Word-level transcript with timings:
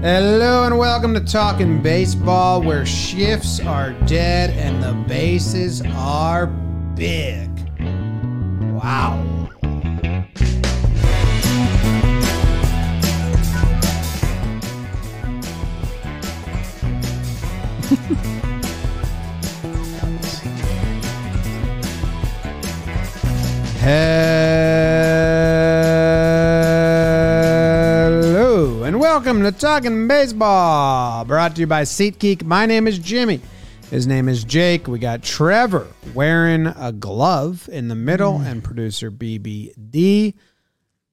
Hello 0.00 0.62
and 0.62 0.78
welcome 0.78 1.12
to 1.14 1.20
Talking 1.20 1.82
Baseball, 1.82 2.62
where 2.62 2.86
shifts 2.86 3.58
are 3.58 3.90
dead 4.06 4.50
and 4.50 4.80
the 4.80 4.92
bases 5.08 5.82
are 5.82 6.46
big. 6.46 7.50
Wow. 8.72 9.24
Hello 23.80 24.47
welcome 29.18 29.42
to 29.42 29.50
Talking 29.50 30.06
Baseball, 30.06 31.24
brought 31.24 31.56
to 31.56 31.62
you 31.62 31.66
by 31.66 31.82
SeatGeek. 31.82 32.44
My 32.44 32.66
name 32.66 32.86
is 32.86 33.00
Jimmy. 33.00 33.40
His 33.90 34.06
name 34.06 34.28
is 34.28 34.44
Jake. 34.44 34.86
We 34.86 35.00
got 35.00 35.24
Trevor 35.24 35.88
wearing 36.14 36.68
a 36.68 36.92
glove 36.92 37.68
in 37.72 37.88
the 37.88 37.96
middle 37.96 38.38
mm. 38.38 38.46
and 38.46 38.62
producer 38.62 39.10
BBD 39.10 40.34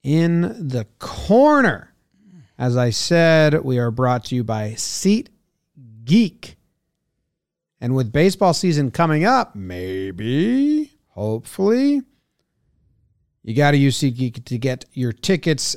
in 0.04 0.42
the 0.42 0.86
corner. 1.00 1.96
As 2.60 2.78
I 2.78 2.92
said, 2.92 3.64
we 3.64 3.80
are 3.80 3.90
brought 3.90 4.26
to 4.26 4.36
you 4.36 4.44
by 4.44 4.74
SeatGeek. 4.74 6.54
And 7.82 7.96
with 7.96 8.12
baseball 8.12 8.54
season 8.54 8.92
coming 8.92 9.26
up, 9.26 9.56
maybe, 9.56 10.92
hopefully, 11.08 12.04
you 13.42 13.56
got 13.56 13.72
to 13.72 13.78
use 13.78 13.98
SeatGeek 13.98 14.46
to 14.46 14.60
get 14.60 14.86
your 14.94 15.12
tickets. 15.12 15.76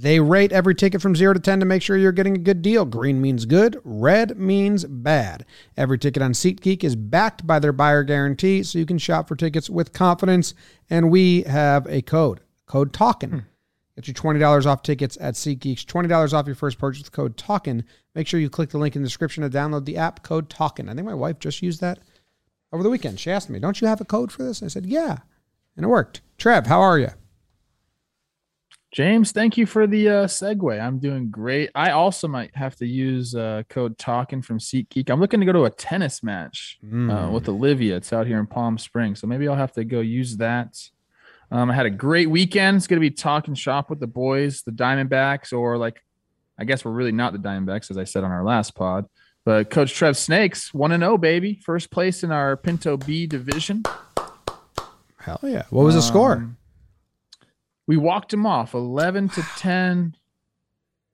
They 0.00 0.20
rate 0.20 0.52
every 0.52 0.76
ticket 0.76 1.02
from 1.02 1.16
0 1.16 1.34
to 1.34 1.40
10 1.40 1.58
to 1.58 1.66
make 1.66 1.82
sure 1.82 1.96
you're 1.96 2.12
getting 2.12 2.36
a 2.36 2.40
good 2.40 2.62
deal. 2.62 2.84
Green 2.84 3.20
means 3.20 3.46
good, 3.46 3.80
red 3.82 4.38
means 4.38 4.84
bad. 4.84 5.44
Every 5.76 5.98
ticket 5.98 6.22
on 6.22 6.34
SeatGeek 6.34 6.84
is 6.84 6.94
backed 6.94 7.44
by 7.48 7.58
their 7.58 7.72
buyer 7.72 8.04
guarantee, 8.04 8.62
so 8.62 8.78
you 8.78 8.86
can 8.86 8.98
shop 8.98 9.26
for 9.26 9.34
tickets 9.34 9.68
with 9.68 9.92
confidence. 9.92 10.54
And 10.88 11.10
we 11.10 11.42
have 11.42 11.84
a 11.88 12.00
code, 12.02 12.38
code 12.66 12.92
TALKIN. 12.92 13.30
Hmm. 13.30 13.38
Get 13.96 14.06
you 14.06 14.14
$20 14.14 14.66
off 14.66 14.84
tickets 14.84 15.18
at 15.20 15.34
SeatGeeks, 15.34 15.84
$20 15.84 16.32
off 16.32 16.46
your 16.46 16.54
first 16.54 16.78
purchase 16.78 17.02
with 17.02 17.10
code 17.10 17.36
TALKIN. 17.36 17.82
Make 18.14 18.28
sure 18.28 18.38
you 18.38 18.48
click 18.48 18.70
the 18.70 18.78
link 18.78 18.94
in 18.94 19.02
the 19.02 19.08
description 19.08 19.42
to 19.42 19.50
download 19.50 19.84
the 19.84 19.96
app, 19.96 20.22
code 20.22 20.48
TALKIN. 20.48 20.88
I 20.88 20.94
think 20.94 21.08
my 21.08 21.14
wife 21.14 21.40
just 21.40 21.60
used 21.60 21.80
that 21.80 21.98
over 22.72 22.84
the 22.84 22.90
weekend. 22.90 23.18
She 23.18 23.32
asked 23.32 23.50
me, 23.50 23.58
Don't 23.58 23.80
you 23.80 23.88
have 23.88 24.00
a 24.00 24.04
code 24.04 24.30
for 24.30 24.44
this? 24.44 24.62
I 24.62 24.68
said, 24.68 24.86
Yeah. 24.86 25.16
And 25.76 25.84
it 25.84 25.88
worked. 25.88 26.20
Trev, 26.36 26.68
how 26.68 26.80
are 26.80 27.00
you? 27.00 27.10
James, 28.90 29.32
thank 29.32 29.58
you 29.58 29.66
for 29.66 29.86
the 29.86 30.08
uh, 30.08 30.26
segue. 30.26 30.80
I'm 30.80 30.98
doing 30.98 31.30
great. 31.30 31.70
I 31.74 31.90
also 31.90 32.26
might 32.26 32.56
have 32.56 32.74
to 32.76 32.86
use 32.86 33.34
uh, 33.34 33.62
code 33.68 33.98
Talking 33.98 34.40
from 34.40 34.58
SeatGeek. 34.58 35.10
I'm 35.10 35.20
looking 35.20 35.40
to 35.40 35.46
go 35.46 35.52
to 35.52 35.64
a 35.64 35.70
tennis 35.70 36.22
match 36.22 36.78
uh, 36.82 37.30
with 37.30 37.48
Olivia. 37.50 37.96
It's 37.96 38.12
out 38.14 38.26
here 38.26 38.40
in 38.40 38.46
Palm 38.46 38.78
Springs, 38.78 39.20
so 39.20 39.26
maybe 39.26 39.46
I'll 39.46 39.56
have 39.56 39.72
to 39.72 39.84
go 39.84 40.00
use 40.00 40.38
that. 40.38 40.78
Um, 41.50 41.70
I 41.70 41.74
had 41.74 41.86
a 41.86 41.90
great 41.90 42.30
weekend. 42.30 42.78
It's 42.78 42.86
going 42.86 43.00
to 43.00 43.06
be 43.06 43.10
talking 43.10 43.54
shop 43.54 43.90
with 43.90 44.00
the 44.00 44.06
boys, 44.06 44.62
the 44.62 44.72
Diamondbacks, 44.72 45.52
or 45.52 45.76
like, 45.76 46.02
I 46.58 46.64
guess 46.64 46.84
we're 46.84 46.92
really 46.92 47.12
not 47.12 47.34
the 47.34 47.38
Diamondbacks, 47.38 47.90
as 47.90 47.98
I 47.98 48.04
said 48.04 48.24
on 48.24 48.30
our 48.30 48.44
last 48.44 48.74
pod. 48.74 49.06
But 49.44 49.70
Coach 49.70 49.94
Trev 49.94 50.16
Snakes, 50.16 50.72
one 50.74 50.92
and 50.92 51.02
zero, 51.02 51.16
baby, 51.18 51.60
first 51.62 51.90
place 51.90 52.22
in 52.22 52.32
our 52.32 52.56
Pinto 52.56 52.96
B 52.96 53.26
division. 53.26 53.82
Hell 55.18 55.40
yeah. 55.42 55.64
What 55.70 55.84
was 55.84 55.94
the 55.94 56.02
score? 56.02 56.48
We 57.88 57.96
walked 57.96 58.32
him 58.32 58.46
off 58.46 58.74
11 58.74 59.30
to 59.30 59.42
10 59.56 60.14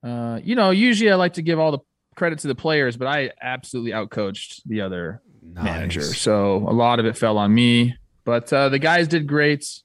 uh 0.03 0.39
you 0.43 0.55
know 0.55 0.69
usually 0.69 1.09
i 1.09 1.15
like 1.15 1.33
to 1.33 1.41
give 1.41 1.57
all 1.57 1.71
the 1.71 1.79
credit 2.15 2.37
to 2.37 2.47
the 2.47 2.53
players 2.53 2.95
but 2.95 3.07
i 3.07 3.31
absolutely 3.41 3.91
outcoached 3.91 4.61
the 4.67 4.81
other 4.81 5.21
manager. 5.41 6.01
So 6.01 6.57
a 6.57 6.73
lot 6.73 6.99
of 6.99 7.05
it 7.05 7.17
fell 7.17 7.37
on 7.37 7.53
me 7.53 7.95
but 8.23 8.51
uh 8.53 8.69
the 8.69 8.79
guys 8.79 9.07
did 9.07 9.25
great. 9.27 9.81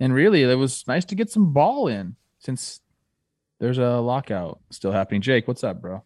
And 0.00 0.14
really 0.14 0.42
it 0.42 0.54
was 0.54 0.86
nice 0.86 1.04
to 1.06 1.14
get 1.14 1.30
some 1.30 1.52
ball 1.52 1.88
in 1.88 2.16
since 2.38 2.80
there's 3.58 3.78
a 3.78 3.98
lockout 3.98 4.60
still 4.70 4.92
happening. 4.92 5.20
Jake 5.22 5.48
what's 5.48 5.64
up 5.64 5.80
bro? 5.80 6.02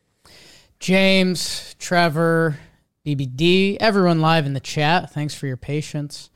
James, 0.78 1.76
Trevor, 1.78 2.59
BBD, 3.06 3.76
everyone 3.78 4.20
live 4.20 4.47
in 4.47 4.53
the 4.53 4.60
chat. 4.60 5.12
Thanks 5.12 5.32
for 5.32 5.47
your 5.47 5.56
patience. 5.56 6.28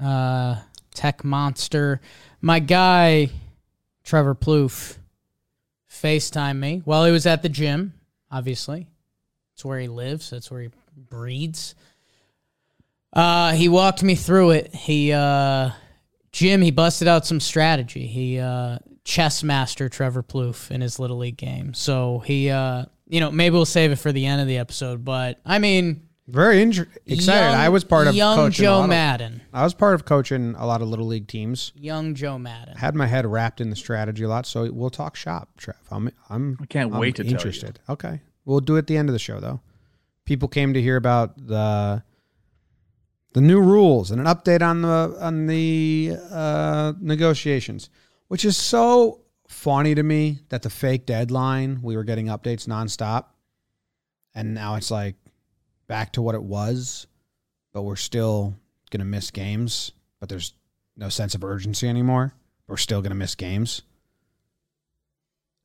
Uh, 0.00 0.56
Tech 0.94 1.22
Monster, 1.22 2.00
my 2.40 2.58
guy, 2.60 3.30
Trevor 4.04 4.34
Plouffe, 4.34 4.98
FaceTime 5.90 6.58
me 6.58 6.82
while 6.84 7.04
he 7.04 7.12
was 7.12 7.26
at 7.26 7.42
the 7.42 7.48
gym. 7.48 7.94
Obviously, 8.30 8.86
it's 9.54 9.64
where 9.64 9.80
he 9.80 9.88
lives. 9.88 10.30
That's 10.30 10.50
where 10.50 10.62
he 10.62 10.70
breeds. 10.96 11.74
Uh, 13.12 13.52
he 13.52 13.68
walked 13.68 14.02
me 14.02 14.14
through 14.14 14.50
it. 14.50 14.74
He, 14.74 15.12
uh, 15.12 15.70
Jim, 16.30 16.60
he 16.60 16.70
busted 16.70 17.08
out 17.08 17.26
some 17.26 17.40
strategy. 17.40 18.06
He, 18.06 18.38
uh, 18.38 18.78
chess 19.08 19.42
master 19.42 19.88
Trevor 19.88 20.22
Plouffe 20.22 20.70
in 20.70 20.82
his 20.82 20.98
little 20.98 21.16
league 21.16 21.38
game. 21.38 21.72
So 21.72 22.18
he, 22.18 22.50
uh, 22.50 22.84
you 23.08 23.20
know, 23.20 23.30
maybe 23.30 23.54
we'll 23.54 23.64
save 23.64 23.90
it 23.90 23.96
for 23.96 24.12
the 24.12 24.26
end 24.26 24.42
of 24.42 24.46
the 24.46 24.58
episode. 24.58 25.02
But 25.02 25.40
I 25.46 25.58
mean, 25.58 26.07
Very 26.30 26.60
inter- 26.60 26.86
excited. 27.06 27.52
young- 27.52 27.54
I 27.54 27.68
was 27.70 27.84
part 27.84 28.06
of 28.06 28.14
young 28.14 28.36
coaching 28.36 28.64
a 28.64 28.68
Joe 28.68 28.76
lot 28.80 28.84
of- 28.84 28.90
Maddon. 28.90 29.40
I 29.52 29.64
was 29.64 29.72
part 29.72 29.94
of 29.94 30.04
coaching 30.04 30.54
a 30.58 30.66
lot 30.66 30.82
of 30.82 30.88
little 30.88 31.06
league 31.06 31.26
teams. 31.26 31.72
Young 31.74 32.14
Joe 32.14 32.38
Maddon. 32.38 32.76
Had 32.76 32.94
my 32.94 33.06
head 33.06 33.24
wrapped 33.24 33.60
in 33.62 33.70
the 33.70 33.76
strategy 33.76 34.24
a 34.24 34.28
lot, 34.28 34.44
so 34.46 34.70
we'll 34.70 34.90
talk 34.90 35.16
shop, 35.16 35.48
Trev. 35.56 35.76
I'm 35.90 36.10
I'm 36.28 36.58
I 36.60 36.66
can't 36.66 36.92
I'm 36.92 37.00
wait 37.00 37.16
to 37.16 37.22
tell 37.22 37.30
you. 37.30 37.36
interested. 37.36 37.80
Okay. 37.88 38.20
We'll 38.44 38.60
do 38.60 38.76
it 38.76 38.80
at 38.80 38.86
the 38.88 38.96
end 38.98 39.08
of 39.08 39.14
the 39.14 39.18
show 39.18 39.40
though. 39.40 39.60
People 40.26 40.48
came 40.48 40.74
to 40.74 40.82
hear 40.82 40.96
about 40.96 41.46
the 41.48 42.02
the 43.32 43.40
new 43.40 43.60
rules 43.60 44.10
and 44.10 44.20
an 44.20 44.26
update 44.26 44.60
on 44.62 44.82
the 44.82 45.16
on 45.20 45.46
the 45.46 46.14
uh, 46.30 46.92
negotiations, 47.00 47.88
which 48.28 48.44
is 48.44 48.56
so 48.56 49.22
funny 49.46 49.94
to 49.94 50.02
me 50.02 50.40
that 50.50 50.60
the 50.60 50.68
fake 50.70 51.06
deadline 51.06 51.80
we 51.82 51.96
were 51.96 52.04
getting 52.04 52.26
updates 52.26 52.66
nonstop, 52.66 53.26
and 54.34 54.52
now 54.52 54.74
it's 54.74 54.90
like 54.90 55.14
back 55.88 56.12
to 56.12 56.22
what 56.22 56.34
it 56.34 56.42
was, 56.42 57.06
but 57.72 57.82
we're 57.82 57.96
still 57.96 58.54
gonna 58.90 59.04
miss 59.04 59.30
games. 59.30 59.92
But 60.20 60.28
there's 60.28 60.54
no 60.96 61.08
sense 61.08 61.34
of 61.34 61.42
urgency 61.42 61.88
anymore. 61.88 62.34
We're 62.66 62.76
still 62.76 63.02
gonna 63.02 63.14
miss 63.14 63.34
games. 63.34 63.82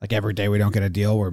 Like 0.03 0.11
every 0.11 0.33
day 0.33 0.49
we 0.49 0.57
don't 0.57 0.73
get 0.73 0.83
a 0.83 0.89
deal, 0.89 1.17
we're 1.17 1.31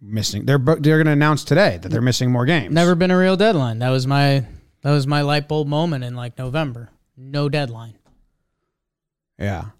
missing. 0.00 0.46
They're 0.46 0.58
they're 0.58 0.78
going 0.78 1.06
to 1.06 1.10
announce 1.10 1.42
today 1.42 1.80
that 1.82 1.88
they're 1.88 2.00
missing 2.00 2.30
more 2.30 2.46
games. 2.46 2.72
Never 2.72 2.94
been 2.94 3.10
a 3.10 3.18
real 3.18 3.36
deadline. 3.36 3.80
That 3.80 3.90
was 3.90 4.06
my 4.06 4.46
that 4.82 4.92
was 4.92 5.08
my 5.08 5.22
light 5.22 5.48
bulb 5.48 5.66
moment 5.66 6.04
in 6.04 6.14
like 6.14 6.38
November. 6.38 6.90
No 7.16 7.48
deadline. 7.48 7.98
Yeah. 9.40 9.70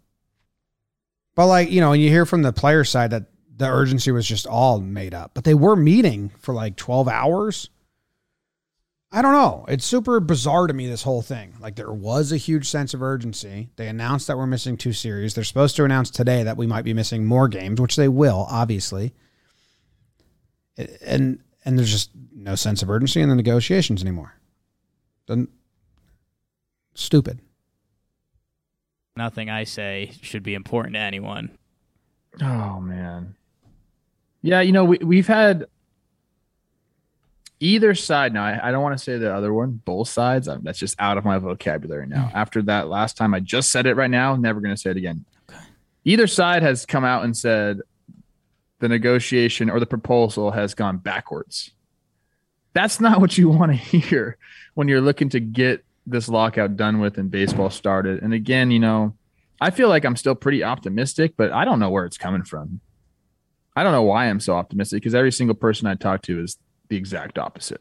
But 1.37 1.47
like 1.47 1.71
you 1.71 1.81
know, 1.81 1.93
and 1.93 2.03
you 2.03 2.09
hear 2.09 2.27
from 2.27 2.43
the 2.43 2.53
player 2.53 2.83
side 2.83 3.13
that 3.13 3.27
the 3.57 3.69
urgency 3.69 4.11
was 4.11 4.27
just 4.27 4.49
all 4.49 4.81
made 4.81 5.15
up, 5.15 5.31
but 5.35 5.45
they 5.45 5.55
were 5.55 5.77
meeting 5.77 6.33
for 6.41 6.53
like 6.53 6.75
twelve 6.75 7.07
hours. 7.07 7.71
I 9.15 9.21
don't 9.21 9.35
know. 9.35 9.67
It's 9.69 9.85
super 9.85 10.21
bizarre 10.21 10.67
to 10.67 10.73
me 10.73 10.87
this 10.89 11.03
whole 11.03 11.21
thing. 11.21 11.53
Like 11.61 11.77
there 11.77 11.93
was 11.93 12.33
a 12.33 12.39
huge 12.39 12.67
sense 12.69 12.95
of 12.95 13.03
urgency. 13.03 13.69
They 13.77 13.89
announced 13.89 14.27
that 14.27 14.39
we're 14.39 14.47
missing 14.47 14.79
two 14.79 14.95
series. 14.95 15.35
They're 15.35 15.45
supposed 15.45 15.77
to 15.77 15.85
announce 15.85 16.11
today 16.11 16.43
that 16.45 16.57
we 16.57 16.67
might 16.67 16.85
be 16.85 16.95
missing 16.95 17.27
more 17.27 17.47
games, 17.47 17.79
which 17.79 17.97
they 17.97 18.09
will, 18.09 18.47
obviously. 18.49 19.13
And 21.05 21.41
and 21.65 21.79
there's 21.79 21.93
just 21.93 22.11
no 22.35 22.55
sense 22.55 22.83
of 22.83 22.89
urgency 22.89 23.21
in 23.21 23.29
the 23.29 23.35
negotiations 23.35 24.01
anymore. 24.03 24.35
Doesn't 25.27 25.51
stupid. 26.95 27.41
nothing 29.15 29.51
I 29.51 29.65
say 29.65 30.13
should 30.23 30.43
be 30.43 30.55
important 30.55 30.95
to 30.95 31.01
anyone. 31.01 31.51
Oh 32.41 32.81
man. 32.81 33.37
Yeah, 34.41 34.63
you 34.63 34.73
know, 34.73 34.85
we 34.85 34.99
we've 35.03 35.27
had 35.27 35.67
either 37.63 37.95
side 37.95 38.35
now. 38.35 38.45
I, 38.45 38.69
I 38.69 38.73
don't 38.73 38.83
want 38.83 38.99
to 38.99 39.03
say 39.03 39.19
the 39.19 39.33
other 39.33 39.55
one, 39.55 39.81
both 39.85 40.09
sides. 40.09 40.49
um, 40.49 40.63
that's 40.65 40.79
just 40.79 40.97
out 40.99 41.17
of 41.17 41.25
my 41.25 41.39
vocabulary 41.39 42.07
now. 42.07 42.31
After 42.35 42.61
that 42.63 42.89
last 42.89 43.17
time 43.17 43.35
I 43.35 43.41
just 43.41 43.71
said 43.71 43.87
it 43.87 43.95
right 43.95 44.11
now, 44.11 44.35
never 44.37 44.61
gonna 44.61 44.77
say 44.77 44.91
it 44.91 44.97
again. 44.97 45.25
Either 46.05 46.27
side 46.27 46.63
has 46.63 46.85
come 46.85 47.05
out 47.05 47.25
and 47.25 47.37
said 47.37 47.81
the 48.81 48.89
negotiation 48.89 49.71
or 49.71 49.79
the 49.79 49.87
proposal 49.87 50.51
has 50.51 50.75
gone 50.75 50.99
backwards. 50.99 51.71
That's 52.75 53.01
not 53.01 53.21
what 53.21 53.39
you 53.39 53.49
want 53.49 53.71
to 53.71 53.77
hear 53.77 54.37
when 54.75 54.89
you're 54.89 55.01
looking 55.01 55.29
to 55.31 55.41
get 55.41 55.85
this 56.05 56.29
lockout 56.29 56.77
done 56.77 56.99
with 56.99 57.17
and 57.19 57.31
baseball 57.31 57.71
started. 57.71 58.23
And 58.23 58.35
again, 58.35 58.73
you 58.73 58.81
know, 58.81 59.15
I 59.61 59.71
feel 59.71 59.89
like 59.89 60.05
I'm 60.05 60.17
still 60.17 60.35
pretty 60.35 60.65
optimistic, 60.65 61.35
but 61.37 61.53
I 61.53 61.65
don't 61.65 61.79
know 61.79 61.91
where 61.91 62.07
it's 62.07 62.19
coming 62.19 62.43
from. 62.43 62.81
I 63.77 63.85
don't 63.85 63.93
know 63.93 64.03
why 64.03 64.25
I'm 64.27 64.41
so 64.41 64.55
optimistic 64.55 65.01
because 65.01 65.15
every 65.15 65.31
single 65.31 65.55
person 65.55 65.87
I 65.87 65.95
talk 65.95 66.23
to 66.23 66.43
is 66.43 66.59
the 66.93 66.99
exact 66.99 67.39
opposite. 67.39 67.81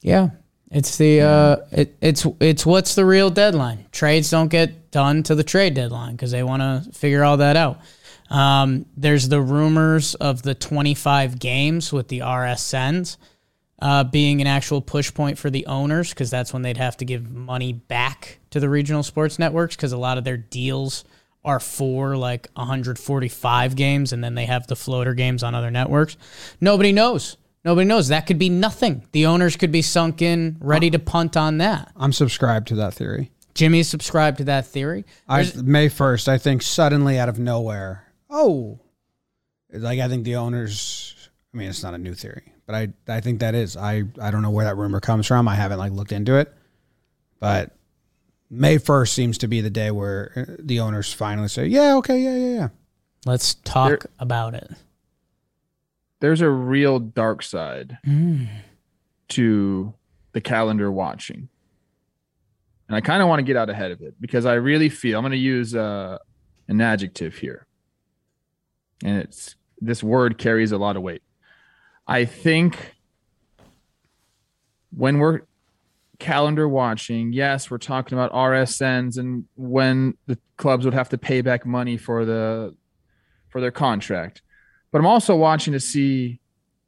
Yeah. 0.00 0.30
It's 0.72 0.98
the 0.98 1.20
uh 1.20 1.56
it, 1.70 1.96
it's 2.00 2.26
it's 2.40 2.66
what's 2.66 2.96
the 2.96 3.06
real 3.06 3.30
deadline. 3.30 3.86
Trades 3.92 4.28
don't 4.28 4.48
get 4.48 4.90
done 4.90 5.22
to 5.22 5.36
the 5.36 5.44
trade 5.44 5.74
deadline 5.74 6.16
because 6.16 6.32
they 6.32 6.42
want 6.42 6.62
to 6.62 6.90
figure 6.92 7.22
all 7.22 7.36
that 7.36 7.56
out. 7.56 7.80
Um, 8.28 8.86
there's 8.96 9.28
the 9.28 9.40
rumors 9.40 10.16
of 10.16 10.42
the 10.42 10.56
25 10.56 11.38
games 11.38 11.92
with 11.92 12.08
the 12.08 12.18
RSNs 12.18 13.16
uh, 13.80 14.02
being 14.02 14.40
an 14.40 14.48
actual 14.48 14.80
push 14.80 15.14
point 15.14 15.38
for 15.38 15.48
the 15.48 15.66
owners 15.66 16.10
because 16.10 16.28
that's 16.28 16.52
when 16.52 16.62
they'd 16.62 16.78
have 16.78 16.96
to 16.96 17.04
give 17.04 17.30
money 17.30 17.72
back 17.72 18.40
to 18.50 18.58
the 18.58 18.68
regional 18.68 19.04
sports 19.04 19.38
networks 19.38 19.76
because 19.76 19.92
a 19.92 19.98
lot 19.98 20.18
of 20.18 20.24
their 20.24 20.36
deals 20.36 21.04
are 21.44 21.60
for 21.60 22.16
like 22.16 22.48
145 22.54 23.76
games 23.76 24.12
and 24.12 24.24
then 24.24 24.34
they 24.34 24.46
have 24.46 24.66
the 24.66 24.74
floater 24.74 25.14
games 25.14 25.44
on 25.44 25.54
other 25.54 25.70
networks. 25.70 26.16
Nobody 26.60 26.90
knows. 26.90 27.36
Nobody 27.66 27.84
knows. 27.84 28.06
That 28.08 28.28
could 28.28 28.38
be 28.38 28.48
nothing. 28.48 29.04
The 29.10 29.26
owners 29.26 29.56
could 29.56 29.72
be 29.72 29.82
sunk 29.82 30.22
in, 30.22 30.56
ready 30.60 30.88
to 30.88 31.00
punt 31.00 31.36
on 31.36 31.58
that. 31.58 31.90
I'm 31.96 32.12
subscribed 32.12 32.68
to 32.68 32.76
that 32.76 32.94
theory. 32.94 33.32
Jimmy's 33.54 33.88
subscribed 33.88 34.38
to 34.38 34.44
that 34.44 34.66
theory. 34.66 35.04
I, 35.28 35.50
May 35.64 35.88
1st, 35.88 36.28
I 36.28 36.38
think 36.38 36.62
suddenly 36.62 37.18
out 37.18 37.28
of 37.28 37.40
nowhere, 37.40 38.04
oh, 38.30 38.78
like 39.72 39.98
I 39.98 40.06
think 40.06 40.22
the 40.22 40.36
owners, 40.36 41.28
I 41.52 41.56
mean, 41.56 41.68
it's 41.68 41.82
not 41.82 41.92
a 41.92 41.98
new 41.98 42.14
theory, 42.14 42.52
but 42.66 42.76
I, 42.76 42.88
I 43.08 43.20
think 43.20 43.40
that 43.40 43.56
is. 43.56 43.76
I, 43.76 44.04
I 44.20 44.30
don't 44.30 44.42
know 44.42 44.50
where 44.50 44.66
that 44.66 44.76
rumor 44.76 45.00
comes 45.00 45.26
from. 45.26 45.48
I 45.48 45.56
haven't 45.56 45.80
like 45.80 45.90
looked 45.90 46.12
into 46.12 46.36
it, 46.36 46.54
but 47.40 47.76
May 48.48 48.78
1st 48.78 49.08
seems 49.08 49.38
to 49.38 49.48
be 49.48 49.60
the 49.60 49.70
day 49.70 49.90
where 49.90 50.30
uh, 50.36 50.54
the 50.60 50.78
owners 50.78 51.12
finally 51.12 51.48
say, 51.48 51.66
yeah, 51.66 51.96
okay, 51.96 52.20
yeah, 52.20 52.36
yeah, 52.36 52.54
yeah. 52.54 52.68
Let's 53.24 53.54
talk 53.54 53.88
There- 53.88 54.10
about 54.20 54.54
it. 54.54 54.70
There's 56.20 56.40
a 56.40 56.50
real 56.50 56.98
dark 56.98 57.42
side 57.42 57.98
to 59.28 59.94
the 60.32 60.40
calendar 60.40 60.90
watching. 60.90 61.48
And 62.88 62.96
I 62.96 63.00
kind 63.00 63.20
of 63.20 63.28
want 63.28 63.40
to 63.40 63.42
get 63.42 63.56
out 63.56 63.68
ahead 63.68 63.90
of 63.90 64.00
it 64.00 64.14
because 64.20 64.46
I 64.46 64.54
really 64.54 64.88
feel 64.88 65.18
I'm 65.18 65.22
going 65.22 65.32
to 65.32 65.38
use 65.38 65.74
uh, 65.74 66.18
an 66.68 66.80
adjective 66.80 67.36
here. 67.36 67.66
And 69.04 69.18
it's 69.18 69.56
this 69.80 70.02
word 70.02 70.38
carries 70.38 70.72
a 70.72 70.78
lot 70.78 70.96
of 70.96 71.02
weight. 71.02 71.22
I 72.06 72.24
think 72.24 72.94
when 74.96 75.18
we're 75.18 75.42
calendar 76.18 76.68
watching, 76.68 77.32
yes, 77.32 77.70
we're 77.70 77.78
talking 77.78 78.16
about 78.16 78.32
RSNs 78.32 79.18
and 79.18 79.44
when 79.56 80.16
the 80.26 80.38
clubs 80.56 80.84
would 80.84 80.94
have 80.94 81.10
to 81.10 81.18
pay 81.18 81.40
back 81.42 81.66
money 81.66 81.96
for 81.96 82.24
the 82.24 82.74
for 83.48 83.60
their 83.60 83.70
contract. 83.70 84.42
But 84.96 85.00
I'm 85.00 85.08
also 85.08 85.36
watching 85.36 85.74
to 85.74 85.80
see 85.80 86.40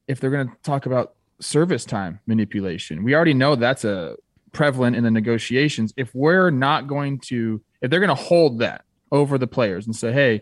if 0.07 0.19
they're 0.19 0.31
going 0.31 0.49
to 0.49 0.55
talk 0.63 0.87
about 0.87 1.17
service 1.43 1.85
time 1.85 2.21
manipulation. 2.27 3.05
We 3.05 3.15
already 3.15 3.35
know 3.35 3.55
that's 3.55 3.85
a 3.85 4.17
prevalent 4.53 4.97
in 4.97 5.05
the 5.05 5.11
negotiations. 5.11 5.93
If 5.95 6.15
we're 6.15 6.49
not 6.49 6.87
going 6.87 7.21
to, 7.27 7.61
if 7.83 7.91
they're 7.91 8.01
going 8.01 8.09
to 8.09 8.15
hold 8.15 8.61
that 8.61 8.87
over 9.13 9.37
the 9.37 9.47
players 9.47 9.85
and 9.85 9.95
say, 9.95 10.11
hey, 10.11 10.41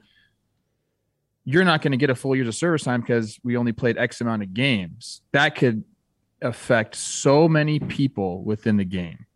you're 1.44 1.64
not 1.64 1.82
going 1.82 1.90
to 1.90 1.96
get 1.96 2.08
a 2.08 2.14
full 2.14 2.36
year's 2.36 2.46
of 2.46 2.54
service 2.54 2.84
time 2.84 3.00
because 3.00 3.36
we 3.42 3.56
only 3.56 3.72
played 3.72 3.98
X 3.98 4.20
amount 4.20 4.44
of 4.44 4.54
games, 4.54 5.22
that 5.32 5.56
could 5.56 5.82
affect 6.40 6.94
so 6.94 7.48
many 7.48 7.80
people 7.80 8.44
within 8.44 8.76
the 8.76 8.84
game. 8.84 9.26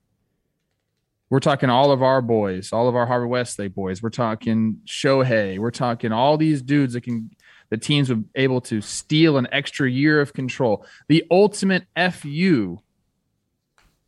We're 1.31 1.41
talking 1.41 1.69
all 1.69 1.91
of 1.91 2.01
our 2.01 2.23
boys, 2.23 2.73
all 2.73 2.87
of 2.87 2.95
our 2.95 3.07
Harvard 3.07 3.29
Westlake 3.29 3.75
boys. 3.75 4.05
We're 4.05 4.11
talking 4.11 4.83
Shohei. 4.87 5.59
We're 5.59 5.73
talking 5.73 6.13
all 6.13 6.37
these 6.37 6.63
dudes 6.63 6.93
that 6.93 7.01
can 7.01 7.31
the 7.71 7.79
teams 7.79 8.11
were 8.11 8.23
able 8.35 8.61
to 8.63 8.81
steal 8.81 9.39
an 9.39 9.49
extra 9.53 9.89
year 9.89 10.21
of 10.21 10.33
control. 10.35 10.85
The 11.09 11.25
ultimate 11.31 11.87
FU 12.13 12.79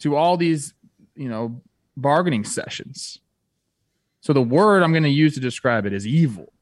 to 0.00 0.16
all 0.16 0.36
these, 0.36 0.74
you 1.14 1.28
know, 1.28 1.62
bargaining 1.96 2.44
sessions. 2.44 3.20
So 4.20 4.32
the 4.32 4.42
word 4.42 4.82
I'm 4.82 4.92
going 4.92 5.04
to 5.04 5.08
use 5.08 5.34
to 5.34 5.40
describe 5.40 5.86
it 5.86 5.92
is 5.92 6.06
evil. 6.06 6.52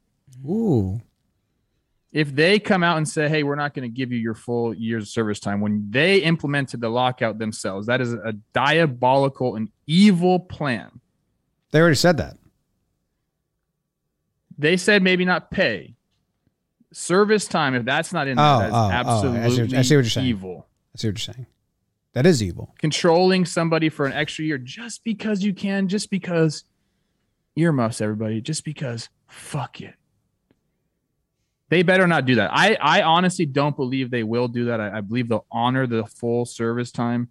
Ooh. 0.47 1.01
If 2.13 2.35
they 2.35 2.59
come 2.59 2.83
out 2.83 2.97
and 2.97 3.09
say, 3.09 3.29
"Hey, 3.29 3.45
we're 3.45 3.55
not 3.55 3.73
going 3.73 3.89
to 3.89 3.95
give 3.95 4.11
you 4.11 4.19
your 4.19 4.35
full 4.35 4.75
year's 4.75 5.05
of 5.05 5.09
service 5.09 5.39
time," 5.39 5.61
when 5.61 5.87
they 5.91 6.19
implemented 6.19 6.81
the 6.81 6.89
lockout 6.89 7.39
themselves, 7.39 7.87
that 7.87 8.01
is 8.01 8.13
a 8.13 8.33
diabolical 8.53 9.55
and 9.55 9.71
evil 9.87 10.41
plan. 10.41 11.01
They 11.71 11.81
already 11.81 11.95
said 11.95 12.17
that. 12.17 12.37
They 14.59 14.77
said 14.77 15.03
maybe 15.03 15.25
not 15.25 15.51
pay 15.53 15.95
service 16.93 17.47
time. 17.47 17.75
If 17.75 17.85
that's 17.85 18.13
not 18.13 18.27
in 18.29 18.37
there, 18.37 18.45
Oh, 18.47 18.59
that's 18.61 18.73
oh, 18.75 18.79
oh, 18.79 18.83
I 18.85 18.91
see 18.91 18.95
absolutely 19.39 19.63
what- 19.63 19.79
I 19.79 19.83
see 19.83 19.97
what 19.97 20.05
you're 20.05 20.11
saying. 20.11 20.27
evil. 20.27 20.67
I 20.95 20.99
see 20.99 21.09
what 21.09 21.27
you're 21.27 21.35
saying. 21.35 21.47
That 22.13 22.27
is 22.27 22.43
evil. 22.43 22.75
controlling 22.81 23.45
somebody 23.45 23.89
for 23.89 24.05
an 24.05 24.13
extra 24.13 24.45
year 24.45 24.59
just 24.59 25.05
because 25.05 25.45
you 25.45 25.53
can, 25.55 25.87
just 25.87 26.11
because 26.11 26.65
earmuffs, 27.57 28.01
everybody, 28.01 28.41
just 28.41 28.65
because 28.65 29.09
fuck 29.29 29.81
it. 29.81 29.95
They 31.69 31.83
better 31.85 32.09
not 32.09 32.27
do 32.27 32.35
that. 32.37 32.51
I, 32.53 32.77
I 32.81 33.03
honestly 33.03 33.47
don't 33.47 33.77
believe 33.77 34.11
they 34.11 34.25
will 34.25 34.49
do 34.49 34.65
that. 34.67 34.81
I, 34.81 34.99
I 34.99 35.01
believe 35.03 35.29
they'll 35.29 35.47
honor 35.53 35.87
the 35.87 36.05
full 36.05 36.45
service 36.45 36.91
time. 36.91 37.29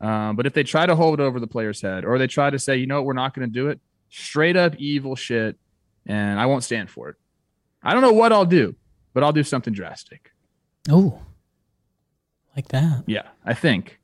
Um, 0.00 0.34
but 0.34 0.44
if 0.44 0.52
they 0.54 0.64
try 0.64 0.86
to 0.86 0.96
hold 0.96 1.20
it 1.20 1.22
over 1.22 1.38
the 1.38 1.46
player's 1.46 1.80
head 1.80 2.04
or 2.04 2.18
they 2.18 2.26
try 2.26 2.50
to 2.50 2.58
say, 2.58 2.76
you 2.78 2.86
know 2.86 2.96
what, 2.96 3.04
we're 3.04 3.12
not 3.12 3.32
going 3.32 3.48
to 3.48 3.52
do 3.52 3.68
it, 3.68 3.80
straight 4.10 4.56
up 4.56 4.74
evil 4.76 5.14
shit, 5.14 5.56
and 6.04 6.40
I 6.40 6.46
won't 6.46 6.64
stand 6.64 6.90
for 6.90 7.10
it. 7.10 7.16
I 7.82 7.92
don't 7.92 8.02
know 8.02 8.12
what 8.12 8.32
I'll 8.32 8.44
do, 8.44 8.74
but 9.16 9.24
I'll 9.24 9.32
do 9.32 9.42
something 9.42 9.72
drastic. 9.72 10.30
Oh, 10.90 11.18
like 12.54 12.68
that. 12.68 13.04
Yeah, 13.06 13.22
I 13.46 13.54
think. 13.54 13.98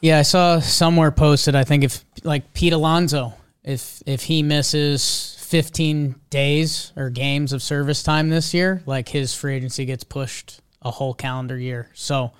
Yeah, 0.00 0.18
I 0.18 0.22
saw 0.22 0.58
somewhere 0.58 1.12
posted. 1.12 1.54
I 1.54 1.62
think 1.62 1.84
if 1.84 2.04
like 2.24 2.52
Pete 2.52 2.72
Alonso, 2.72 3.34
if 3.62 4.02
if 4.04 4.24
he 4.24 4.42
misses 4.42 5.36
15 5.38 6.16
days 6.30 6.92
or 6.96 7.10
games 7.10 7.52
of 7.52 7.62
service 7.62 8.02
time 8.02 8.28
this 8.28 8.52
year, 8.52 8.82
like 8.86 9.08
his 9.08 9.32
free 9.32 9.54
agency 9.54 9.84
gets 9.84 10.02
pushed 10.02 10.60
a 10.82 10.90
whole 10.90 11.14
calendar 11.14 11.56
year. 11.56 11.88
So, 11.94 12.32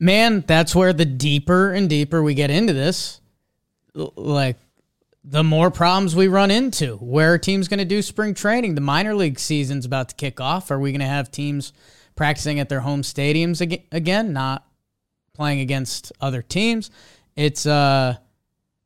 man, 0.00 0.42
that's 0.48 0.74
where 0.74 0.92
the 0.92 1.04
deeper 1.04 1.72
and 1.72 1.88
deeper 1.88 2.24
we 2.24 2.34
get 2.34 2.50
into 2.50 2.72
this, 2.72 3.20
like 3.94 4.56
the 5.22 5.44
more 5.44 5.70
problems 5.70 6.16
we 6.16 6.28
run 6.28 6.50
into. 6.50 6.96
Where 6.96 7.34
are 7.34 7.38
teams 7.38 7.68
going 7.68 7.78
to 7.78 7.84
do 7.84 8.02
spring 8.02 8.34
training? 8.34 8.74
The 8.74 8.80
minor 8.80 9.14
league 9.14 9.38
season's 9.38 9.84
about 9.84 10.10
to 10.10 10.14
kick 10.14 10.40
off. 10.40 10.70
Are 10.70 10.78
we 10.78 10.92
going 10.92 11.00
to 11.00 11.06
have 11.06 11.30
teams 11.30 11.72
practicing 12.16 12.58
at 12.58 12.68
their 12.68 12.80
home 12.80 13.02
stadiums 13.02 13.60
ag- 13.60 13.86
again? 13.92 14.32
Not 14.32 14.66
playing 15.34 15.60
against 15.60 16.12
other 16.20 16.42
teams. 16.42 16.90
It's 17.36 17.64
uh 17.66 18.16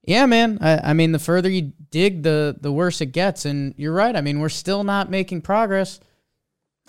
yeah, 0.07 0.27
man. 0.27 0.59
I, 0.61 0.91
I 0.91 0.93
mean 0.93 1.13
the 1.13 1.19
further 1.19 1.49
you 1.49 1.73
dig 1.91 2.23
the 2.23 2.57
the 2.61 2.73
worse 2.73 3.01
it 3.01 3.07
gets. 3.07 3.45
And 3.45 3.75
you're 3.77 3.93
right. 3.93 4.15
I 4.15 4.21
mean, 4.21 4.41
we're 4.41 4.49
still 4.49 4.85
not 4.85 5.11
making 5.11 5.43
progress 5.43 6.01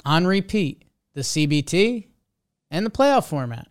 on 0.03 0.27
repeat. 0.27 0.83
The 1.13 1.21
CBT 1.21 2.07
and 2.69 2.85
the 2.85 2.89
playoff 2.89 3.29
format. 3.29 3.67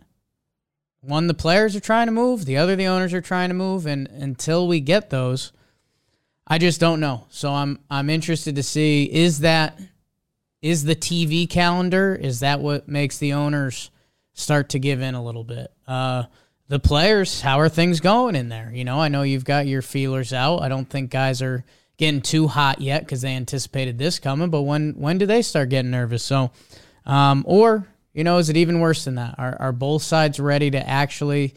One 1.01 1.27
the 1.27 1.35
players 1.35 1.77
are 1.77 1.81
trying 1.81 2.07
to 2.07 2.13
move, 2.13 2.47
the 2.47 2.57
other 2.57 2.75
the 2.75 2.87
owners 2.87 3.13
are 3.13 3.21
trying 3.21 3.51
to 3.51 3.55
move, 3.55 3.85
and 3.85 4.09
until 4.09 4.67
we 4.67 4.81
get 4.81 5.11
those, 5.11 5.53
I 6.47 6.59
just 6.59 6.81
don't 6.81 7.01
know. 7.01 7.27
So 7.31 7.53
I'm 7.53 7.79
I'm 7.91 8.11
interested 8.11 8.57
to 8.57 8.63
see 8.63 9.05
is 9.05 9.41
that 9.41 9.79
is 10.61 10.85
the 10.85 10.97
TV 10.97 11.49
calendar 11.49 12.15
is 12.15 12.41
that 12.41 12.61
what 12.61 12.89
makes 12.89 13.19
the 13.19 13.33
owners 13.35 13.91
start 14.35 14.71
to 14.71 14.79
give 14.79 15.01
in 15.01 15.15
a 15.15 15.25
little 15.25 15.45
bit. 15.45 15.73
Uh, 15.87 16.25
the 16.69 16.79
players, 16.79 17.41
how 17.41 17.61
are 17.61 17.69
things 17.69 18.01
going 18.01 18.35
in 18.35 18.49
there? 18.49 18.71
You 18.73 18.85
know, 18.85 18.99
I 18.99 19.09
know 19.09 19.23
you've 19.23 19.45
got 19.45 19.67
your 19.67 19.83
feelers 19.83 20.33
out. 20.33 20.63
I 20.63 20.69
don't 20.69 20.89
think 20.89 21.11
guys 21.11 21.43
are 21.43 21.65
getting 21.97 22.21
too 22.21 22.49
hot 22.49 22.81
yet 22.81 23.03
because 23.03 23.23
they 23.23 23.35
anticipated 23.35 23.99
this 23.99 24.19
coming. 24.19 24.51
But 24.51 24.63
when 24.63 24.93
when 24.93 25.19
do 25.19 25.27
they 25.27 25.43
start 25.43 25.69
getting 25.69 25.91
nervous? 25.91 26.23
So, 26.23 26.51
um, 27.07 27.45
or 27.47 27.87
you 28.13 28.25
know, 28.25 28.39
is 28.39 28.49
it 28.49 28.57
even 28.57 28.81
worse 28.81 29.05
than 29.05 29.17
that? 29.17 29.37
Are 29.39 29.57
are 29.61 29.73
both 29.73 30.03
sides 30.03 30.41
ready 30.41 30.71
to 30.71 30.89
actually 30.89 31.55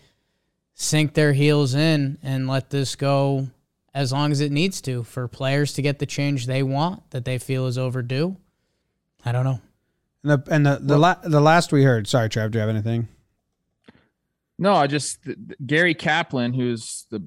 sink 0.74 1.13
their 1.13 1.34
heels 1.34 1.74
in 1.74 2.17
and 2.22 2.48
let 2.48 2.70
this 2.70 2.96
go 2.96 3.48
as 3.94 4.12
long 4.12 4.32
as 4.32 4.41
it 4.41 4.51
needs 4.51 4.82
to 4.82 5.03
for 5.03 5.27
players 5.27 5.74
to 5.74 5.82
get 5.82 6.00
the 6.00 6.06
change 6.06 6.46
they 6.46 6.63
want 6.63 7.10
that 7.12 7.25
they 7.25 7.38
feel 7.38 7.65
is 7.67 7.77
overdue? 7.77 8.38
I 9.25 9.32
don't 9.32 9.44
know. 9.44 9.62
And 10.24 10.32
the 10.32 10.53
and 10.53 10.65
the 10.65 10.79
the, 10.82 10.98
la- 10.98 11.20
the 11.24 11.41
last 11.41 11.72
we 11.72 11.84
heard. 11.84 12.08
Sorry, 12.08 12.29
Trev. 12.29 12.51
Do 12.51 12.58
you 12.58 12.62
have 12.62 12.70
anything? 12.70 13.08
No, 14.60 14.74
I 14.74 14.88
just 14.88 15.24
th- 15.24 15.38
th- 15.38 15.60
Gary 15.65 15.94
Kaplan, 15.94 16.53
who's 16.53 17.06
the 17.12 17.24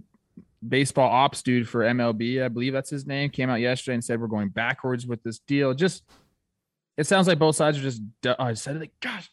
baseball 0.67 1.09
ops 1.09 1.43
dude 1.43 1.69
for 1.69 1.81
MLB, 1.83 2.43
I 2.45 2.49
believe 2.49 2.73
that's 2.73 2.91
his 2.91 3.07
name, 3.07 3.31
came 3.31 3.49
out 3.49 3.61
yesterday 3.61 3.95
and 3.95 4.05
said 4.05 4.21
we're 4.21 4.27
going 4.27 4.49
backwards 4.49 5.07
with 5.07 5.23
this 5.23 5.39
deal. 5.39 5.73
Just 5.75 6.03
it 6.97 7.07
sounds 7.07 7.29
like 7.29 7.39
both 7.39 7.57
sides 7.57 7.79
are 7.79 7.83
just. 7.83 8.03
du- 8.21 8.41
oh, 8.41 8.45
I 8.45 8.55
said 8.55 8.77
it 8.77 8.81
like, 8.81 8.93
gosh, 9.01 9.31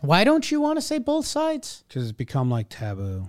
Why 0.00 0.24
don't 0.24 0.50
you 0.50 0.60
want 0.60 0.76
to 0.78 0.82
say 0.82 0.98
both 0.98 1.26
sides? 1.26 1.84
Because 1.88 2.04
it's 2.04 2.12
become 2.12 2.50
like 2.50 2.66
taboo. 2.68 3.28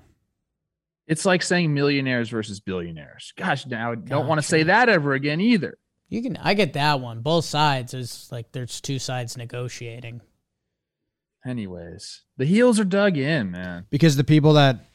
It's 1.07 1.25
like 1.25 1.41
saying 1.41 1.73
millionaires 1.73 2.29
versus 2.29 2.59
billionaires. 2.59 3.33
Gosh, 3.37 3.65
now 3.65 3.93
I 3.93 3.95
don't 3.95 4.27
want 4.27 4.41
to 4.41 4.47
say 4.47 4.63
that 4.63 4.89
ever 4.89 5.13
again 5.13 5.41
either. 5.41 5.77
You 6.09 6.21
can 6.21 6.37
I 6.37 6.53
get 6.53 6.73
that 6.73 6.99
one. 6.99 7.21
Both 7.21 7.45
sides 7.45 7.93
is 7.93 8.29
like 8.31 8.51
there's 8.51 8.79
two 8.81 8.99
sides 8.99 9.37
negotiating. 9.37 10.21
Anyways, 11.45 12.23
the 12.35 12.45
heels 12.45 12.79
are 12.79 12.85
dug 12.85 13.17
in, 13.17 13.51
man. 13.51 13.85
Because 13.89 14.17
the 14.17 14.23
people 14.23 14.53
that 14.53 14.85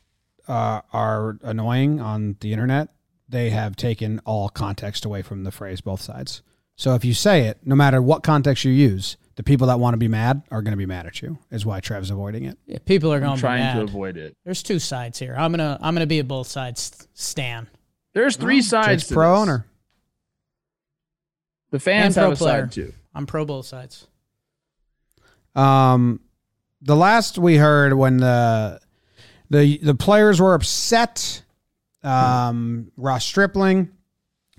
uh, 0.47 0.83
are 0.93 1.39
annoying 1.43 2.01
on 2.01 2.37
the 2.41 2.53
internet, 2.53 2.89
they 3.29 3.51
have 3.51 3.77
taken 3.77 4.21
all 4.25 4.49
context 4.49 5.05
away 5.05 5.23
from 5.23 5.45
the 5.45 5.51
phrase 5.51 5.81
both 5.81 6.01
sides. 6.01 6.43
So 6.77 6.95
if 6.95 7.05
you 7.05 7.15
say 7.15 7.43
it, 7.47 7.59
no 7.65 7.75
matter 7.75 8.03
what 8.03 8.23
context 8.23 8.65
you 8.65 8.73
use, 8.73 9.17
the 9.37 9.43
people 9.43 9.67
that 9.69 9.79
want 9.81 9.95
to 9.95 9.99
be 9.99 10.09
mad 10.09 10.43
are 10.51 10.63
going 10.63 10.73
to 10.73 10.77
be 10.79 10.87
mad 10.87 11.07
at 11.07 11.23
you. 11.23 11.39
Is 11.51 11.65
why 11.67 11.81
Trev's 11.81 12.11
avoiding 12.11 12.45
it. 12.45 12.59
Yeah, 12.67 12.79
people 12.85 13.13
are 13.13 13.19
going 13.21 13.31
I'm 13.31 13.37
to 13.37 13.41
be 13.41 13.47
trying 13.47 13.61
mad. 13.61 13.75
to 13.77 13.83
avoid 13.83 14.17
it. 14.17 14.37
There's 14.45 14.63
two 14.63 14.79
sides 14.79 15.19
here. 15.19 15.35
I'm 15.37 15.51
gonna 15.53 15.79
I'm 15.81 15.95
gonna 15.95 16.07
be 16.07 16.19
a 16.19 16.25
both 16.25 16.47
sides 16.49 17.07
stan. 17.15 17.69
There's 18.15 18.37
three 18.37 18.61
sides 18.63 19.07
to 19.09 19.15
pro 19.15 19.33
this. 19.33 19.41
owner. 19.43 19.67
The 21.71 21.81
fans 21.81 22.17
And 22.19 22.27
have 22.31 22.39
pro 22.39 22.47
a 22.47 22.51
player. 22.51 22.63
side 22.65 22.73
too. 22.73 22.93
I'm 23.15 23.27
pro 23.27 23.45
both 23.45 23.67
sides. 23.67 24.07
Um, 25.55 26.21
the 26.81 26.97
last 26.97 27.39
we 27.39 27.57
heard 27.57 27.95
when 27.95 28.19
the 28.19 28.81
the 29.51 29.79
the 29.79 29.95
players 29.95 30.41
were 30.41 30.55
upset, 30.55 31.43
um, 32.03 32.91
Ross 32.97 33.25
Stripling 33.25 33.91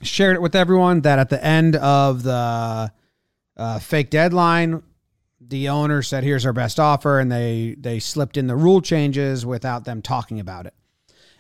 shared 0.02 0.36
it 0.36 0.42
with 0.42 0.56
everyone 0.56 1.02
that 1.02 1.20
at 1.20 1.30
the 1.30 1.44
end 1.44 1.76
of 1.78 2.24
the 2.24 2.92
uh, 3.58 3.80
fake 3.80 4.10
deadline, 4.10 4.84
the 5.40 5.70
owner 5.70 6.02
said, 6.02 6.24
"Here's 6.24 6.46
our 6.46 6.54
best 6.54 6.80
offer," 6.80 7.20
and 7.20 7.32
they 7.32 7.76
they 7.80 8.00
slipped 8.00 8.38
in 8.38 8.48
the 8.48 8.56
rule 8.56 8.82
changes 8.82 9.46
without 9.46 9.86
them 9.86 10.02
talking 10.02 10.40
about 10.40 10.66
it. 10.66 10.74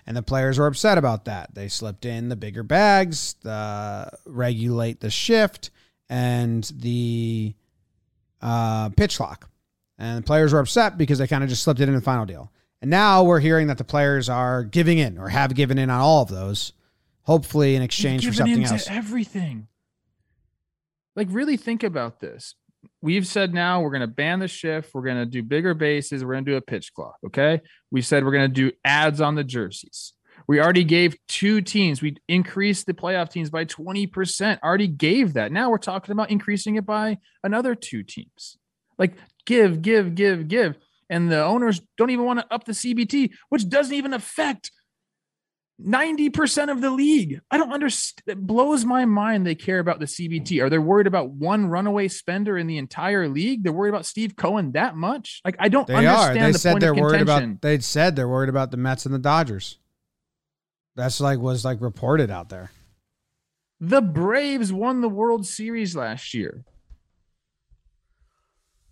And 0.05 0.17
the 0.17 0.23
players 0.23 0.59
were 0.59 0.67
upset 0.67 0.97
about 0.97 1.25
that. 1.25 1.55
They 1.55 1.69
slipped 1.69 2.05
in 2.05 2.29
the 2.29 2.35
bigger 2.35 2.63
bags, 2.63 3.35
the 3.41 4.09
regulate 4.25 4.99
the 4.99 5.09
shift, 5.09 5.71
and 6.09 6.63
the 6.75 7.55
uh, 8.41 8.89
pitch 8.89 9.17
clock. 9.17 9.49
And 9.97 10.17
the 10.17 10.23
players 10.23 10.51
were 10.51 10.59
upset 10.59 10.97
because 10.97 11.19
they 11.19 11.27
kind 11.27 11.43
of 11.43 11.49
just 11.49 11.63
slipped 11.63 11.79
it 11.79 11.87
in 11.87 11.95
the 11.95 12.01
final 12.01 12.25
deal. 12.25 12.51
And 12.81 12.91
now 12.91 13.23
we're 13.23 13.39
hearing 13.39 13.67
that 13.67 13.77
the 13.77 13.85
players 13.85 14.27
are 14.27 14.65
giving 14.65 14.97
in 14.97 15.17
or 15.17 15.29
have 15.29 15.55
given 15.55 15.77
in 15.77 15.89
on 15.89 16.01
all 16.01 16.23
of 16.23 16.27
those, 16.27 16.73
hopefully 17.21 17.75
in 17.75 17.81
exchange 17.81 18.27
for 18.27 18.33
something 18.33 18.65
else. 18.65 18.87
everything. 18.89 19.67
Like, 21.15 21.27
really 21.31 21.57
think 21.57 21.83
about 21.83 22.19
this. 22.19 22.55
We've 23.01 23.27
said 23.27 23.53
now 23.53 23.81
we're 23.81 23.91
going 23.91 24.01
to 24.01 24.07
ban 24.07 24.39
the 24.39 24.47
shift. 24.47 24.93
We're 24.93 25.03
going 25.03 25.17
to 25.17 25.25
do 25.25 25.43
bigger 25.43 25.73
bases. 25.73 26.23
We're 26.23 26.33
going 26.33 26.45
to 26.45 26.51
do 26.51 26.57
a 26.57 26.61
pitch 26.61 26.93
clock. 26.93 27.15
Okay. 27.25 27.61
We 27.91 28.01
said 28.01 28.25
we're 28.25 28.31
going 28.31 28.49
to 28.49 28.53
do 28.53 28.71
ads 28.83 29.21
on 29.21 29.35
the 29.35 29.43
jerseys. 29.43 30.13
We 30.47 30.59
already 30.59 30.83
gave 30.83 31.15
two 31.27 31.61
teams. 31.61 32.01
We 32.01 32.17
increased 32.27 32.85
the 32.85 32.93
playoff 32.93 33.29
teams 33.29 33.49
by 33.49 33.65
20%. 33.65 34.59
Already 34.61 34.87
gave 34.87 35.33
that. 35.33 35.51
Now 35.51 35.69
we're 35.69 35.77
talking 35.77 36.11
about 36.11 36.31
increasing 36.31 36.75
it 36.75 36.85
by 36.85 37.19
another 37.43 37.75
two 37.75 38.03
teams. 38.03 38.57
Like, 38.97 39.13
give, 39.45 39.81
give, 39.81 40.15
give, 40.15 40.47
give. 40.47 40.75
And 41.09 41.31
the 41.31 41.43
owners 41.43 41.81
don't 41.97 42.09
even 42.09 42.25
want 42.25 42.39
to 42.39 42.53
up 42.53 42.65
the 42.65 42.71
CBT, 42.73 43.31
which 43.49 43.69
doesn't 43.69 43.93
even 43.93 44.13
affect 44.13 44.71
90% 45.83 46.71
of 46.71 46.81
the 46.81 46.89
league. 46.89 47.41
I 47.51 47.57
don't 47.57 47.73
understand. 47.73 48.23
It 48.27 48.47
blows 48.47 48.85
my 48.85 49.05
mind 49.05 49.45
they 49.45 49.55
care 49.55 49.79
about 49.79 49.99
the 49.99 50.05
CBT. 50.05 50.63
Are 50.63 50.69
they 50.69 50.77
worried 50.77 51.07
about 51.07 51.31
one 51.31 51.67
runaway 51.67 52.07
spender 52.07 52.57
in 52.57 52.67
the 52.67 52.77
entire 52.77 53.27
league? 53.27 53.63
They're 53.63 53.73
worried 53.73 53.89
about 53.89 54.05
Steve 54.05 54.35
Cohen 54.35 54.71
that 54.73 54.95
much? 54.95 55.41
Like, 55.43 55.55
I 55.59 55.69
don't 55.69 55.87
They 55.87 56.05
are. 56.05 56.29
understand 56.29 56.45
They 56.45 56.51
the 56.51 56.59
said 56.59 56.79
they're 56.79 56.95
worried 56.95 57.21
about. 57.21 57.61
They 57.61 57.79
said 57.79 58.15
they're 58.15 58.29
worried 58.29 58.49
about 58.49 58.71
the 58.71 58.77
Mets 58.77 59.05
and 59.05 59.13
the 59.13 59.19
Dodgers. 59.19 59.77
That's 60.95 61.19
like 61.19 61.39
was 61.39 61.65
like 61.65 61.81
reported 61.81 62.31
out 62.31 62.49
there. 62.49 62.71
The 63.79 64.01
Braves 64.01 64.71
won 64.71 65.01
the 65.01 65.09
World 65.09 65.45
Series 65.45 65.95
last 65.95 66.33
year. 66.33 66.63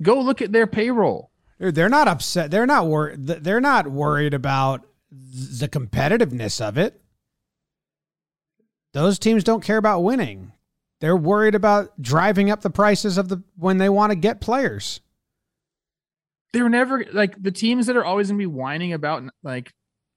Go 0.01 0.19
look 0.19 0.41
at 0.41 0.51
their 0.51 0.67
payroll. 0.67 1.31
Dude, 1.59 1.75
they're 1.75 1.89
not 1.89 2.07
upset. 2.07 2.49
They're 2.49 2.65
not 2.65 2.87
worried. 2.87 3.25
They're 3.27 3.61
not 3.61 3.87
worried 3.87 4.33
about 4.33 4.85
the 5.11 5.67
competitiveness 5.67 6.65
of 6.65 6.77
it. 6.77 7.01
Those 8.93 9.19
teams 9.19 9.43
don't 9.43 9.63
care 9.63 9.77
about 9.77 10.03
winning. 10.03 10.53
They're 10.99 11.17
worried 11.17 11.55
about 11.55 11.99
driving 12.01 12.51
up 12.51 12.61
the 12.61 12.69
prices 12.69 13.17
of 13.17 13.29
the 13.29 13.43
when 13.57 13.77
they 13.77 13.89
want 13.89 14.11
to 14.11 14.15
get 14.15 14.41
players. 14.41 15.01
They're 16.53 16.69
never 16.69 17.05
like 17.11 17.41
the 17.41 17.51
teams 17.51 17.87
that 17.87 17.95
are 17.95 18.05
always 18.05 18.27
going 18.27 18.37
to 18.39 18.41
be 18.41 18.45
whining 18.45 18.93
about 18.93 19.23
like 19.43 19.71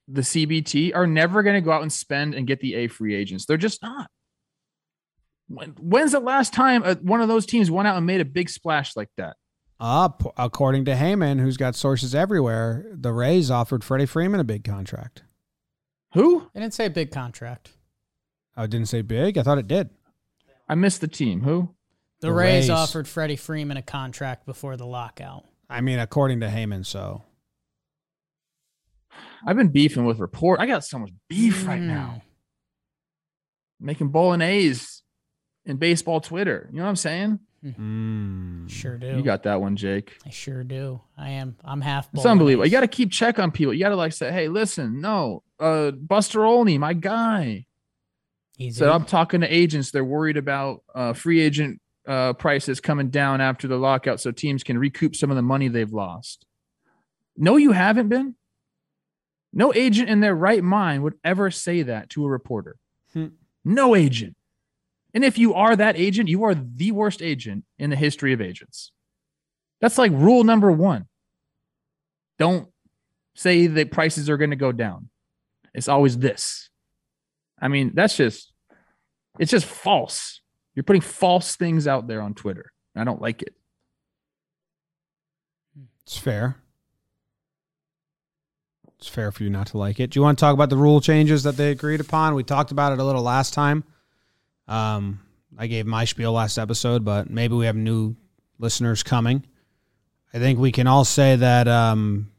the 0.08 0.20
CBT 0.20 0.94
are 0.94 1.06
never 1.06 1.42
going 1.42 1.54
to 1.54 1.60
go 1.60 1.72
out 1.72 1.82
and 1.82 1.92
spend 1.92 2.34
and 2.34 2.46
get 2.46 2.60
the 2.60 2.74
A 2.74 2.88
free 2.88 3.14
agents. 3.14 3.46
They're 3.46 3.56
just 3.56 3.82
not. 3.82 4.10
When, 5.48 5.70
when's 5.80 6.12
the 6.12 6.20
last 6.20 6.52
time 6.52 6.82
uh, 6.84 6.96
one 6.96 7.20
of 7.20 7.28
those 7.28 7.46
teams 7.46 7.70
went 7.70 7.88
out 7.88 7.96
and 7.96 8.06
made 8.06 8.20
a 8.20 8.26
big 8.26 8.50
splash 8.50 8.96
like 8.96 9.10
that? 9.16 9.36
Up, 9.80 10.22
according 10.36 10.84
to 10.86 10.92
Heyman, 10.94 11.40
who's 11.40 11.56
got 11.56 11.74
sources 11.74 12.14
everywhere, 12.14 12.86
the 12.92 13.12
Rays 13.12 13.50
offered 13.50 13.82
Freddie 13.82 14.06
Freeman 14.06 14.40
a 14.40 14.44
big 14.44 14.64
contract. 14.64 15.24
Who? 16.14 16.48
They 16.54 16.60
didn't 16.60 16.74
say 16.74 16.88
big 16.88 17.10
contract. 17.10 17.72
Oh, 18.56 18.62
it 18.62 18.70
didn't 18.70 18.88
say 18.88 19.02
big. 19.02 19.36
I 19.36 19.42
thought 19.42 19.58
it 19.58 19.66
did. 19.66 19.90
I 20.68 20.76
missed 20.76 21.00
the 21.00 21.08
team. 21.08 21.42
Who? 21.42 21.74
The, 22.20 22.28
The 22.28 22.32
Rays, 22.32 22.64
Rays. 22.64 22.70
offered 22.70 23.08
Freddie 23.08 23.36
Freeman 23.36 23.76
a 23.76 23.82
contract 23.82 24.46
before 24.46 24.76
the 24.76 24.86
lockout. 24.86 25.44
I 25.68 25.80
mean, 25.80 25.98
according 25.98 26.40
to 26.40 26.46
Heyman, 26.46 26.86
so 26.86 27.22
I've 29.44 29.56
been 29.56 29.68
beefing 29.68 30.04
with 30.04 30.20
report. 30.20 30.60
I 30.60 30.66
got 30.66 30.84
so 30.84 30.98
much 30.98 31.10
beef 31.28 31.66
right 31.66 31.80
Mm. 31.80 31.86
now. 31.86 32.22
Making 33.80 34.08
bolognese 34.08 35.02
in 35.66 35.76
baseball 35.76 36.20
Twitter. 36.20 36.68
You 36.70 36.78
know 36.78 36.84
what 36.84 36.90
I'm 36.90 36.96
saying? 36.96 37.38
mm. 37.64 38.68
Sure 38.68 38.98
do. 38.98 39.16
You 39.16 39.22
got 39.22 39.44
that 39.44 39.60
one, 39.60 39.76
Jake. 39.76 40.18
I 40.26 40.30
sure 40.30 40.64
do. 40.64 41.00
I 41.16 41.30
am. 41.30 41.56
I'm 41.64 41.80
half. 41.80 42.08
It's 42.12 42.26
unbelievable. 42.26 42.66
You 42.66 42.70
got 42.72 42.80
to. 42.80 42.86
to 42.86 42.92
keep 42.92 43.10
check 43.10 43.38
on 43.38 43.50
people. 43.50 43.72
You 43.72 43.80
got 43.80 43.88
to 43.90 43.96
like 43.96 44.12
say, 44.12 44.30
"Hey, 44.30 44.48
listen, 44.48 45.00
no, 45.00 45.42
uh, 45.58 45.90
Buster 45.92 46.44
Olney, 46.44 46.78
my 46.78 46.92
guy." 46.92 47.66
Easy. 48.58 48.78
So 48.78 48.92
I'm 48.92 49.04
talking 49.04 49.40
to 49.40 49.48
agents. 49.48 49.90
They're 49.90 50.04
worried 50.04 50.36
about 50.36 50.82
uh, 50.94 51.12
free 51.12 51.40
agent 51.40 51.80
uh, 52.06 52.34
prices 52.34 52.80
coming 52.80 53.10
down 53.10 53.40
after 53.40 53.66
the 53.66 53.76
lockout, 53.76 54.20
so 54.20 54.30
teams 54.30 54.62
can 54.62 54.78
recoup 54.78 55.16
some 55.16 55.30
of 55.30 55.36
the 55.36 55.42
money 55.42 55.68
they've 55.68 55.92
lost. 55.92 56.46
No, 57.36 57.56
you 57.56 57.72
haven't 57.72 58.08
been. 58.08 58.36
No 59.52 59.72
agent 59.74 60.08
in 60.08 60.20
their 60.20 60.34
right 60.34 60.62
mind 60.62 61.02
would 61.04 61.14
ever 61.24 61.50
say 61.50 61.82
that 61.82 62.10
to 62.10 62.24
a 62.24 62.28
reporter. 62.28 62.76
Hmm. 63.12 63.28
No 63.64 63.94
agent. 63.94 64.36
And 65.14 65.24
if 65.24 65.38
you 65.38 65.54
are 65.54 65.74
that 65.76 65.96
agent, 65.96 66.28
you 66.28 66.42
are 66.42 66.54
the 66.54 66.90
worst 66.90 67.22
agent 67.22 67.64
in 67.78 67.90
the 67.90 67.96
history 67.96 68.32
of 68.32 68.40
agents. 68.40 68.90
That's 69.80 69.96
like 69.96 70.10
rule 70.12 70.42
number 70.42 70.72
one. 70.72 71.06
Don't 72.38 72.68
say 73.36 73.68
that 73.68 73.92
prices 73.92 74.28
are 74.28 74.36
going 74.36 74.50
to 74.50 74.56
go 74.56 74.72
down. 74.72 75.08
It's 75.72 75.88
always 75.88 76.18
this. 76.18 76.68
I 77.60 77.68
mean, 77.68 77.92
that's 77.94 78.16
just, 78.16 78.52
it's 79.38 79.50
just 79.50 79.66
false. 79.66 80.40
You're 80.74 80.82
putting 80.82 81.02
false 81.02 81.54
things 81.54 81.86
out 81.86 82.08
there 82.08 82.20
on 82.20 82.34
Twitter. 82.34 82.72
I 82.96 83.04
don't 83.04 83.22
like 83.22 83.42
it. 83.42 83.54
It's 86.02 86.18
fair. 86.18 86.56
It's 88.98 89.08
fair 89.08 89.30
for 89.30 89.44
you 89.44 89.50
not 89.50 89.68
to 89.68 89.78
like 89.78 90.00
it. 90.00 90.10
Do 90.10 90.18
you 90.18 90.22
want 90.22 90.38
to 90.38 90.40
talk 90.40 90.54
about 90.54 90.70
the 90.70 90.76
rule 90.76 91.00
changes 91.00 91.42
that 91.44 91.56
they 91.56 91.70
agreed 91.70 92.00
upon? 92.00 92.34
We 92.34 92.42
talked 92.42 92.72
about 92.72 92.92
it 92.92 92.98
a 92.98 93.04
little 93.04 93.22
last 93.22 93.54
time. 93.54 93.84
Um, 94.66 95.20
I 95.56 95.66
gave 95.66 95.86
my 95.86 96.04
spiel 96.04 96.32
last 96.32 96.58
episode, 96.58 97.04
but 97.04 97.30
maybe 97.30 97.54
we 97.54 97.66
have 97.66 97.76
new 97.76 98.16
listeners 98.58 99.02
coming. 99.02 99.44
I 100.32 100.38
think 100.38 100.58
we 100.58 100.72
can 100.72 100.86
all 100.86 101.04
say 101.04 101.36
that. 101.36 101.68
Um, 101.68 102.30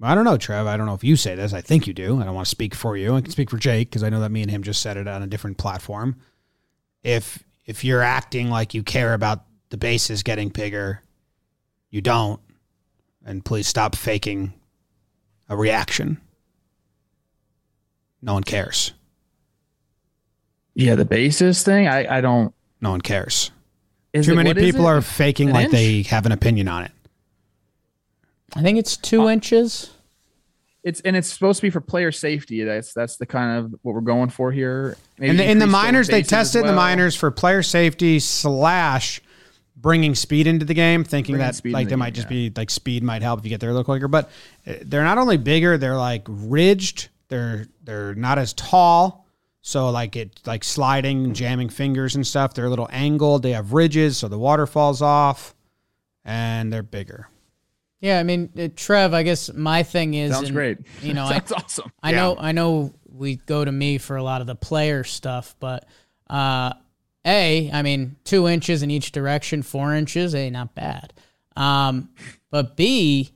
I 0.00 0.14
don't 0.14 0.24
know, 0.24 0.36
Trev. 0.36 0.66
I 0.66 0.76
don't 0.76 0.86
know 0.86 0.94
if 0.94 1.04
you 1.04 1.16
say 1.16 1.34
this. 1.34 1.52
I 1.52 1.60
think 1.60 1.86
you 1.86 1.92
do. 1.94 2.20
I 2.20 2.24
don't 2.24 2.34
want 2.34 2.46
to 2.46 2.50
speak 2.50 2.74
for 2.74 2.96
you. 2.96 3.14
I 3.14 3.20
can 3.20 3.30
speak 3.30 3.50
for 3.50 3.58
Jake 3.58 3.90
because 3.90 4.02
I 4.02 4.08
know 4.08 4.20
that 4.20 4.30
me 4.30 4.42
and 4.42 4.50
him 4.50 4.62
just 4.62 4.82
said 4.82 4.96
it 4.96 5.08
on 5.08 5.22
a 5.22 5.26
different 5.26 5.58
platform. 5.58 6.16
If 7.02 7.42
if 7.64 7.84
you're 7.84 8.02
acting 8.02 8.50
like 8.50 8.74
you 8.74 8.82
care 8.82 9.14
about 9.14 9.44
the 9.70 9.76
bases 9.76 10.22
getting 10.22 10.48
bigger, 10.48 11.02
you 11.90 12.00
don't 12.00 12.40
and 13.24 13.44
please 13.44 13.66
stop 13.66 13.96
faking 13.96 14.54
a 15.48 15.56
reaction. 15.56 16.20
No 18.22 18.34
one 18.34 18.44
cares. 18.44 18.92
Yeah, 20.76 20.94
the 20.94 21.04
basis 21.04 21.62
thing, 21.64 21.88
I, 21.88 22.18
I 22.18 22.20
don't. 22.20 22.54
No 22.80 22.90
one 22.90 23.00
cares. 23.00 23.50
Is 24.12 24.26
Too 24.26 24.32
it- 24.32 24.36
many 24.36 24.54
people 24.54 24.86
are 24.86 25.00
faking 25.00 25.48
An 25.48 25.54
like 25.54 25.64
inch? 25.64 25.72
they 25.72 26.02
have 26.02 26.26
an 26.26 26.32
opinion 26.32 26.68
on 26.68 26.84
it. 26.84 26.92
I 28.54 28.62
think 28.62 28.78
it's 28.78 28.96
two 28.96 29.28
inches. 29.28 29.90
It's 30.84 31.00
and 31.00 31.16
it's 31.16 31.28
supposed 31.28 31.58
to 31.58 31.62
be 31.62 31.70
for 31.70 31.80
player 31.80 32.12
safety. 32.12 32.62
That's 32.62 32.92
that's 32.94 33.16
the 33.16 33.26
kind 33.26 33.58
of 33.58 33.74
what 33.82 33.94
we're 33.94 34.00
going 34.02 34.30
for 34.30 34.52
here. 34.52 34.96
Maybe 35.18 35.30
In 35.30 35.36
the, 35.36 35.42
in 35.42 35.58
the 35.58 35.64
increase 35.64 35.72
minors, 35.72 36.06
they 36.06 36.20
bases 36.20 36.32
as 36.32 36.38
tested 36.38 36.60
in 36.60 36.66
the 36.68 36.72
well. 36.74 36.82
minors 36.82 37.16
for 37.16 37.30
player 37.32 37.62
safety 37.62 38.20
slash 38.20 39.20
bringing 39.76 40.14
speed 40.14 40.46
into 40.46 40.64
the 40.64 40.74
game, 40.74 41.02
thinking 41.04 41.34
Bringing 41.34 41.46
that 41.46 41.54
speed 41.56 41.72
like 41.72 41.82
into 41.82 41.88
they 41.88 41.92
the 41.94 41.96
might 41.96 42.06
game, 42.10 42.14
just 42.14 42.26
yeah. 42.30 42.48
be 42.50 42.52
like 42.56 42.70
speed 42.70 43.02
might 43.02 43.22
help 43.22 43.40
if 43.40 43.44
you 43.44 43.48
get 43.50 43.58
there 43.60 43.70
a 43.70 43.72
little 43.72 43.84
quicker. 43.84 44.06
But 44.08 44.30
uh, 44.66 44.74
they're 44.82 45.04
not 45.04 45.18
only 45.18 45.36
bigger, 45.38 45.76
they're 45.76 45.96
like 45.96 46.22
ridged. 46.28 47.08
They're 47.28 47.66
they're 47.82 48.14
not 48.14 48.38
as 48.38 48.52
tall, 48.52 49.25
so 49.66 49.90
like 49.90 50.14
it 50.14 50.40
like 50.46 50.62
sliding, 50.62 51.34
jamming 51.34 51.68
fingers 51.70 52.14
and 52.14 52.24
stuff. 52.24 52.54
They're 52.54 52.66
a 52.66 52.70
little 52.70 52.88
angled. 52.92 53.42
They 53.42 53.50
have 53.50 53.72
ridges, 53.72 54.16
so 54.16 54.28
the 54.28 54.38
water 54.38 54.64
falls 54.64 55.02
off, 55.02 55.56
and 56.24 56.72
they're 56.72 56.84
bigger. 56.84 57.28
Yeah, 57.98 58.20
I 58.20 58.22
mean, 58.22 58.48
uh, 58.56 58.68
Trev. 58.76 59.12
I 59.12 59.24
guess 59.24 59.52
my 59.52 59.82
thing 59.82 60.14
is, 60.14 60.30
Sounds 60.30 60.50
and, 60.50 60.54
great. 60.54 60.78
You 61.02 61.14
know, 61.14 61.24
I, 61.24 61.42
awesome. 61.52 61.90
I 62.00 62.12
know, 62.12 62.36
I 62.38 62.52
know. 62.52 62.94
we 63.08 63.36
go 63.36 63.64
to 63.64 63.72
me 63.72 63.98
for 63.98 64.14
a 64.14 64.22
lot 64.22 64.40
of 64.40 64.46
the 64.46 64.54
player 64.54 65.02
stuff, 65.02 65.56
but 65.58 65.84
uh, 66.30 66.74
a, 67.24 67.68
I 67.72 67.82
mean, 67.82 68.14
two 68.22 68.46
inches 68.46 68.84
in 68.84 68.92
each 68.92 69.10
direction, 69.10 69.64
four 69.64 69.92
inches, 69.94 70.32
a 70.36 70.48
not 70.48 70.76
bad. 70.76 71.12
Um, 71.56 72.10
but 72.52 72.76
B, 72.76 73.32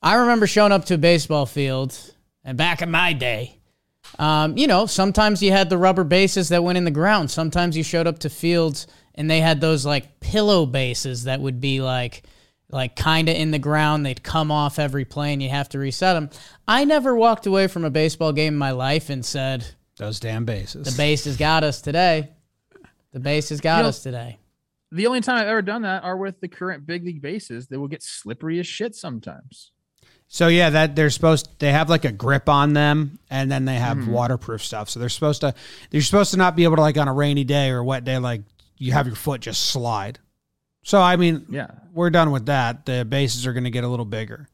I 0.00 0.14
remember 0.14 0.46
showing 0.46 0.70
up 0.70 0.84
to 0.84 0.94
a 0.94 0.98
baseball 0.98 1.44
field, 1.44 1.98
and 2.44 2.56
back 2.56 2.82
in 2.82 2.90
my 2.92 3.14
day, 3.14 3.57
um, 4.18 4.56
you 4.56 4.66
know, 4.66 4.86
sometimes 4.86 5.42
you 5.42 5.52
had 5.52 5.70
the 5.70 5.78
rubber 5.78 6.04
bases 6.04 6.48
that 6.48 6.64
went 6.64 6.78
in 6.78 6.84
the 6.84 6.90
ground. 6.90 7.30
Sometimes 7.30 7.76
you 7.76 7.82
showed 7.82 8.06
up 8.06 8.18
to 8.20 8.30
fields 8.30 8.86
and 9.14 9.30
they 9.30 9.40
had 9.40 9.60
those 9.60 9.84
like 9.86 10.20
pillow 10.20 10.66
bases 10.66 11.24
that 11.24 11.40
would 11.40 11.60
be 11.60 11.80
like 11.80 12.22
like 12.70 12.96
kind 12.96 13.28
of 13.28 13.36
in 13.36 13.50
the 13.50 13.58
ground. 13.58 14.04
They'd 14.04 14.22
come 14.22 14.50
off 14.50 14.78
every 14.78 15.04
play 15.04 15.32
and 15.32 15.42
you'd 15.42 15.50
have 15.50 15.68
to 15.70 15.78
reset 15.78 16.14
them. 16.16 16.30
I 16.66 16.84
never 16.84 17.14
walked 17.16 17.46
away 17.46 17.66
from 17.66 17.84
a 17.84 17.90
baseball 17.90 18.32
game 18.32 18.54
in 18.54 18.58
my 18.58 18.72
life 18.72 19.08
and 19.08 19.24
said, 19.24 19.64
Those 19.96 20.20
damn 20.20 20.44
bases. 20.44 20.84
the 20.84 20.96
base 21.00 21.24
has 21.24 21.36
got 21.36 21.64
us 21.64 21.80
today. 21.80 22.30
The 23.12 23.20
base 23.20 23.48
has 23.48 23.60
got 23.60 23.78
You 23.78 23.82
know- 23.84 23.88
us 23.88 24.02
today. 24.02 24.38
The 24.90 25.06
only 25.06 25.20
time 25.20 25.36
I've 25.36 25.48
ever 25.48 25.60
done 25.62 25.82
that 25.82 26.02
are 26.02 26.16
with 26.16 26.40
the 26.40 26.48
current 26.48 26.86
big 26.86 27.04
league 27.04 27.20
bases. 27.20 27.66
They 27.68 27.76
will 27.76 27.88
get 27.88 28.02
slippery 28.02 28.58
as 28.58 28.66
shit 28.66 28.94
sometimes. 28.94 29.70
So 30.30 30.48
yeah, 30.48 30.70
that 30.70 30.94
they're 30.94 31.10
supposed 31.10 31.48
they 31.58 31.72
have 31.72 31.88
like 31.88 32.04
a 32.04 32.12
grip 32.12 32.48
on 32.48 32.74
them, 32.74 33.18
and 33.30 33.50
then 33.50 33.64
they 33.64 33.76
have 33.76 33.96
mm-hmm. 33.96 34.12
waterproof 34.12 34.62
stuff. 34.62 34.90
So 34.90 35.00
they're 35.00 35.08
supposed 35.08 35.40
to 35.40 35.54
they're 35.90 36.02
supposed 36.02 36.32
to 36.32 36.36
not 36.36 36.54
be 36.54 36.64
able 36.64 36.76
to 36.76 36.82
like 36.82 36.98
on 36.98 37.08
a 37.08 37.14
rainy 37.14 37.44
day 37.44 37.70
or 37.70 37.78
a 37.78 37.84
wet 37.84 38.04
day 38.04 38.18
like 38.18 38.42
you 38.76 38.92
have 38.92 39.06
your 39.06 39.16
foot 39.16 39.40
just 39.40 39.66
slide. 39.66 40.18
So 40.82 41.00
I 41.00 41.16
mean, 41.16 41.46
Yeah. 41.48 41.68
we're 41.92 42.10
done 42.10 42.30
with 42.30 42.46
that. 42.46 42.84
The 42.86 43.06
bases 43.06 43.46
are 43.46 43.52
going 43.52 43.64
to 43.64 43.70
get 43.70 43.84
a 43.84 43.88
little 43.88 44.04
bigger. 44.04 44.48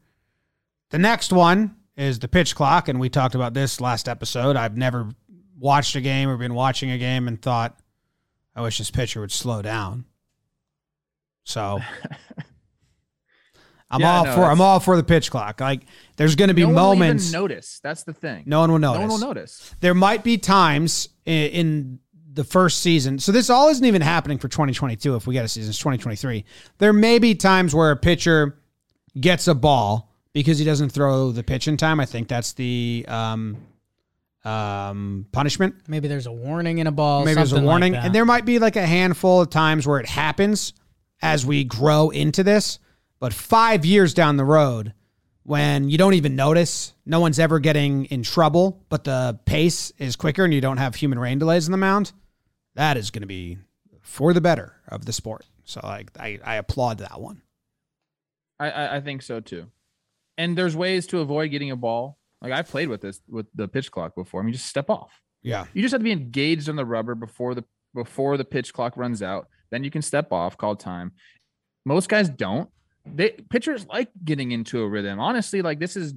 The 0.91 0.97
next 0.97 1.33
one 1.33 1.75
is 1.97 2.19
the 2.19 2.27
pitch 2.27 2.55
clock, 2.55 2.87
and 2.87 2.99
we 2.99 3.09
talked 3.09 3.35
about 3.35 3.53
this 3.53 3.81
last 3.81 4.07
episode. 4.07 4.55
I've 4.55 4.77
never 4.77 5.09
watched 5.57 5.95
a 5.95 6.01
game 6.01 6.29
or 6.29 6.37
been 6.37 6.53
watching 6.53 6.91
a 6.91 6.97
game 6.97 7.27
and 7.27 7.41
thought, 7.41 7.77
I 8.55 8.61
wish 8.61 8.77
this 8.77 8.91
pitcher 8.91 9.19
would 9.21 9.31
slow 9.31 9.61
down. 9.61 10.05
So 11.43 11.79
I'm 13.95 14.01
Yeah, 14.01 14.17
all 14.17 14.25
no, 14.25 14.33
for 14.35 14.43
I'm 14.43 14.61
all 14.61 14.79
for 14.79 14.95
the 14.97 15.03
pitch 15.03 15.31
clock. 15.31 15.59
Like 15.61 15.81
there's 16.17 16.35
going 16.35 16.47
to 16.49 16.53
be 16.53 16.61
no 16.65 16.71
moments 16.71 17.31
One 17.33 17.41
will 17.41 17.45
even 17.47 17.55
notice. 17.55 17.79
That's 17.83 18.03
the 18.03 18.13
thing. 18.13 18.43
no 18.45 18.59
one 18.61 18.71
will 18.71 18.79
no 18.79 18.93
notice. 18.93 19.01
one 19.01 19.09
will 19.21 19.27
notice. 19.27 19.75
There 19.81 19.93
might 19.93 20.23
be 20.23 20.37
times 20.37 21.09
i- 21.27 21.29
in 21.31 21.99
the 22.31 22.43
first 22.43 22.79
season. 22.81 23.17
So 23.19 23.31
this 23.31 23.49
all 23.49 23.69
isn't 23.69 23.85
even 23.85 24.01
happening 24.01 24.37
for 24.37 24.47
2022 24.49 25.15
if 25.15 25.25
we 25.25 25.33
get 25.33 25.45
a 25.45 25.47
season. 25.47 25.69
It's 25.69 25.79
2023. 25.79 26.43
There 26.79 26.91
may 26.93 27.17
be 27.19 27.33
times 27.35 27.73
where 27.73 27.91
a 27.91 27.95
pitcher 27.95 28.59
gets 29.19 29.47
a 29.47 29.55
ball 29.55 30.11
because 30.33 30.59
he 30.59 30.65
doesn't 30.65 30.89
throw 30.89 31.31
the 31.31 31.43
pitch 31.43 31.67
in 31.69 31.77
time. 31.77 32.01
I 32.01 32.05
think 32.05 32.27
that's 32.27 32.51
the 32.51 33.05
um, 33.07 33.55
um, 34.43 35.25
punishment. 35.31 35.75
Maybe 35.87 36.07
there's 36.07 36.27
a 36.27 36.31
warning 36.31 36.79
in 36.79 36.87
a 36.87 36.91
ball. 36.91 37.23
Maybe 37.23 37.35
there's 37.35 37.47
a 37.53 37.55
something 37.55 37.65
like 37.65 37.71
warning. 37.71 37.95
and 37.95 38.13
there 38.13 38.25
might 38.25 38.45
be 38.45 38.59
like 38.59 38.75
a 38.75 38.85
handful 38.85 39.41
of 39.41 39.49
times 39.49 39.87
where 39.87 39.99
it 39.99 40.05
happens 40.05 40.73
as 41.21 41.45
we 41.45 41.63
grow 41.63 42.09
into 42.09 42.43
this. 42.43 42.79
But 43.19 43.33
five 43.33 43.85
years 43.85 44.13
down 44.13 44.37
the 44.37 44.45
road, 44.45 44.93
when 45.43 45.89
you 45.89 45.97
don't 45.97 46.15
even 46.15 46.35
notice, 46.35 46.93
no 47.05 47.19
one's 47.19 47.39
ever 47.39 47.59
getting 47.59 48.05
in 48.05 48.23
trouble, 48.23 48.83
but 48.89 49.03
the 49.03 49.39
pace 49.45 49.91
is 49.97 50.15
quicker 50.15 50.43
and 50.43 50.53
you 50.53 50.61
don't 50.61 50.77
have 50.77 50.95
human 50.95 51.19
rain 51.19 51.39
delays 51.39 51.67
in 51.67 51.71
the 51.71 51.77
mound, 51.77 52.11
that 52.75 52.97
is 52.97 53.11
going 53.11 53.21
to 53.21 53.27
be 53.27 53.57
for 54.01 54.33
the 54.33 54.41
better 54.41 54.73
of 54.87 55.05
the 55.05 55.13
sport. 55.13 55.45
So 55.63 55.81
like 55.83 56.11
I, 56.19 56.39
I 56.43 56.55
applaud 56.55 56.99
that 56.99 57.19
one. 57.19 57.41
I, 58.59 58.69
I 58.69 58.95
I 58.97 59.01
think 59.01 59.21
so 59.21 59.39
too. 59.39 59.67
And 60.37 60.57
there's 60.57 60.75
ways 60.75 61.07
to 61.07 61.19
avoid 61.19 61.51
getting 61.51 61.71
a 61.71 61.75
ball. 61.75 62.17
Like 62.41 62.51
I 62.51 62.61
played 62.61 62.89
with 62.89 63.01
this 63.01 63.21
with 63.27 63.47
the 63.55 63.67
pitch 63.67 63.91
clock 63.91 64.15
before. 64.15 64.41
I 64.41 64.43
mean, 64.43 64.53
just 64.53 64.67
step 64.67 64.89
off. 64.89 65.21
Yeah. 65.41 65.65
You 65.73 65.81
just 65.81 65.91
have 65.91 66.01
to 66.01 66.05
be 66.05 66.11
engaged 66.11 66.69
on 66.69 66.75
the 66.75 66.85
rubber 66.85 67.15
before 67.15 67.55
the 67.55 67.63
before 67.93 68.37
the 68.37 68.45
pitch 68.45 68.73
clock 68.73 68.97
runs 68.97 69.21
out. 69.21 69.47
Then 69.71 69.83
you 69.83 69.91
can 69.91 70.01
step 70.01 70.31
off, 70.31 70.57
call 70.57 70.75
time. 70.75 71.11
Most 71.85 72.09
guys 72.09 72.29
don't. 72.29 72.69
They 73.05 73.31
pitchers 73.31 73.85
like 73.87 74.09
getting 74.23 74.51
into 74.51 74.81
a 74.81 74.87
rhythm. 74.87 75.19
Honestly, 75.19 75.61
like 75.61 75.79
this 75.79 75.95
is 75.95 76.13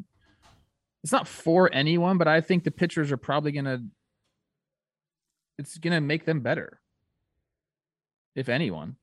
it's 1.03 1.13
not 1.13 1.29
for 1.29 1.71
anyone, 1.73 2.19
but 2.19 2.29
I 2.29 2.41
think 2.41 2.65
the 2.65 2.71
pitchers 2.71 3.13
are 3.13 3.17
probably 3.17 3.53
gonna 3.53 3.83
it's 5.59 5.79
gonna 5.79 6.01
make 6.01 6.25
them 6.25 6.41
better. 6.41 6.81
If 8.35 8.49
anyone. 8.49 8.97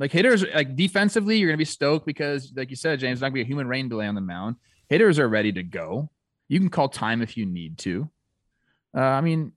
Like 0.00 0.12
hitters, 0.12 0.44
like 0.54 0.76
defensively, 0.76 1.38
you're 1.38 1.48
gonna 1.48 1.58
be 1.58 1.64
stoked 1.64 2.06
because, 2.06 2.52
like 2.54 2.70
you 2.70 2.76
said, 2.76 3.00
James, 3.00 3.20
not 3.20 3.28
gonna 3.28 3.34
be 3.34 3.40
a 3.42 3.44
human 3.44 3.66
rain 3.66 3.88
delay 3.88 4.06
on 4.06 4.14
the 4.14 4.20
mound. 4.20 4.56
Hitters 4.88 5.18
are 5.18 5.28
ready 5.28 5.52
to 5.52 5.62
go. 5.62 6.10
You 6.48 6.60
can 6.60 6.68
call 6.68 6.88
time 6.88 7.20
if 7.20 7.36
you 7.36 7.46
need 7.46 7.78
to. 7.78 8.08
Uh, 8.96 9.00
I 9.00 9.20
mean, 9.20 9.52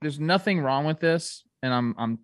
there's 0.00 0.20
nothing 0.20 0.60
wrong 0.60 0.84
with 0.84 1.00
this, 1.00 1.44
and 1.62 1.72
I'm 1.72 1.94
I'm 1.98 2.18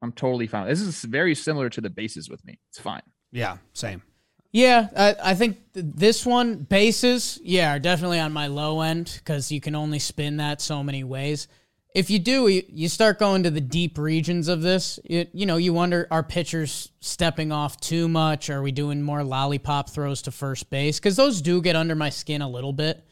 I'm 0.00 0.12
totally 0.12 0.46
fine. 0.46 0.68
This 0.68 0.80
is 0.80 1.02
very 1.02 1.34
similar 1.34 1.68
to 1.70 1.80
the 1.80 1.90
bases 1.90 2.30
with 2.30 2.44
me. 2.44 2.60
It's 2.70 2.78
fine. 2.78 3.02
Yeah. 3.34 3.58
Same. 3.74 4.02
Yeah, 4.52 4.88
I, 4.96 5.32
I 5.32 5.34
think 5.34 5.72
th- 5.74 5.84
this 5.96 6.24
one 6.24 6.58
bases, 6.58 7.40
yeah, 7.42 7.74
are 7.74 7.80
definitely 7.80 8.20
on 8.20 8.32
my 8.32 8.46
low 8.46 8.82
end 8.82 9.12
because 9.18 9.50
you 9.50 9.60
can 9.60 9.74
only 9.74 9.98
spin 9.98 10.36
that 10.36 10.60
so 10.60 10.84
many 10.84 11.02
ways. 11.02 11.48
If 11.92 12.08
you 12.08 12.20
do, 12.20 12.46
you, 12.46 12.62
you 12.68 12.88
start 12.88 13.18
going 13.18 13.42
to 13.42 13.50
the 13.50 13.60
deep 13.60 13.98
regions 13.98 14.46
of 14.46 14.62
this. 14.62 15.00
It, 15.04 15.30
you 15.32 15.44
know, 15.46 15.56
you 15.56 15.72
wonder 15.72 16.06
are 16.12 16.22
pitchers 16.22 16.92
stepping 17.00 17.50
off 17.50 17.80
too 17.80 18.06
much? 18.06 18.48
Are 18.48 18.62
we 18.62 18.70
doing 18.70 19.02
more 19.02 19.24
lollipop 19.24 19.90
throws 19.90 20.22
to 20.22 20.30
first 20.30 20.70
base? 20.70 21.00
Because 21.00 21.16
those 21.16 21.42
do 21.42 21.60
get 21.60 21.74
under 21.74 21.96
my 21.96 22.10
skin 22.10 22.40
a 22.40 22.48
little 22.48 22.72
bit. 22.72 23.04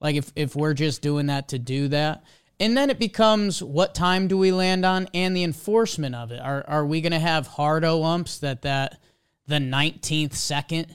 Like 0.00 0.16
if 0.16 0.32
if 0.34 0.56
we're 0.56 0.74
just 0.74 1.00
doing 1.00 1.26
that 1.26 1.48
to 1.48 1.60
do 1.60 1.86
that. 1.88 2.24
And 2.58 2.76
then 2.76 2.90
it 2.90 2.98
becomes 2.98 3.62
what 3.62 3.94
time 3.94 4.26
do 4.26 4.36
we 4.36 4.50
land 4.50 4.84
on 4.84 5.08
and 5.14 5.36
the 5.36 5.44
enforcement 5.44 6.16
of 6.16 6.32
it. 6.32 6.40
Are 6.40 6.64
are 6.66 6.86
we 6.86 7.00
going 7.00 7.12
to 7.12 7.20
have 7.20 7.46
hardo 7.46 8.02
umps 8.02 8.38
that 8.38 8.62
that 8.62 9.00
the 9.48 9.56
19th 9.56 10.34
second 10.34 10.94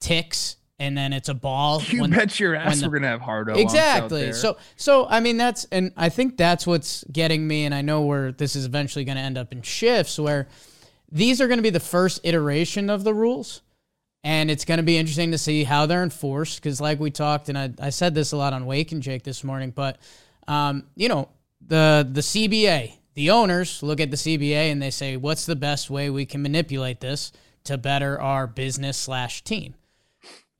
ticks 0.00 0.56
and 0.78 0.96
then 0.96 1.12
it's 1.12 1.28
a 1.28 1.34
ball 1.34 1.82
You 1.88 2.00
when- 2.00 2.10
bet 2.10 2.40
your 2.40 2.56
ass 2.56 2.80
the- 2.80 2.88
we're 2.88 2.98
gonna 2.98 3.08
have 3.08 3.20
hard 3.20 3.48
Exactly. 3.56 4.32
So 4.32 4.56
so 4.76 5.06
I 5.06 5.20
mean 5.20 5.36
that's 5.36 5.66
and 5.70 5.92
I 5.96 6.08
think 6.08 6.36
that's 6.36 6.66
what's 6.66 7.04
getting 7.12 7.46
me 7.46 7.66
and 7.66 7.74
I 7.74 7.82
know 7.82 8.02
where 8.02 8.32
this 8.32 8.56
is 8.56 8.64
eventually 8.64 9.04
going 9.04 9.16
to 9.16 9.22
end 9.22 9.38
up 9.38 9.52
in 9.52 9.62
shifts 9.62 10.18
where 10.18 10.48
these 11.12 11.40
are 11.40 11.46
going 11.46 11.58
to 11.58 11.62
be 11.62 11.70
the 11.70 11.80
first 11.80 12.20
iteration 12.24 12.88
of 12.88 13.04
the 13.04 13.12
rules 13.14 13.60
and 14.24 14.50
it's 14.50 14.64
going 14.64 14.78
to 14.78 14.84
be 14.84 14.96
interesting 14.96 15.30
to 15.32 15.38
see 15.38 15.64
how 15.64 15.86
they're 15.86 16.02
enforced 16.02 16.62
because 16.62 16.80
like 16.80 16.98
we 16.98 17.10
talked 17.10 17.48
and 17.48 17.58
I, 17.58 17.70
I 17.80 17.90
said 17.90 18.14
this 18.14 18.32
a 18.32 18.36
lot 18.36 18.52
on 18.54 18.64
wake 18.64 18.92
and 18.92 19.02
jake 19.02 19.22
this 19.24 19.44
morning 19.44 19.70
but 19.74 19.98
um, 20.48 20.84
you 20.96 21.08
know 21.08 21.28
the 21.66 22.08
the 22.10 22.22
cba 22.22 22.94
the 23.14 23.30
owners 23.30 23.82
look 23.82 24.00
at 24.00 24.10
the 24.10 24.16
cba 24.16 24.72
and 24.72 24.80
they 24.80 24.90
say 24.90 25.16
what's 25.18 25.44
the 25.46 25.56
best 25.56 25.90
way 25.90 26.08
we 26.08 26.24
can 26.24 26.40
manipulate 26.42 27.00
this 27.00 27.32
to 27.64 27.78
better 27.78 28.20
our 28.20 28.46
business 28.46 28.96
slash 28.96 29.42
team. 29.42 29.74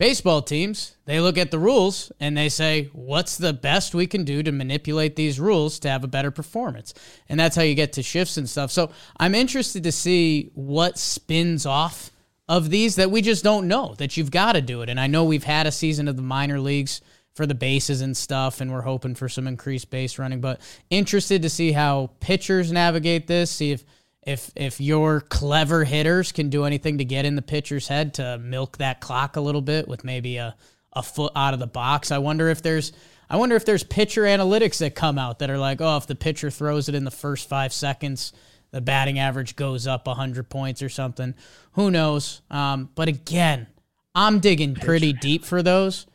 Baseball 0.00 0.40
teams 0.40 0.96
they 1.04 1.20
look 1.20 1.36
at 1.36 1.50
the 1.50 1.58
rules 1.58 2.10
and 2.18 2.34
they 2.34 2.48
say 2.48 2.88
what's 2.94 3.36
the 3.36 3.52
best 3.52 3.94
we 3.94 4.06
can 4.06 4.24
do 4.24 4.42
to 4.42 4.50
manipulate 4.50 5.14
these 5.14 5.38
rules 5.38 5.78
to 5.80 5.90
have 5.90 6.04
a 6.04 6.08
better 6.08 6.30
performance? 6.30 6.94
And 7.28 7.38
that's 7.38 7.54
how 7.54 7.62
you 7.62 7.74
get 7.74 7.92
to 7.92 8.02
shifts 8.02 8.38
and 8.38 8.48
stuff. 8.48 8.70
So 8.70 8.90
i'm 9.18 9.34
interested 9.34 9.82
to 9.84 9.92
see 9.92 10.52
what 10.54 10.98
spins 10.98 11.66
off 11.66 12.12
of 12.48 12.70
these 12.70 12.96
that 12.96 13.10
we 13.10 13.20
just 13.20 13.44
don't 13.44 13.68
know 13.68 13.94
that 13.98 14.16
you've 14.16 14.30
got 14.30 14.52
to 14.52 14.62
do 14.62 14.80
it. 14.80 14.88
And 14.88 14.98
i 14.98 15.06
know 15.06 15.24
we've 15.24 15.44
had 15.44 15.66
a 15.66 15.72
season 15.72 16.08
of 16.08 16.16
the 16.16 16.22
minor 16.22 16.58
leagues 16.60 17.02
for 17.34 17.46
the 17.46 17.54
bases 17.54 18.00
and 18.00 18.16
stuff 18.16 18.60
and 18.60 18.72
we're 18.72 18.80
hoping 18.80 19.14
for 19.14 19.28
some 19.28 19.46
increased 19.46 19.90
base 19.90 20.18
running 20.18 20.40
but 20.40 20.60
interested 20.90 21.42
to 21.42 21.48
see 21.48 21.72
how 21.72 22.10
pitchers 22.20 22.72
navigate 22.72 23.26
this 23.26 23.50
see 23.50 23.70
if 23.70 23.84
if 24.22 24.50
if 24.54 24.80
your 24.80 25.20
clever 25.20 25.85
hitters 25.85 26.33
can 26.33 26.50
do 26.50 26.64
anything 26.64 26.98
to 26.98 27.04
get 27.04 27.24
in 27.24 27.37
the 27.37 27.42
pitcher's 27.42 27.88
head 27.88 28.14
to 28.14 28.38
milk 28.38 28.78
that 28.78 29.00
clock 29.00 29.37
a 29.37 29.40
little 29.40 29.62
bit 29.62 29.88
with 29.88 30.04
maybe 30.04 30.37
a, 30.37 30.54
a 30.92 31.02
foot 31.02 31.33
out 31.35 31.54
of 31.54 31.61
the 31.61 31.66
box. 31.66 32.11
I 32.11 32.18
wonder 32.18 32.48
if 32.48 32.62
there's 32.62 32.92
I 33.28 33.37
wonder 33.37 33.56
if 33.56 33.64
there's 33.64 33.85
pitcher 33.85 34.22
analytics 34.22 34.78
that 34.78 34.94
come 34.94 35.18
out 35.18 35.38
that 35.38 35.50
are 35.50 35.59
like, 35.59 35.80
oh, 35.80 35.96
if 35.96 36.06
the 36.06 36.16
pitcher 36.16 36.50
throws 36.50 36.88
it 36.88 36.94
in 36.94 37.04
the 37.04 37.11
first 37.11 37.48
five 37.48 37.72
seconds, 37.72 38.33
the 38.72 38.80
batting 38.80 39.18
average 39.18 39.56
goes 39.56 39.87
up 39.87 40.06
hundred 40.06 40.48
points 40.48 40.83
or 40.83 40.88
something. 40.88 41.35
Who 41.72 41.90
knows? 41.90 42.42
Um, 42.50 42.90
but 42.94 43.09
again, 43.09 43.68
I'm 44.14 44.40
digging 44.40 44.74
pretty 44.74 45.12
deep 45.12 45.44
for 45.44 45.62
those. 45.62 46.06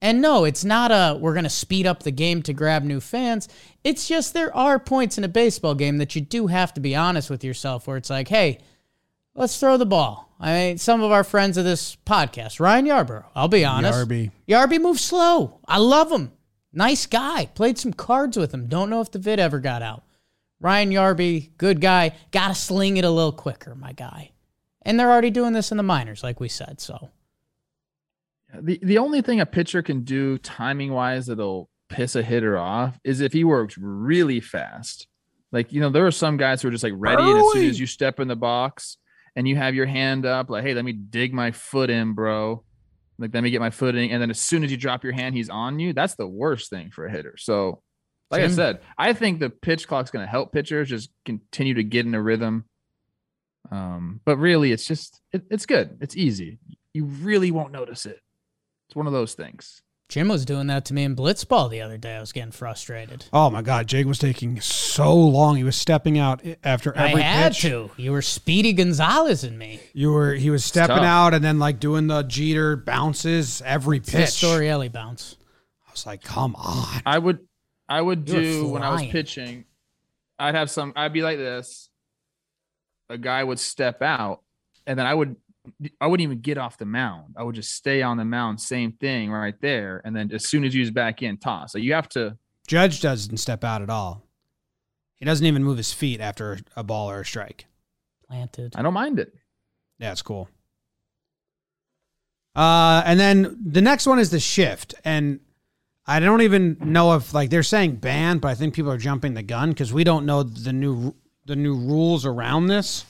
And 0.00 0.22
no, 0.22 0.44
it's 0.44 0.64
not 0.64 0.92
a 0.92 1.18
we're 1.18 1.32
going 1.32 1.44
to 1.44 1.50
speed 1.50 1.86
up 1.86 2.02
the 2.02 2.12
game 2.12 2.42
to 2.42 2.52
grab 2.52 2.84
new 2.84 3.00
fans. 3.00 3.48
It's 3.82 4.06
just 4.06 4.32
there 4.32 4.54
are 4.56 4.78
points 4.78 5.18
in 5.18 5.24
a 5.24 5.28
baseball 5.28 5.74
game 5.74 5.98
that 5.98 6.14
you 6.14 6.20
do 6.20 6.46
have 6.46 6.72
to 6.74 6.80
be 6.80 6.94
honest 6.94 7.30
with 7.30 7.42
yourself 7.42 7.86
where 7.86 7.96
it's 7.96 8.10
like, 8.10 8.28
hey, 8.28 8.58
let's 9.34 9.58
throw 9.58 9.76
the 9.76 9.86
ball. 9.86 10.28
I 10.40 10.52
mean, 10.52 10.78
some 10.78 11.02
of 11.02 11.10
our 11.10 11.24
friends 11.24 11.56
of 11.56 11.64
this 11.64 11.96
podcast, 12.06 12.60
Ryan 12.60 12.86
Yarbrough, 12.86 13.24
I'll 13.34 13.48
be 13.48 13.64
honest. 13.64 13.98
Yarby. 13.98 14.30
Yarby 14.48 14.80
moves 14.80 15.02
slow. 15.02 15.58
I 15.66 15.78
love 15.78 16.12
him. 16.12 16.30
Nice 16.72 17.06
guy. 17.06 17.46
Played 17.46 17.78
some 17.78 17.92
cards 17.92 18.36
with 18.36 18.54
him. 18.54 18.68
Don't 18.68 18.90
know 18.90 19.00
if 19.00 19.10
the 19.10 19.18
vid 19.18 19.40
ever 19.40 19.58
got 19.58 19.82
out. 19.82 20.04
Ryan 20.60 20.90
Yarby, 20.90 21.50
good 21.56 21.80
guy. 21.80 22.12
Got 22.30 22.48
to 22.48 22.54
sling 22.54 22.98
it 22.98 23.04
a 23.04 23.10
little 23.10 23.32
quicker, 23.32 23.74
my 23.74 23.92
guy. 23.92 24.30
And 24.82 24.98
they're 24.98 25.10
already 25.10 25.30
doing 25.30 25.54
this 25.54 25.70
in 25.72 25.76
the 25.76 25.82
minors, 25.82 26.22
like 26.22 26.38
we 26.38 26.48
said. 26.48 26.80
So 26.80 27.10
the 28.54 28.78
the 28.82 28.98
only 28.98 29.22
thing 29.22 29.40
a 29.40 29.46
pitcher 29.46 29.82
can 29.82 30.04
do 30.04 30.38
timing 30.38 30.92
wise 30.92 31.26
that'll 31.26 31.68
piss 31.88 32.16
a 32.16 32.22
hitter 32.22 32.56
off 32.58 32.98
is 33.04 33.20
if 33.20 33.32
he 33.32 33.44
works 33.44 33.76
really 33.78 34.40
fast. 34.40 35.06
Like, 35.50 35.72
you 35.72 35.80
know, 35.80 35.88
there 35.88 36.06
are 36.06 36.10
some 36.10 36.36
guys 36.36 36.60
who 36.60 36.68
are 36.68 36.70
just 36.70 36.84
like 36.84 36.92
ready 36.96 37.22
and 37.22 37.38
as 37.38 37.52
soon 37.52 37.70
as 37.70 37.80
you 37.80 37.86
step 37.86 38.20
in 38.20 38.28
the 38.28 38.36
box 38.36 38.98
and 39.34 39.48
you 39.48 39.56
have 39.56 39.74
your 39.74 39.86
hand 39.86 40.26
up, 40.26 40.50
like, 40.50 40.62
hey, 40.62 40.74
let 40.74 40.84
me 40.84 40.92
dig 40.92 41.32
my 41.32 41.52
foot 41.52 41.88
in, 41.88 42.12
bro. 42.12 42.64
Like, 43.18 43.32
let 43.32 43.42
me 43.42 43.50
get 43.50 43.60
my 43.60 43.70
foot 43.70 43.94
in. 43.94 44.10
And 44.10 44.20
then 44.20 44.30
as 44.30 44.38
soon 44.38 44.62
as 44.62 44.70
you 44.70 44.76
drop 44.76 45.04
your 45.04 45.14
hand, 45.14 45.34
he's 45.34 45.48
on 45.48 45.78
you. 45.78 45.92
That's 45.92 46.16
the 46.16 46.26
worst 46.26 46.70
thing 46.70 46.90
for 46.90 47.06
a 47.06 47.10
hitter. 47.10 47.36
So, 47.38 47.82
like 48.30 48.42
I 48.42 48.48
said, 48.48 48.80
I 48.98 49.14
think 49.14 49.40
the 49.40 49.48
pitch 49.48 49.88
clock's 49.88 50.10
going 50.10 50.24
to 50.24 50.30
help 50.30 50.52
pitchers 50.52 50.90
just 50.90 51.10
continue 51.24 51.74
to 51.74 51.82
get 51.82 52.04
in 52.04 52.14
a 52.14 52.22
rhythm. 52.22 52.66
Um, 53.70 54.20
but 54.26 54.36
really, 54.36 54.70
it's 54.70 54.84
just 54.84 55.18
it, 55.32 55.44
it's 55.50 55.64
good. 55.64 55.96
It's 56.02 56.14
easy. 56.14 56.58
You 56.92 57.06
really 57.06 57.50
won't 57.50 57.72
notice 57.72 58.04
it. 58.04 58.20
It's 58.88 58.96
one 58.96 59.06
of 59.06 59.12
those 59.12 59.34
things. 59.34 59.82
Jim 60.08 60.28
was 60.28 60.46
doing 60.46 60.68
that 60.68 60.86
to 60.86 60.94
me 60.94 61.04
in 61.04 61.14
blitzball 61.14 61.68
the 61.68 61.82
other 61.82 61.98
day. 61.98 62.16
I 62.16 62.20
was 62.20 62.32
getting 62.32 62.50
frustrated. 62.52 63.26
Oh 63.30 63.50
my 63.50 63.60
God, 63.60 63.86
Jake 63.86 64.06
was 64.06 64.18
taking 64.18 64.58
so 64.62 65.14
long. 65.14 65.56
He 65.56 65.64
was 65.64 65.76
stepping 65.76 66.18
out 66.18 66.40
after 66.64 66.94
every 66.96 67.16
pitch. 67.16 67.18
I 67.18 67.22
had 67.26 67.52
pitch. 67.52 67.60
to. 67.62 67.90
You 67.98 68.12
were 68.12 68.22
Speedy 68.22 68.72
Gonzalez 68.72 69.44
in 69.44 69.58
me. 69.58 69.80
You 69.92 70.10
were 70.12 70.32
he 70.32 70.48
was 70.48 70.64
stepping 70.64 71.04
out 71.04 71.34
and 71.34 71.44
then 71.44 71.58
like 71.58 71.78
doing 71.78 72.06
the 72.06 72.22
Jeter 72.22 72.74
bounces 72.74 73.60
every 73.66 73.98
It's 73.98 74.10
pitch. 74.10 74.40
the 74.40 74.46
Storielli 74.46 74.90
bounce. 74.90 75.36
I 75.86 75.90
was 75.90 76.06
like, 76.06 76.22
come 76.22 76.56
on. 76.56 77.02
I 77.04 77.18
would 77.18 77.40
I 77.86 78.00
would 78.00 78.26
You 78.30 78.40
do 78.40 78.68
when 78.68 78.82
I 78.82 78.92
was 78.92 79.04
pitching, 79.04 79.66
I'd 80.38 80.54
have 80.54 80.70
some 80.70 80.94
I'd 80.96 81.12
be 81.12 81.20
like 81.20 81.36
this. 81.36 81.90
A 83.10 83.18
guy 83.18 83.44
would 83.44 83.58
step 83.58 84.00
out 84.00 84.40
and 84.86 84.98
then 84.98 85.04
I 85.06 85.12
would 85.12 85.36
I 86.00 86.06
wouldn't 86.06 86.24
even 86.24 86.40
get 86.40 86.58
off 86.58 86.78
the 86.78 86.86
mound. 86.86 87.34
I 87.36 87.42
would 87.42 87.54
just 87.54 87.72
stay 87.72 88.02
on 88.02 88.16
the 88.16 88.24
mound, 88.24 88.60
same 88.60 88.92
thing 88.92 89.30
right 89.30 89.54
there. 89.60 90.00
And 90.04 90.14
then 90.14 90.30
as 90.32 90.46
soon 90.46 90.64
as 90.64 90.74
he's 90.74 90.90
back 90.90 91.22
in, 91.22 91.38
toss. 91.38 91.72
So 91.72 91.78
you 91.78 91.94
have 91.94 92.08
to 92.10 92.36
Judge 92.66 93.00
doesn't 93.00 93.38
step 93.38 93.64
out 93.64 93.82
at 93.82 93.90
all. 93.90 94.22
He 95.16 95.24
doesn't 95.24 95.44
even 95.44 95.64
move 95.64 95.78
his 95.78 95.92
feet 95.92 96.20
after 96.20 96.58
a 96.76 96.84
ball 96.84 97.10
or 97.10 97.20
a 97.20 97.24
strike. 97.24 97.66
Planted. 98.28 98.74
I 98.76 98.82
don't 98.82 98.94
mind 98.94 99.18
it. 99.18 99.32
Yeah, 99.98 100.12
it's 100.12 100.22
cool. 100.22 100.48
Uh, 102.54 103.02
and 103.04 103.18
then 103.18 103.58
the 103.64 103.80
next 103.80 104.06
one 104.06 104.18
is 104.18 104.30
the 104.30 104.40
shift, 104.40 104.94
and 105.04 105.40
I 106.06 106.20
don't 106.20 106.42
even 106.42 106.76
know 106.80 107.14
if 107.14 107.32
like 107.32 107.50
they're 107.50 107.62
saying 107.62 107.96
ban, 107.96 108.38
but 108.38 108.48
I 108.48 108.54
think 108.54 108.74
people 108.74 108.90
are 108.92 108.98
jumping 108.98 109.34
the 109.34 109.42
gun 109.42 109.70
because 109.70 109.92
we 109.92 110.04
don't 110.04 110.26
know 110.26 110.42
the 110.42 110.72
new 110.72 111.14
the 111.46 111.56
new 111.56 111.74
rules 111.74 112.26
around 112.26 112.66
this. 112.66 113.04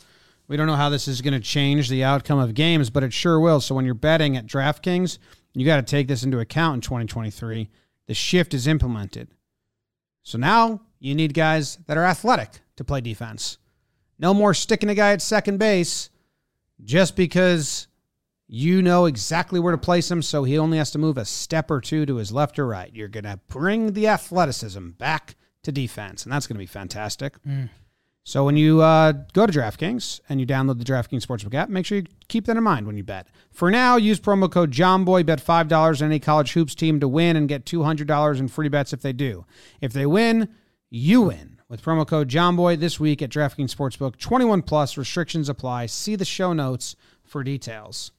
We 0.48 0.56
don't 0.56 0.66
know 0.66 0.76
how 0.76 0.88
this 0.88 1.06
is 1.06 1.20
going 1.20 1.34
to 1.34 1.40
change 1.40 1.88
the 1.88 2.02
outcome 2.02 2.38
of 2.38 2.54
games, 2.54 2.88
but 2.88 3.04
it 3.04 3.12
sure 3.12 3.38
will. 3.38 3.60
So 3.60 3.74
when 3.74 3.84
you're 3.84 3.94
betting 3.94 4.36
at 4.36 4.46
DraftKings, 4.46 5.18
you 5.54 5.66
got 5.66 5.76
to 5.76 5.82
take 5.82 6.08
this 6.08 6.22
into 6.22 6.40
account 6.40 6.76
in 6.76 6.80
2023. 6.80 7.68
The 8.06 8.14
shift 8.14 8.54
is 8.54 8.66
implemented. 8.66 9.28
So 10.22 10.38
now 10.38 10.80
you 10.98 11.14
need 11.14 11.34
guys 11.34 11.78
that 11.86 11.98
are 11.98 12.04
athletic 12.04 12.60
to 12.76 12.84
play 12.84 13.00
defense. 13.00 13.58
No 14.18 14.32
more 14.32 14.54
sticking 14.54 14.88
a 14.88 14.94
guy 14.94 15.12
at 15.12 15.22
second 15.22 15.58
base 15.58 16.10
just 16.82 17.14
because 17.14 17.86
you 18.46 18.80
know 18.80 19.04
exactly 19.04 19.60
where 19.60 19.72
to 19.72 19.78
place 19.78 20.10
him, 20.10 20.22
so 20.22 20.44
he 20.44 20.58
only 20.58 20.78
has 20.78 20.90
to 20.92 20.98
move 20.98 21.18
a 21.18 21.24
step 21.24 21.70
or 21.70 21.80
two 21.80 22.06
to 22.06 22.16
his 22.16 22.32
left 22.32 22.58
or 22.58 22.66
right. 22.66 22.90
You're 22.94 23.08
going 23.08 23.24
to 23.24 23.38
bring 23.48 23.92
the 23.92 24.08
athleticism 24.08 24.90
back 24.90 25.36
to 25.64 25.72
defense, 25.72 26.24
and 26.24 26.32
that's 26.32 26.46
going 26.46 26.54
to 26.54 26.60
be 26.60 26.66
fantastic. 26.66 27.42
Mm. 27.44 27.68
So 28.28 28.44
when 28.44 28.58
you 28.58 28.82
uh, 28.82 29.12
go 29.32 29.46
to 29.46 29.52
DraftKings 29.58 30.20
and 30.28 30.38
you 30.38 30.46
download 30.46 30.76
the 30.76 30.84
DraftKings 30.84 31.24
Sportsbook 31.24 31.54
app, 31.54 31.70
make 31.70 31.86
sure 31.86 31.96
you 31.96 32.04
keep 32.28 32.44
that 32.44 32.58
in 32.58 32.62
mind 32.62 32.86
when 32.86 32.98
you 32.98 33.02
bet. 33.02 33.26
For 33.50 33.70
now, 33.70 33.96
use 33.96 34.20
promo 34.20 34.52
code 34.52 34.70
JOHNBOY, 34.70 35.24
bet 35.24 35.42
$5 35.42 36.02
on 36.02 36.06
any 36.06 36.20
college 36.20 36.52
hoops 36.52 36.74
team 36.74 37.00
to 37.00 37.08
win 37.08 37.36
and 37.36 37.48
get 37.48 37.64
$200 37.64 38.38
in 38.38 38.48
free 38.48 38.68
bets 38.68 38.92
if 38.92 39.00
they 39.00 39.14
do. 39.14 39.46
If 39.80 39.94
they 39.94 40.04
win, 40.04 40.50
you 40.90 41.22
win 41.22 41.58
with 41.70 41.82
promo 41.82 42.06
code 42.06 42.28
JOHNBOY 42.28 42.78
this 42.78 43.00
week 43.00 43.22
at 43.22 43.30
DraftKings 43.30 43.74
Sportsbook. 43.74 44.18
21 44.18 44.60
plus 44.60 44.98
restrictions 44.98 45.48
apply. 45.48 45.86
See 45.86 46.14
the 46.14 46.26
show 46.26 46.52
notes 46.52 46.96
for 47.24 47.42
details. 47.42 48.12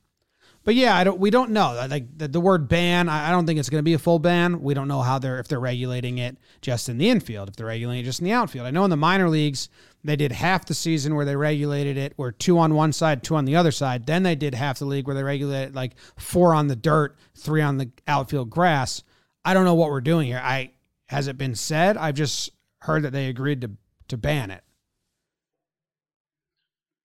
But 0.69 0.75
yeah, 0.75 0.95
I 0.95 1.03
don't. 1.03 1.17
We 1.19 1.31
don't 1.31 1.49
know. 1.49 1.83
Like 1.89 2.15
the, 2.15 2.27
the 2.27 2.39
word 2.39 2.67
ban, 2.67 3.09
I 3.09 3.29
I 3.29 3.31
don't 3.31 3.47
think 3.47 3.57
it's 3.57 3.71
going 3.71 3.79
to 3.79 3.83
be 3.83 3.95
a 3.95 3.97
full 3.97 4.19
ban. 4.19 4.61
We 4.61 4.75
don't 4.75 4.87
know 4.87 5.01
how 5.01 5.17
they're 5.17 5.39
if 5.39 5.47
they're 5.47 5.59
regulating 5.59 6.19
it 6.19 6.37
just 6.61 6.89
in 6.89 6.99
the 6.99 7.09
infield, 7.09 7.49
if 7.49 7.55
they're 7.55 7.65
regulating 7.65 8.03
it 8.03 8.05
just 8.05 8.19
in 8.19 8.25
the 8.25 8.33
outfield. 8.33 8.67
I 8.67 8.69
know 8.69 8.83
in 8.83 8.91
the 8.91 8.95
minor 8.95 9.29
leagues 9.29 9.69
they 10.03 10.15
did 10.15 10.31
half 10.31 10.67
the 10.67 10.75
season 10.75 11.15
where 11.15 11.25
they 11.25 11.35
regulated 11.35 11.97
it, 11.97 12.13
where 12.17 12.31
two 12.31 12.59
on 12.59 12.75
one 12.75 12.93
side, 12.93 13.23
two 13.23 13.35
on 13.35 13.45
the 13.45 13.55
other 13.55 13.71
side. 13.71 14.05
Then 14.05 14.21
they 14.21 14.35
did 14.35 14.53
half 14.53 14.77
the 14.77 14.85
league 14.85 15.07
where 15.07 15.15
they 15.15 15.23
regulated 15.23 15.73
like 15.73 15.93
four 16.19 16.53
on 16.53 16.67
the 16.67 16.75
dirt, 16.75 17.17
three 17.33 17.63
on 17.63 17.79
the 17.79 17.89
outfield 18.07 18.51
grass. 18.51 19.01
I 19.43 19.55
don't 19.55 19.65
know 19.65 19.73
what 19.73 19.89
we're 19.89 20.01
doing 20.01 20.27
here. 20.27 20.41
I 20.43 20.73
has 21.07 21.27
it 21.27 21.35
been 21.35 21.55
said? 21.55 21.97
I've 21.97 22.13
just 22.13 22.51
heard 22.81 23.01
that 23.01 23.11
they 23.11 23.25
agreed 23.25 23.61
to 23.61 23.71
to 24.09 24.17
ban 24.17 24.51
it. 24.51 24.63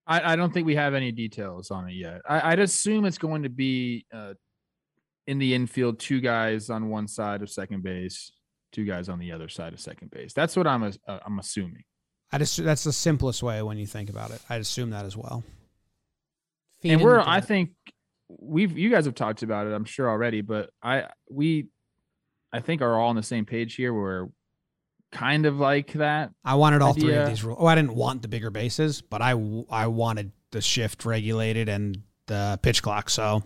I, 0.07 0.33
I 0.33 0.37
don't 0.37 0.53
think 0.53 0.67
we 0.67 0.75
have 0.75 0.95
any 0.95 1.13
details 1.13 1.71
on 1.71 1.89
it 1.89 1.95
yet. 1.95 2.21
I, 2.29 2.53
I'd 2.53 2.59
assume 2.59 3.05
it's 3.05 3.19
going 3.19 3.45
to 3.45 3.49
be 3.49 4.07
uh, 4.13 4.35
in 5.27 5.39
the 5.39 5.55
infield, 5.55 5.99
two 5.99 6.21
guys 6.21 6.71
on 6.71 6.89
one 6.89 7.09
side 7.09 7.43
of 7.43 7.51
second 7.51 7.83
base, 7.83 8.33
two 8.73 8.85
guys 8.85 9.09
on 9.09 9.19
the 9.19 9.33
other 9.33 9.49
side 9.49 9.73
of 9.73 9.81
second 9.81 10.11
base. 10.11 10.33
That's 10.33 10.57
what 10.57 10.67
I'm 10.67 10.83
uh, 10.83 11.19
I'm 11.25 11.39
assuming. 11.39 11.85
I 12.33 12.39
just 12.39 12.63
that's 12.63 12.85
the 12.85 12.93
simplest 12.93 13.43
way 13.43 13.63
when 13.63 13.79
you 13.79 13.87
think 13.87 14.11
about 14.11 14.31
it. 14.31 14.41
I'd 14.49 14.61
assume 14.61 14.91
that 14.91 15.05
as 15.05 15.17
well. 15.17 15.43
Feed 16.81 16.93
and 16.93 17.03
we're 17.03 17.21
I 17.21 17.41
think 17.41 17.71
we've 18.29 18.77
you 18.77 18.91
guys 18.91 19.05
have 19.07 19.15
talked 19.15 19.43
about 19.43 19.67
it, 19.67 19.73
I'm 19.73 19.85
sure 19.85 20.09
already, 20.09 20.41
but 20.41 20.71
I 20.83 21.09
we 21.31 21.69
I 22.53 22.61
think 22.61 22.83
are 22.83 22.99
all 22.99 23.09
on 23.09 23.17
the 23.17 23.23
same 23.23 23.47
page 23.47 23.75
here. 23.75 23.95
We're 23.95 24.29
kind 25.15 25.47
of 25.47 25.59
like 25.59 25.93
that. 25.95 26.33
I 26.45 26.57
wanted 26.57 26.83
all 26.83 26.93
three 26.93 27.15
of 27.15 27.29
these 27.29 27.43
rules. 27.43 27.59
Oh, 27.61 27.67
I 27.67 27.75
didn't 27.75 27.95
want 27.95 28.21
the 28.23 28.29
bigger 28.29 28.51
bases, 28.51 29.01
but 29.01 29.23
I 29.23 29.31
I 29.71 29.87
wanted 29.87 30.33
the 30.51 30.61
shift 30.61 31.07
regulated 31.07 31.69
and 31.71 32.03
the 32.27 32.59
pitch 32.63 32.83
clock. 32.83 33.09
So, 33.09 33.43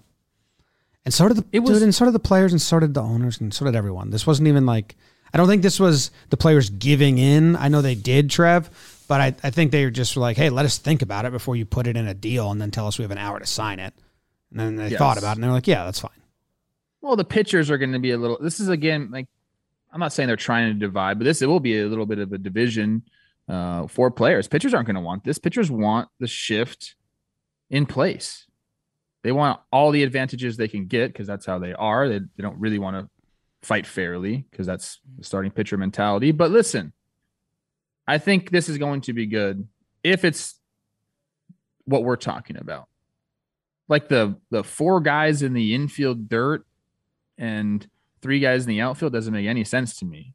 and 1.04 1.14
so 1.14 1.28
did 1.28 1.36
the 1.36 1.44
It 1.52 1.60
was- 1.60 1.70
dude, 1.78 1.82
and 1.82 1.94
so 1.94 2.04
did 2.06 2.14
the 2.14 2.18
players, 2.18 2.52
and 2.52 2.60
so 2.60 2.80
did 2.80 2.94
the 2.94 3.02
owners, 3.02 3.40
and 3.40 3.52
so 3.54 3.64
did 3.64 3.76
everyone. 3.76 4.10
This 4.10 4.26
wasn't 4.26 4.48
even 4.48 4.66
like 4.66 4.96
I 5.32 5.36
don't 5.36 5.46
think 5.48 5.62
this 5.62 5.78
was 5.78 6.10
the 6.30 6.36
players 6.36 6.70
giving 6.70 7.18
in. 7.18 7.54
I 7.56 7.68
know 7.68 7.82
they 7.82 7.94
did, 7.94 8.30
Trev, 8.30 8.70
but 9.08 9.20
I, 9.20 9.26
I 9.42 9.50
think 9.50 9.72
they 9.72 9.84
were 9.84 9.90
just 9.90 10.16
like, 10.16 10.36
hey, 10.38 10.48
let 10.48 10.64
us 10.64 10.78
think 10.78 11.02
about 11.02 11.26
it 11.26 11.32
before 11.32 11.54
you 11.54 11.66
put 11.66 11.86
it 11.86 11.96
in 11.98 12.08
a 12.08 12.14
deal, 12.14 12.50
and 12.50 12.60
then 12.60 12.70
tell 12.70 12.86
us 12.86 12.98
we 12.98 13.02
have 13.02 13.10
an 13.10 13.18
hour 13.18 13.38
to 13.38 13.46
sign 13.46 13.78
it. 13.78 13.92
And 14.50 14.58
then 14.58 14.76
they 14.76 14.96
thought 14.96 15.18
about 15.18 15.32
it, 15.32 15.36
and 15.36 15.44
they're 15.44 15.50
like, 15.52 15.66
yeah, 15.66 15.84
that's 15.84 16.00
fine. 16.00 16.10
Well, 17.02 17.14
the 17.14 17.24
pitchers 17.24 17.70
are 17.70 17.76
going 17.78 17.92
to 17.92 17.98
be 17.98 18.10
a 18.12 18.16
little. 18.18 18.38
This 18.40 18.58
is 18.58 18.68
again 18.68 19.10
like 19.12 19.26
I'm 19.92 20.00
not 20.00 20.12
saying 20.12 20.26
they're 20.26 20.36
trying 20.36 20.72
to 20.72 20.78
divide, 20.78 21.18
but 21.18 21.24
this 21.24 21.42
it 21.42 21.46
will 21.46 21.60
be 21.60 21.80
a 21.80 21.86
little 21.86 22.06
bit 22.06 22.18
of 22.18 22.32
a 22.32 22.38
division 22.38 23.02
uh, 23.48 23.86
for 23.86 24.10
players. 24.10 24.48
Pitchers 24.48 24.74
aren't 24.74 24.86
going 24.86 24.96
to 24.96 25.00
want 25.00 25.24
this. 25.24 25.38
Pitchers 25.38 25.70
want 25.70 26.08
the 26.20 26.26
shift 26.26 26.94
in 27.70 27.86
place. 27.86 28.46
They 29.22 29.32
want 29.32 29.60
all 29.72 29.90
the 29.90 30.02
advantages 30.02 30.56
they 30.56 30.68
can 30.68 30.86
get 30.86 31.12
because 31.12 31.26
that's 31.26 31.46
how 31.46 31.58
they 31.58 31.72
are. 31.72 32.08
They, 32.08 32.18
they 32.18 32.42
don't 32.42 32.58
really 32.58 32.78
want 32.78 32.96
to 32.96 33.08
fight 33.62 33.86
fairly 33.86 34.46
because 34.50 34.66
that's 34.66 35.00
the 35.16 35.24
starting 35.24 35.50
pitcher 35.50 35.76
mentality. 35.76 36.32
But 36.32 36.50
listen, 36.50 36.92
I 38.06 38.18
think 38.18 38.50
this 38.50 38.68
is 38.68 38.78
going 38.78 39.02
to 39.02 39.12
be 39.12 39.26
good 39.26 39.66
if 40.04 40.24
it's 40.24 40.54
what 41.84 42.04
we're 42.04 42.16
talking 42.16 42.56
about. 42.56 42.88
Like 43.88 44.08
the 44.08 44.36
the 44.50 44.62
four 44.62 45.00
guys 45.00 45.42
in 45.42 45.54
the 45.54 45.74
infield 45.74 46.28
dirt 46.28 46.66
and 47.38 47.86
three 48.22 48.40
guys 48.40 48.64
in 48.64 48.68
the 48.68 48.80
outfield 48.80 49.12
doesn't 49.12 49.32
make 49.32 49.46
any 49.46 49.64
sense 49.64 49.98
to 49.98 50.04
me. 50.04 50.34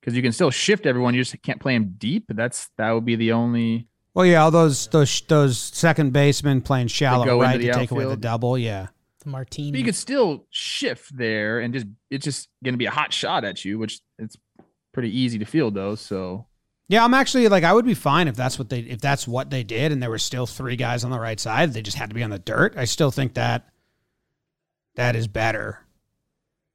Because 0.00 0.16
you 0.16 0.22
can 0.22 0.32
still 0.32 0.50
shift 0.50 0.86
everyone, 0.86 1.14
you 1.14 1.22
just 1.22 1.40
can't 1.42 1.60
play 1.60 1.74
them 1.74 1.94
deep. 1.98 2.26
That's 2.28 2.70
that 2.78 2.92
would 2.92 3.04
be 3.04 3.16
the 3.16 3.32
only 3.32 3.88
Well, 4.14 4.24
yeah, 4.24 4.42
all 4.42 4.50
those 4.50 4.86
those 4.88 5.20
those 5.22 5.58
second 5.58 6.12
basemen 6.12 6.60
playing 6.60 6.86
shallow 6.88 7.24
go 7.24 7.40
right 7.40 7.60
to 7.60 7.66
the 7.66 7.72
take 7.72 7.90
away 7.90 8.04
the 8.04 8.16
double. 8.16 8.56
Yeah. 8.56 8.88
the 9.22 9.30
martini. 9.30 9.72
But 9.72 9.78
you 9.78 9.84
could 9.84 9.96
still 9.96 10.46
shift 10.50 11.16
there 11.16 11.60
and 11.60 11.74
just 11.74 11.86
it's 12.10 12.24
just 12.24 12.48
gonna 12.64 12.76
be 12.76 12.86
a 12.86 12.90
hot 12.90 13.12
shot 13.12 13.44
at 13.44 13.64
you, 13.64 13.78
which 13.78 14.00
it's 14.18 14.36
pretty 14.92 15.16
easy 15.16 15.38
to 15.40 15.44
field 15.44 15.74
though. 15.74 15.96
So 15.96 16.46
Yeah, 16.88 17.04
I'm 17.04 17.12
actually 17.14 17.48
like 17.48 17.64
I 17.64 17.72
would 17.72 17.84
be 17.84 17.94
fine 17.94 18.28
if 18.28 18.36
that's 18.36 18.58
what 18.58 18.68
they 18.70 18.80
if 18.80 19.00
that's 19.00 19.26
what 19.26 19.50
they 19.50 19.64
did 19.64 19.90
and 19.92 20.00
there 20.02 20.10
were 20.10 20.18
still 20.18 20.46
three 20.46 20.76
guys 20.76 21.02
on 21.04 21.10
the 21.10 21.20
right 21.20 21.40
side. 21.40 21.72
They 21.72 21.82
just 21.82 21.96
had 21.96 22.08
to 22.10 22.14
be 22.14 22.22
on 22.22 22.30
the 22.30 22.38
dirt. 22.38 22.74
I 22.76 22.84
still 22.84 23.10
think 23.10 23.34
that 23.34 23.66
that 24.94 25.16
is 25.16 25.26
better 25.28 25.80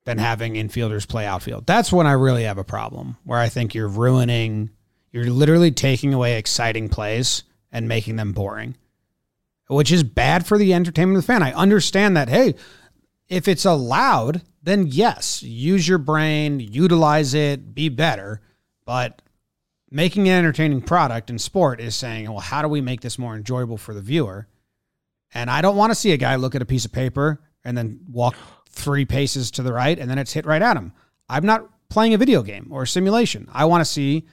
than 0.05 0.17
having 0.17 0.53
infielders 0.55 1.07
play 1.07 1.25
outfield. 1.25 1.65
That's 1.65 1.91
when 1.91 2.07
I 2.07 2.13
really 2.13 2.43
have 2.43 2.57
a 2.57 2.63
problem 2.63 3.17
where 3.23 3.39
I 3.39 3.49
think 3.49 3.73
you're 3.73 3.87
ruining 3.87 4.69
you're 5.13 5.29
literally 5.29 5.71
taking 5.71 6.13
away 6.13 6.37
exciting 6.37 6.89
plays 6.89 7.43
and 7.71 7.87
making 7.87 8.15
them 8.17 8.33
boring. 8.33 8.75
Which 9.69 9.91
is 9.91 10.03
bad 10.03 10.45
for 10.45 10.57
the 10.57 10.73
entertainment 10.73 11.17
of 11.17 11.23
the 11.23 11.27
fan. 11.27 11.43
I 11.43 11.53
understand 11.53 12.17
that 12.17 12.27
hey, 12.27 12.55
if 13.29 13.47
it's 13.47 13.63
allowed, 13.63 14.41
then 14.61 14.87
yes, 14.87 15.41
use 15.41 15.87
your 15.87 15.99
brain, 15.99 16.59
utilize 16.59 17.33
it, 17.33 17.73
be 17.73 17.89
better. 17.89 18.41
But 18.85 19.21
making 19.89 20.27
an 20.27 20.39
entertaining 20.39 20.81
product 20.81 21.29
in 21.29 21.39
sport 21.39 21.79
is 21.79 21.95
saying, 21.95 22.29
well, 22.29 22.39
how 22.39 22.61
do 22.61 22.67
we 22.67 22.81
make 22.81 23.01
this 23.01 23.17
more 23.17 23.35
enjoyable 23.35 23.77
for 23.77 23.93
the 23.93 24.01
viewer? 24.01 24.47
And 25.33 25.49
I 25.49 25.61
don't 25.61 25.77
want 25.77 25.91
to 25.91 25.95
see 25.95 26.11
a 26.11 26.17
guy 26.17 26.35
look 26.35 26.55
at 26.55 26.61
a 26.61 26.65
piece 26.65 26.85
of 26.85 26.91
paper 26.91 27.39
and 27.63 27.77
then 27.77 27.99
walk 28.09 28.35
three 28.73 29.05
paces 29.05 29.51
to 29.51 29.63
the 29.63 29.71
right 29.71 29.97
and 29.97 30.09
then 30.09 30.17
it's 30.17 30.33
hit 30.33 30.45
right 30.45 30.61
at 30.61 30.75
him. 30.75 30.93
I'm 31.29 31.45
not 31.45 31.69
playing 31.89 32.13
a 32.13 32.17
video 32.17 32.43
game 32.43 32.67
or 32.71 32.83
a 32.83 32.87
simulation. 32.87 33.47
I 33.51 33.65
want 33.65 33.81
to 33.81 33.85
see 33.85 34.27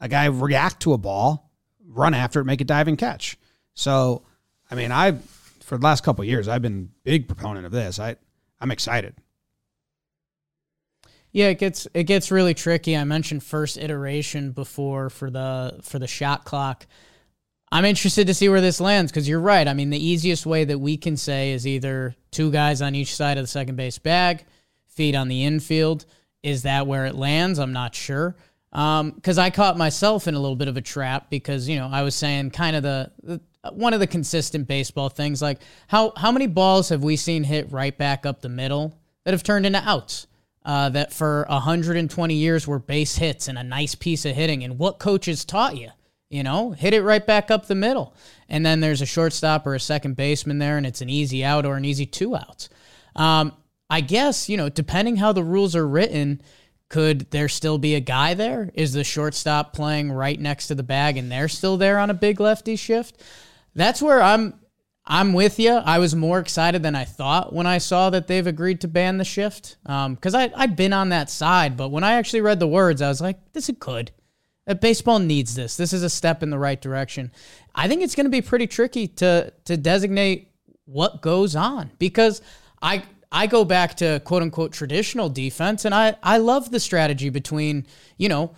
a 0.00 0.08
guy 0.08 0.26
react 0.26 0.80
to 0.80 0.92
a 0.92 0.98
ball, 0.98 1.50
run 1.84 2.14
after 2.14 2.40
it, 2.40 2.44
make 2.44 2.60
a 2.60 2.64
diving 2.64 2.96
catch. 2.96 3.36
So, 3.74 4.22
I 4.70 4.74
mean, 4.74 4.92
I 4.92 5.18
for 5.60 5.76
the 5.76 5.84
last 5.84 6.04
couple 6.04 6.24
years, 6.24 6.48
I've 6.48 6.62
been 6.62 6.90
big 7.02 7.26
proponent 7.26 7.66
of 7.66 7.72
this. 7.72 7.98
I 7.98 8.16
I'm 8.60 8.70
excited. 8.70 9.14
Yeah, 11.32 11.48
it 11.48 11.58
gets 11.58 11.86
it 11.92 12.04
gets 12.04 12.30
really 12.30 12.54
tricky. 12.54 12.96
I 12.96 13.04
mentioned 13.04 13.42
first 13.42 13.76
iteration 13.76 14.52
before 14.52 15.10
for 15.10 15.30
the 15.30 15.80
for 15.82 15.98
the 15.98 16.06
shot 16.06 16.44
clock. 16.44 16.86
I'm 17.72 17.84
interested 17.84 18.28
to 18.28 18.34
see 18.34 18.48
where 18.48 18.60
this 18.60 18.80
lands 18.80 19.10
because 19.10 19.28
you're 19.28 19.40
right. 19.40 19.66
I 19.66 19.74
mean, 19.74 19.90
the 19.90 20.04
easiest 20.04 20.46
way 20.46 20.64
that 20.64 20.78
we 20.78 20.96
can 20.96 21.16
say 21.16 21.52
is 21.52 21.66
either 21.66 22.14
two 22.30 22.50
guys 22.50 22.80
on 22.80 22.94
each 22.94 23.14
side 23.14 23.38
of 23.38 23.44
the 23.44 23.48
second 23.48 23.76
base 23.76 23.98
bag, 23.98 24.44
feet 24.86 25.14
on 25.14 25.28
the 25.28 25.44
infield. 25.44 26.06
Is 26.42 26.62
that 26.62 26.86
where 26.86 27.06
it 27.06 27.16
lands? 27.16 27.58
I'm 27.58 27.72
not 27.72 27.94
sure. 27.94 28.36
Because 28.70 29.38
um, 29.38 29.44
I 29.44 29.50
caught 29.50 29.76
myself 29.76 30.28
in 30.28 30.34
a 30.34 30.38
little 30.38 30.56
bit 30.56 30.68
of 30.68 30.76
a 30.76 30.82
trap 30.82 31.30
because 31.30 31.68
you 31.68 31.76
know 31.76 31.88
I 31.90 32.02
was 32.02 32.14
saying 32.14 32.50
kind 32.50 32.76
of 32.76 32.82
the, 32.82 33.10
the 33.22 33.40
one 33.72 33.94
of 33.94 34.00
the 34.00 34.06
consistent 34.06 34.68
baseball 34.68 35.08
things 35.08 35.42
like 35.42 35.60
how 35.88 36.12
how 36.16 36.30
many 36.30 36.46
balls 36.46 36.90
have 36.90 37.02
we 37.02 37.16
seen 37.16 37.42
hit 37.42 37.72
right 37.72 37.96
back 37.96 38.26
up 38.26 38.42
the 38.42 38.48
middle 38.48 38.96
that 39.24 39.32
have 39.34 39.42
turned 39.42 39.66
into 39.66 39.82
outs? 39.82 40.26
Uh, 40.64 40.88
that 40.88 41.12
for 41.12 41.46
120 41.48 42.34
years 42.34 42.66
were 42.66 42.80
base 42.80 43.16
hits 43.16 43.46
and 43.46 43.56
a 43.56 43.62
nice 43.62 43.94
piece 43.94 44.24
of 44.24 44.34
hitting. 44.34 44.64
And 44.64 44.80
what 44.80 44.98
coaches 44.98 45.44
taught 45.44 45.76
you? 45.76 45.90
You 46.36 46.42
know, 46.42 46.72
hit 46.72 46.92
it 46.92 47.02
right 47.02 47.26
back 47.26 47.50
up 47.50 47.66
the 47.66 47.74
middle. 47.74 48.14
And 48.48 48.64
then 48.64 48.80
there's 48.80 49.00
a 49.00 49.06
shortstop 49.06 49.66
or 49.66 49.74
a 49.74 49.80
second 49.80 50.16
baseman 50.16 50.58
there, 50.58 50.76
and 50.76 50.86
it's 50.86 51.00
an 51.00 51.08
easy 51.08 51.42
out 51.42 51.64
or 51.64 51.76
an 51.76 51.86
easy 51.86 52.04
two 52.04 52.36
outs. 52.36 52.68
Um, 53.16 53.52
I 53.88 54.02
guess, 54.02 54.48
you 54.48 54.58
know, 54.58 54.68
depending 54.68 55.16
how 55.16 55.32
the 55.32 55.42
rules 55.42 55.74
are 55.74 55.88
written, 55.88 56.42
could 56.90 57.30
there 57.30 57.48
still 57.48 57.78
be 57.78 57.94
a 57.94 58.00
guy 58.00 58.34
there? 58.34 58.70
Is 58.74 58.92
the 58.92 59.02
shortstop 59.02 59.72
playing 59.72 60.12
right 60.12 60.38
next 60.38 60.66
to 60.66 60.74
the 60.74 60.82
bag 60.82 61.16
and 61.16 61.32
they're 61.32 61.48
still 61.48 61.76
there 61.78 61.98
on 61.98 62.10
a 62.10 62.14
big 62.14 62.38
lefty 62.38 62.76
shift? 62.76 63.22
That's 63.74 64.02
where 64.02 64.22
I'm 64.22 64.60
I'm 65.08 65.32
with 65.32 65.58
you. 65.60 65.70
I 65.72 65.98
was 65.98 66.16
more 66.16 66.40
excited 66.40 66.82
than 66.82 66.96
I 66.96 67.04
thought 67.04 67.52
when 67.52 67.66
I 67.66 67.78
saw 67.78 68.10
that 68.10 68.26
they've 68.26 68.46
agreed 68.46 68.80
to 68.80 68.88
ban 68.88 69.18
the 69.18 69.24
shift. 69.24 69.76
Because 69.84 70.34
um, 70.34 70.50
I'd 70.56 70.74
been 70.74 70.92
on 70.92 71.10
that 71.10 71.30
side, 71.30 71.76
but 71.76 71.90
when 71.90 72.02
I 72.02 72.14
actually 72.14 72.40
read 72.40 72.58
the 72.58 72.66
words, 72.66 73.00
I 73.00 73.08
was 73.08 73.20
like, 73.20 73.38
this 73.52 73.68
is 73.68 73.76
good. 73.78 74.10
Uh, 74.66 74.74
baseball 74.74 75.18
needs 75.18 75.54
this. 75.54 75.76
This 75.76 75.92
is 75.92 76.02
a 76.02 76.10
step 76.10 76.42
in 76.42 76.50
the 76.50 76.58
right 76.58 76.80
direction. 76.80 77.30
I 77.74 77.88
think 77.88 78.02
it's 78.02 78.14
going 78.14 78.26
to 78.26 78.30
be 78.30 78.42
pretty 78.42 78.66
tricky 78.66 79.06
to 79.08 79.52
to 79.64 79.76
designate 79.76 80.50
what 80.86 81.20
goes 81.20 81.54
on 81.54 81.90
because 81.98 82.42
I 82.82 83.04
I 83.30 83.46
go 83.46 83.64
back 83.64 83.96
to 83.96 84.20
quote 84.24 84.42
unquote 84.42 84.72
traditional 84.72 85.28
defense, 85.28 85.84
and 85.84 85.94
I 85.94 86.16
I 86.22 86.38
love 86.38 86.70
the 86.70 86.80
strategy 86.80 87.28
between 87.30 87.86
you 88.16 88.28
know 88.28 88.54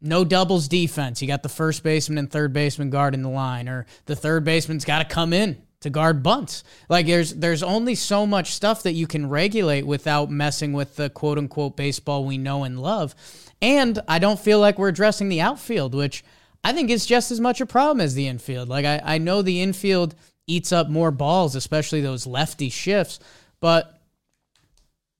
no 0.00 0.24
doubles 0.24 0.68
defense. 0.68 1.20
You 1.20 1.28
got 1.28 1.42
the 1.42 1.48
first 1.48 1.82
baseman 1.82 2.18
and 2.18 2.30
third 2.30 2.52
baseman 2.52 2.90
guarding 2.90 3.22
the 3.22 3.28
line, 3.28 3.68
or 3.68 3.86
the 4.06 4.16
third 4.16 4.44
baseman's 4.44 4.84
got 4.84 5.00
to 5.00 5.14
come 5.14 5.32
in 5.32 5.62
to 5.80 5.90
guard 5.90 6.22
bunts. 6.22 6.62
Like 6.88 7.06
there's 7.06 7.34
there's 7.34 7.62
only 7.62 7.94
so 7.94 8.26
much 8.26 8.52
stuff 8.52 8.82
that 8.84 8.92
you 8.92 9.06
can 9.06 9.28
regulate 9.28 9.86
without 9.86 10.30
messing 10.30 10.72
with 10.72 10.96
the 10.96 11.10
quote 11.10 11.38
unquote 11.38 11.76
baseball 11.76 12.24
we 12.24 12.38
know 12.38 12.64
and 12.64 12.80
love. 12.80 13.14
And 13.62 13.98
I 14.08 14.18
don't 14.18 14.40
feel 14.40 14.58
like 14.58 14.78
we're 14.78 14.88
addressing 14.88 15.28
the 15.28 15.40
outfield, 15.40 15.94
which 15.94 16.24
I 16.64 16.72
think 16.72 16.90
is 16.90 17.06
just 17.06 17.30
as 17.30 17.40
much 17.40 17.60
a 17.60 17.66
problem 17.66 18.00
as 18.00 18.14
the 18.14 18.26
infield. 18.26 18.68
Like 18.68 18.84
I, 18.84 19.00
I 19.04 19.18
know 19.18 19.42
the 19.42 19.62
infield 19.62 20.14
eats 20.46 20.72
up 20.72 20.88
more 20.88 21.10
balls, 21.10 21.54
especially 21.54 22.00
those 22.00 22.26
lefty 22.26 22.70
shifts, 22.70 23.20
but 23.60 24.00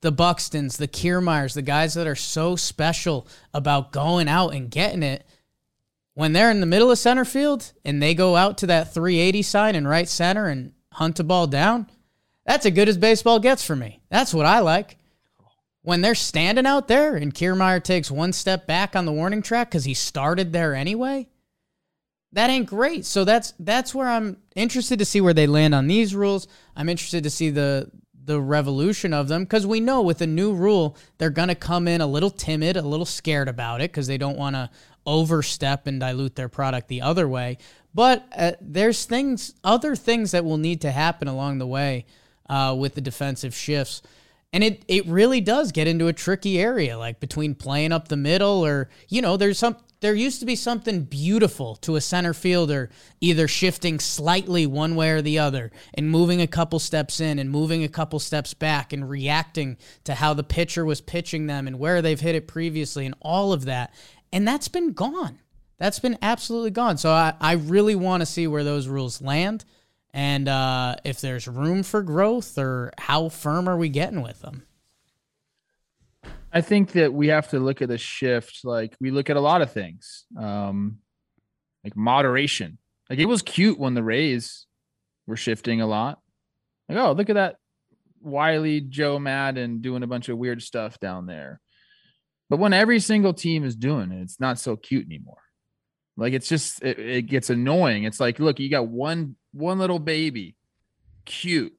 the 0.00 0.12
Buxtons, 0.12 0.76
the 0.76 0.88
Kiermaiers, 0.88 1.54
the 1.54 1.62
guys 1.62 1.94
that 1.94 2.06
are 2.06 2.16
so 2.16 2.56
special 2.56 3.26
about 3.52 3.92
going 3.92 4.28
out 4.28 4.54
and 4.54 4.70
getting 4.70 5.02
it, 5.02 5.26
when 6.14 6.32
they're 6.32 6.50
in 6.50 6.60
the 6.60 6.66
middle 6.66 6.90
of 6.90 6.98
center 6.98 7.24
field 7.24 7.72
and 7.84 8.02
they 8.02 8.14
go 8.14 8.36
out 8.36 8.58
to 8.58 8.66
that 8.66 8.92
380 8.92 9.42
sign 9.42 9.74
in 9.74 9.86
right 9.86 10.08
center 10.08 10.46
and 10.46 10.72
hunt 10.92 11.20
a 11.20 11.24
ball 11.24 11.46
down, 11.46 11.86
that's 12.46 12.66
as 12.66 12.72
good 12.72 12.88
as 12.88 12.98
baseball 12.98 13.38
gets 13.38 13.64
for 13.64 13.76
me. 13.76 14.00
That's 14.10 14.34
what 14.34 14.46
I 14.46 14.60
like. 14.60 14.96
When 15.82 16.02
they're 16.02 16.14
standing 16.14 16.66
out 16.66 16.88
there 16.88 17.16
and 17.16 17.34
Kiermaier 17.34 17.82
takes 17.82 18.10
one 18.10 18.32
step 18.32 18.66
back 18.66 18.94
on 18.94 19.06
the 19.06 19.12
warning 19.12 19.42
track 19.42 19.70
because 19.70 19.84
he 19.84 19.94
started 19.94 20.52
there 20.52 20.74
anyway, 20.74 21.28
that 22.32 22.50
ain't 22.50 22.66
great. 22.66 23.06
So 23.06 23.24
that's 23.24 23.54
that's 23.58 23.94
where 23.94 24.08
I'm 24.08 24.36
interested 24.54 24.98
to 24.98 25.04
see 25.04 25.20
where 25.20 25.34
they 25.34 25.46
land 25.46 25.74
on 25.74 25.86
these 25.86 26.14
rules. 26.14 26.48
I'm 26.76 26.88
interested 26.88 27.24
to 27.24 27.30
see 27.30 27.50
the 27.50 27.90
the 28.22 28.40
revolution 28.40 29.14
of 29.14 29.28
them 29.28 29.44
because 29.44 29.66
we 29.66 29.80
know 29.80 30.02
with 30.02 30.20
a 30.20 30.26
new 30.26 30.52
rule 30.52 30.96
they're 31.18 31.30
to 31.30 31.54
come 31.54 31.88
in 31.88 32.00
a 32.00 32.06
little 32.06 32.30
timid, 32.30 32.76
a 32.76 32.82
little 32.82 33.06
scared 33.06 33.48
about 33.48 33.80
it 33.80 33.90
because 33.90 34.06
they 34.06 34.18
don't 34.18 34.36
want 34.36 34.54
to 34.54 34.70
overstep 35.06 35.86
and 35.86 35.98
dilute 36.00 36.36
their 36.36 36.48
product 36.48 36.88
the 36.88 37.00
other 37.00 37.26
way. 37.26 37.58
But 37.94 38.26
uh, 38.36 38.52
there's 38.60 39.04
things, 39.04 39.54
other 39.64 39.96
things 39.96 40.30
that 40.30 40.44
will 40.44 40.58
need 40.58 40.82
to 40.82 40.90
happen 40.92 41.26
along 41.26 41.58
the 41.58 41.66
way 41.66 42.06
uh, 42.48 42.76
with 42.78 42.94
the 42.94 43.00
defensive 43.00 43.54
shifts. 43.54 44.02
And 44.52 44.64
it, 44.64 44.84
it 44.88 45.06
really 45.06 45.40
does 45.40 45.70
get 45.70 45.86
into 45.86 46.08
a 46.08 46.12
tricky 46.12 46.58
area, 46.58 46.98
like 46.98 47.20
between 47.20 47.54
playing 47.54 47.92
up 47.92 48.08
the 48.08 48.16
middle 48.16 48.66
or, 48.66 48.88
you 49.08 49.22
know, 49.22 49.36
there's 49.36 49.58
some, 49.58 49.76
there 50.00 50.14
used 50.14 50.40
to 50.40 50.46
be 50.46 50.56
something 50.56 51.04
beautiful 51.04 51.76
to 51.76 51.94
a 51.94 52.00
center 52.00 52.34
fielder 52.34 52.90
either 53.20 53.46
shifting 53.46 54.00
slightly 54.00 54.66
one 54.66 54.96
way 54.96 55.10
or 55.10 55.22
the 55.22 55.38
other 55.38 55.70
and 55.94 56.10
moving 56.10 56.40
a 56.40 56.48
couple 56.48 56.78
steps 56.78 57.20
in 57.20 57.38
and 57.38 57.50
moving 57.50 57.84
a 57.84 57.88
couple 57.88 58.18
steps 58.18 58.52
back 58.54 58.92
and 58.92 59.08
reacting 59.08 59.76
to 60.04 60.14
how 60.14 60.34
the 60.34 60.42
pitcher 60.42 60.84
was 60.84 61.00
pitching 61.00 61.46
them 61.46 61.68
and 61.68 61.78
where 61.78 62.02
they've 62.02 62.20
hit 62.20 62.34
it 62.34 62.48
previously 62.48 63.06
and 63.06 63.14
all 63.20 63.52
of 63.52 63.66
that. 63.66 63.94
And 64.32 64.48
that's 64.48 64.68
been 64.68 64.94
gone. 64.94 65.38
That's 65.78 65.98
been 66.00 66.18
absolutely 66.22 66.72
gone. 66.72 66.98
So 66.98 67.10
I, 67.10 67.34
I 67.40 67.52
really 67.52 67.94
want 67.94 68.20
to 68.20 68.26
see 68.26 68.46
where 68.46 68.64
those 68.64 68.88
rules 68.88 69.22
land 69.22 69.64
and 70.12 70.48
uh, 70.48 70.96
if 71.04 71.20
there's 71.20 71.46
room 71.46 71.82
for 71.82 72.02
growth 72.02 72.58
or 72.58 72.92
how 72.98 73.28
firm 73.28 73.68
are 73.68 73.76
we 73.76 73.88
getting 73.88 74.22
with 74.22 74.40
them. 74.40 74.64
I 76.52 76.60
think 76.62 76.92
that 76.92 77.12
we 77.12 77.28
have 77.28 77.48
to 77.50 77.60
look 77.60 77.80
at 77.80 77.88
the 77.88 77.98
shift 77.98 78.60
like 78.64 78.96
we 79.00 79.12
look 79.12 79.30
at 79.30 79.36
a 79.36 79.40
lot 79.40 79.62
of 79.62 79.72
things, 79.72 80.24
um, 80.36 80.98
like 81.84 81.96
moderation. 81.96 82.78
Like 83.08 83.20
it 83.20 83.26
was 83.26 83.42
cute 83.42 83.78
when 83.78 83.94
the 83.94 84.02
Rays 84.02 84.66
were 85.26 85.36
shifting 85.36 85.80
a 85.80 85.86
lot. 85.86 86.18
Like, 86.88 86.98
oh, 86.98 87.12
look 87.12 87.30
at 87.30 87.34
that 87.34 87.56
Wiley 88.20 88.80
Joe 88.80 89.18
Maddon 89.18 89.80
doing 89.80 90.02
a 90.02 90.08
bunch 90.08 90.28
of 90.28 90.38
weird 90.38 90.62
stuff 90.62 90.98
down 90.98 91.26
there. 91.26 91.60
But 92.48 92.58
when 92.58 92.72
every 92.72 92.98
single 92.98 93.32
team 93.32 93.64
is 93.64 93.76
doing 93.76 94.10
it, 94.10 94.22
it's 94.22 94.40
not 94.40 94.58
so 94.58 94.74
cute 94.74 95.06
anymore. 95.06 95.42
Like 96.16 96.32
it's 96.32 96.48
just 96.48 96.82
it, 96.82 96.98
it 96.98 97.22
gets 97.22 97.50
annoying. 97.50 98.04
It's 98.04 98.20
like, 98.20 98.38
look, 98.38 98.60
you 98.60 98.68
got 98.68 98.88
one 98.88 99.36
one 99.52 99.78
little 99.78 99.98
baby, 99.98 100.56
cute. 101.24 101.74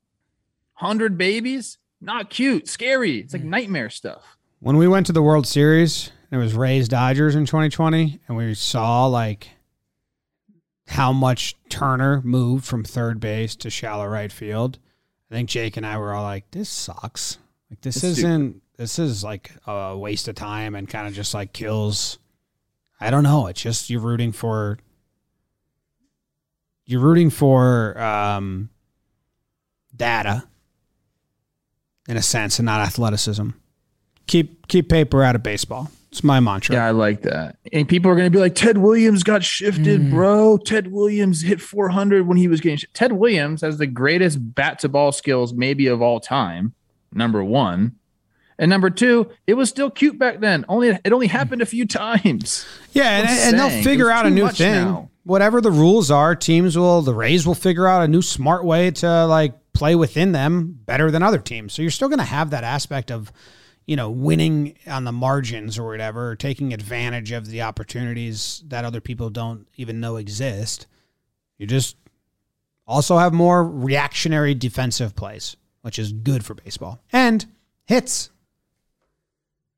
Hundred 0.73 1.17
babies, 1.17 1.77
not 1.99 2.29
cute, 2.29 2.67
scary. 2.67 3.19
It's 3.19 3.33
like 3.33 3.43
hmm. 3.43 3.49
nightmare 3.49 3.89
stuff. 3.89 4.37
When 4.59 4.77
we 4.77 4.87
went 4.87 5.05
to 5.07 5.13
the 5.13 5.21
World 5.21 5.45
Series, 5.47 6.11
it 6.31 6.37
was 6.37 6.53
Rays 6.53 6.87
Dodgers 6.87 7.35
in 7.35 7.45
2020, 7.45 8.19
and 8.27 8.37
we 8.37 8.53
saw 8.53 9.05
like 9.05 9.49
how 10.87 11.13
much 11.13 11.55
Turner 11.69 12.21
moved 12.23 12.65
from 12.65 12.83
third 12.83 13.19
base 13.19 13.55
to 13.57 13.69
shallow 13.69 14.07
right 14.07 14.31
field. 14.31 14.79
I 15.29 15.35
think 15.35 15.49
Jake 15.49 15.77
and 15.77 15.85
I 15.85 15.97
were 15.97 16.13
all 16.13 16.23
like, 16.23 16.49
"This 16.51 16.69
sucks. 16.69 17.37
Like 17.69 17.81
this 17.81 17.97
it's 17.97 18.17
isn't 18.17 18.51
stupid 18.51 18.61
this 18.81 18.97
is 18.97 19.23
like 19.23 19.51
a 19.67 19.95
waste 19.95 20.27
of 20.27 20.33
time 20.33 20.73
and 20.73 20.89
kind 20.89 21.07
of 21.07 21.13
just 21.13 21.35
like 21.35 21.53
kills. 21.53 22.17
I 23.01 23.09
don't 23.09 23.23
know. 23.23 23.47
It's 23.47 23.61
just 23.61 23.89
you're 23.89 23.99
rooting 23.99 24.31
for. 24.31 24.77
You're 26.85 27.01
rooting 27.01 27.29
for 27.29 27.99
um, 27.99 28.69
data, 29.95 30.43
in 32.07 32.17
a 32.17 32.21
sense, 32.21 32.59
and 32.59 32.65
not 32.65 32.81
athleticism. 32.81 33.49
Keep 34.27 34.67
keep 34.67 34.89
paper 34.89 35.23
out 35.23 35.35
of 35.35 35.43
baseball. 35.43 35.89
It's 36.11 36.23
my 36.25 36.41
mantra. 36.41 36.75
Yeah, 36.75 36.85
I 36.85 36.91
like 36.91 37.21
that. 37.21 37.55
And 37.71 37.87
people 37.87 38.11
are 38.11 38.15
going 38.15 38.25
to 38.25 38.31
be 38.31 38.39
like, 38.39 38.53
Ted 38.53 38.77
Williams 38.77 39.23
got 39.23 39.45
shifted, 39.45 40.01
mm. 40.01 40.09
bro. 40.09 40.57
Ted 40.57 40.91
Williams 40.91 41.41
hit 41.41 41.61
400 41.61 42.27
when 42.27 42.35
he 42.35 42.49
was 42.49 42.59
getting. 42.59 42.79
Sh-. 42.79 42.85
Ted 42.93 43.13
Williams 43.13 43.61
has 43.61 43.77
the 43.77 43.87
greatest 43.87 44.37
bat 44.53 44.79
to 44.79 44.89
ball 44.89 45.13
skills, 45.13 45.53
maybe 45.53 45.87
of 45.87 46.01
all 46.01 46.19
time. 46.19 46.73
Number 47.13 47.41
one. 47.41 47.95
And 48.61 48.69
number 48.69 48.89
two, 48.89 49.29
it 49.47 49.55
was 49.55 49.69
still 49.69 49.89
cute 49.89 50.17
back 50.19 50.39
then. 50.39 50.63
Only 50.69 50.89
it 50.89 51.11
only 51.11 51.27
happened 51.27 51.61
a 51.61 51.65
few 51.65 51.85
times. 51.85 52.65
Yeah, 52.93 53.19
and, 53.19 53.27
and, 53.27 53.59
they'll 53.59 53.83
figure 53.83 54.11
out 54.11 54.25
a 54.25 54.29
new 54.29 54.47
thing. 54.49 54.85
Now. 54.85 55.09
Whatever 55.23 55.61
the 55.61 55.71
rules 55.71 56.11
are, 56.11 56.35
teams 56.35 56.77
will 56.77 57.01
the 57.01 57.13
Rays 57.13 57.47
will 57.47 57.55
figure 57.55 57.87
out 57.87 58.03
a 58.03 58.07
new 58.07 58.21
smart 58.21 58.63
way 58.63 58.91
to 58.91 59.25
like 59.25 59.55
play 59.73 59.95
within 59.95 60.31
them 60.31 60.79
better 60.85 61.09
than 61.09 61.23
other 61.23 61.39
teams. 61.39 61.73
So 61.73 61.81
you're 61.81 61.89
still 61.89 62.07
going 62.07 62.19
to 62.19 62.23
have 62.23 62.51
that 62.51 62.63
aspect 62.63 63.11
of 63.11 63.31
you 63.85 63.95
know, 63.95 64.09
winning 64.09 64.77
on 64.87 65.03
the 65.03 65.11
margins 65.11 65.77
or 65.77 65.87
whatever, 65.87 66.35
taking 66.35 66.73
advantage 66.73 67.31
of 67.31 67.47
the 67.47 67.63
opportunities 67.63 68.63
that 68.67 68.85
other 68.85 69.01
people 69.01 69.29
don't 69.29 69.67
even 69.75 69.99
know 69.99 70.17
exist. 70.17 70.87
You 71.57 71.67
just 71.67 71.97
also 72.87 73.17
have 73.17 73.33
more 73.33 73.67
reactionary 73.67 74.53
defensive 74.53 75.15
plays, 75.15 75.57
which 75.81 75.97
is 75.97 76.13
good 76.13 76.45
for 76.45 76.53
baseball. 76.53 77.01
And 77.11 77.45
hits. 77.85 78.29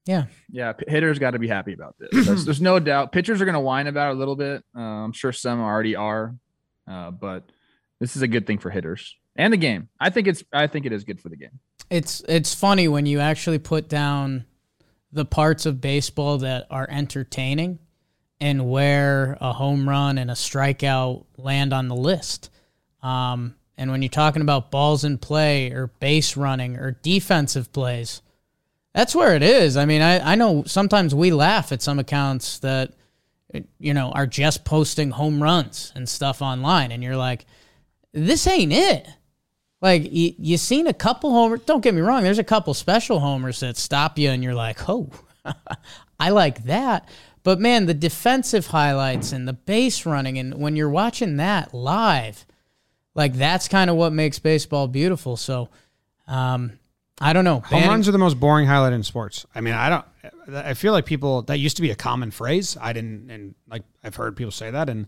Yeah. 0.05 0.25
Yeah, 0.51 0.73
p- 0.73 0.85
hitters 0.87 1.19
got 1.19 1.31
to 1.31 1.39
be 1.39 1.47
happy 1.47 1.73
about 1.73 1.95
this. 1.99 2.09
There's, 2.27 2.45
there's 2.45 2.61
no 2.61 2.79
doubt. 2.79 3.11
Pitchers 3.11 3.41
are 3.41 3.45
going 3.45 3.53
to 3.53 3.59
whine 3.61 3.87
about 3.87 4.11
it 4.11 4.15
a 4.15 4.19
little 4.19 4.35
bit. 4.35 4.63
Uh, 4.75 4.81
I'm 4.81 5.13
sure 5.13 5.31
some 5.31 5.61
already 5.61 5.95
are, 5.95 6.35
uh, 6.89 7.11
but 7.11 7.43
this 7.99 8.15
is 8.15 8.21
a 8.21 8.27
good 8.27 8.45
thing 8.45 8.57
for 8.57 8.69
hitters 8.69 9.15
and 9.35 9.53
the 9.53 9.57
game. 9.57 9.89
I 9.99 10.09
think 10.09 10.27
it's. 10.27 10.43
I 10.51 10.67
think 10.67 10.85
it 10.85 10.91
is 10.91 11.03
good 11.03 11.21
for 11.21 11.29
the 11.29 11.37
game. 11.37 11.59
It's 11.89 12.21
it's 12.27 12.53
funny 12.53 12.87
when 12.87 13.05
you 13.05 13.19
actually 13.19 13.59
put 13.59 13.87
down 13.87 14.45
the 15.11 15.25
parts 15.25 15.65
of 15.65 15.79
baseball 15.79 16.39
that 16.39 16.67
are 16.69 16.87
entertaining 16.89 17.79
and 18.41 18.69
where 18.69 19.37
a 19.39 19.53
home 19.53 19.87
run 19.87 20.17
and 20.17 20.29
a 20.29 20.33
strikeout 20.33 21.25
land 21.37 21.71
on 21.71 21.87
the 21.87 21.95
list. 21.95 22.49
Um, 23.01 23.55
and 23.77 23.91
when 23.91 24.01
you're 24.01 24.09
talking 24.09 24.41
about 24.41 24.71
balls 24.71 25.03
in 25.03 25.17
play 25.17 25.71
or 25.71 25.87
base 25.99 26.35
running 26.35 26.77
or 26.77 26.91
defensive 26.91 27.71
plays, 27.71 28.21
that's 28.93 29.15
where 29.15 29.35
it 29.35 29.43
is. 29.43 29.75
I 29.75 29.85
mean, 29.85 30.01
I, 30.01 30.33
I 30.33 30.35
know 30.35 30.63
sometimes 30.65 31.15
we 31.15 31.31
laugh 31.31 31.71
at 31.71 31.81
some 31.81 31.99
accounts 31.99 32.59
that, 32.59 32.93
you 33.79 33.93
know, 33.93 34.11
are 34.11 34.27
just 34.27 34.65
posting 34.65 35.11
home 35.11 35.41
runs 35.41 35.91
and 35.95 36.07
stuff 36.07 36.41
online. 36.41 36.91
And 36.91 37.03
you're 37.03 37.17
like, 37.17 37.45
this 38.11 38.45
ain't 38.47 38.71
it. 38.71 39.07
Like, 39.81 40.11
you, 40.11 40.33
you 40.37 40.57
seen 40.57 40.87
a 40.87 40.93
couple 40.93 41.31
homers. 41.31 41.61
Don't 41.65 41.81
get 41.81 41.93
me 41.93 42.01
wrong, 42.01 42.23
there's 42.23 42.39
a 42.39 42.43
couple 42.43 42.73
special 42.73 43.19
homers 43.19 43.59
that 43.61 43.77
stop 43.77 44.17
you 44.17 44.29
and 44.29 44.43
you're 44.43 44.53
like, 44.53 44.87
oh, 44.87 45.09
I 46.19 46.29
like 46.29 46.63
that. 46.65 47.09
But 47.43 47.59
man, 47.59 47.87
the 47.87 47.93
defensive 47.93 48.67
highlights 48.67 49.33
and 49.33 49.47
the 49.47 49.53
base 49.53 50.05
running, 50.05 50.37
and 50.37 50.55
when 50.55 50.75
you're 50.75 50.89
watching 50.89 51.37
that 51.37 51.73
live, 51.73 52.45
like 53.15 53.33
that's 53.33 53.67
kind 53.67 53.89
of 53.89 53.97
what 53.97 54.13
makes 54.13 54.39
baseball 54.39 54.87
beautiful. 54.87 55.35
So, 55.35 55.69
um, 56.27 56.79
I 57.21 57.33
don't 57.33 57.43
know. 57.43 57.59
Home 57.59 57.69
Banning- 57.69 57.89
runs 57.89 58.09
are 58.09 58.11
the 58.11 58.17
most 58.17 58.39
boring 58.39 58.65
highlight 58.67 58.93
in 58.93 59.03
sports. 59.03 59.45
I 59.53 59.61
mean, 59.61 59.73
I 59.73 59.89
don't. 59.89 60.05
I 60.51 60.73
feel 60.73 60.93
like 60.93 61.05
people 61.05 61.43
that 61.43 61.57
used 61.59 61.77
to 61.77 61.81
be 61.81 61.91
a 61.91 61.95
common 61.95 62.31
phrase. 62.31 62.75
I 62.79 62.91
didn't, 62.93 63.29
and 63.29 63.55
like 63.67 63.83
I've 64.03 64.15
heard 64.15 64.35
people 64.35 64.51
say 64.51 64.71
that, 64.71 64.89
and 64.89 65.07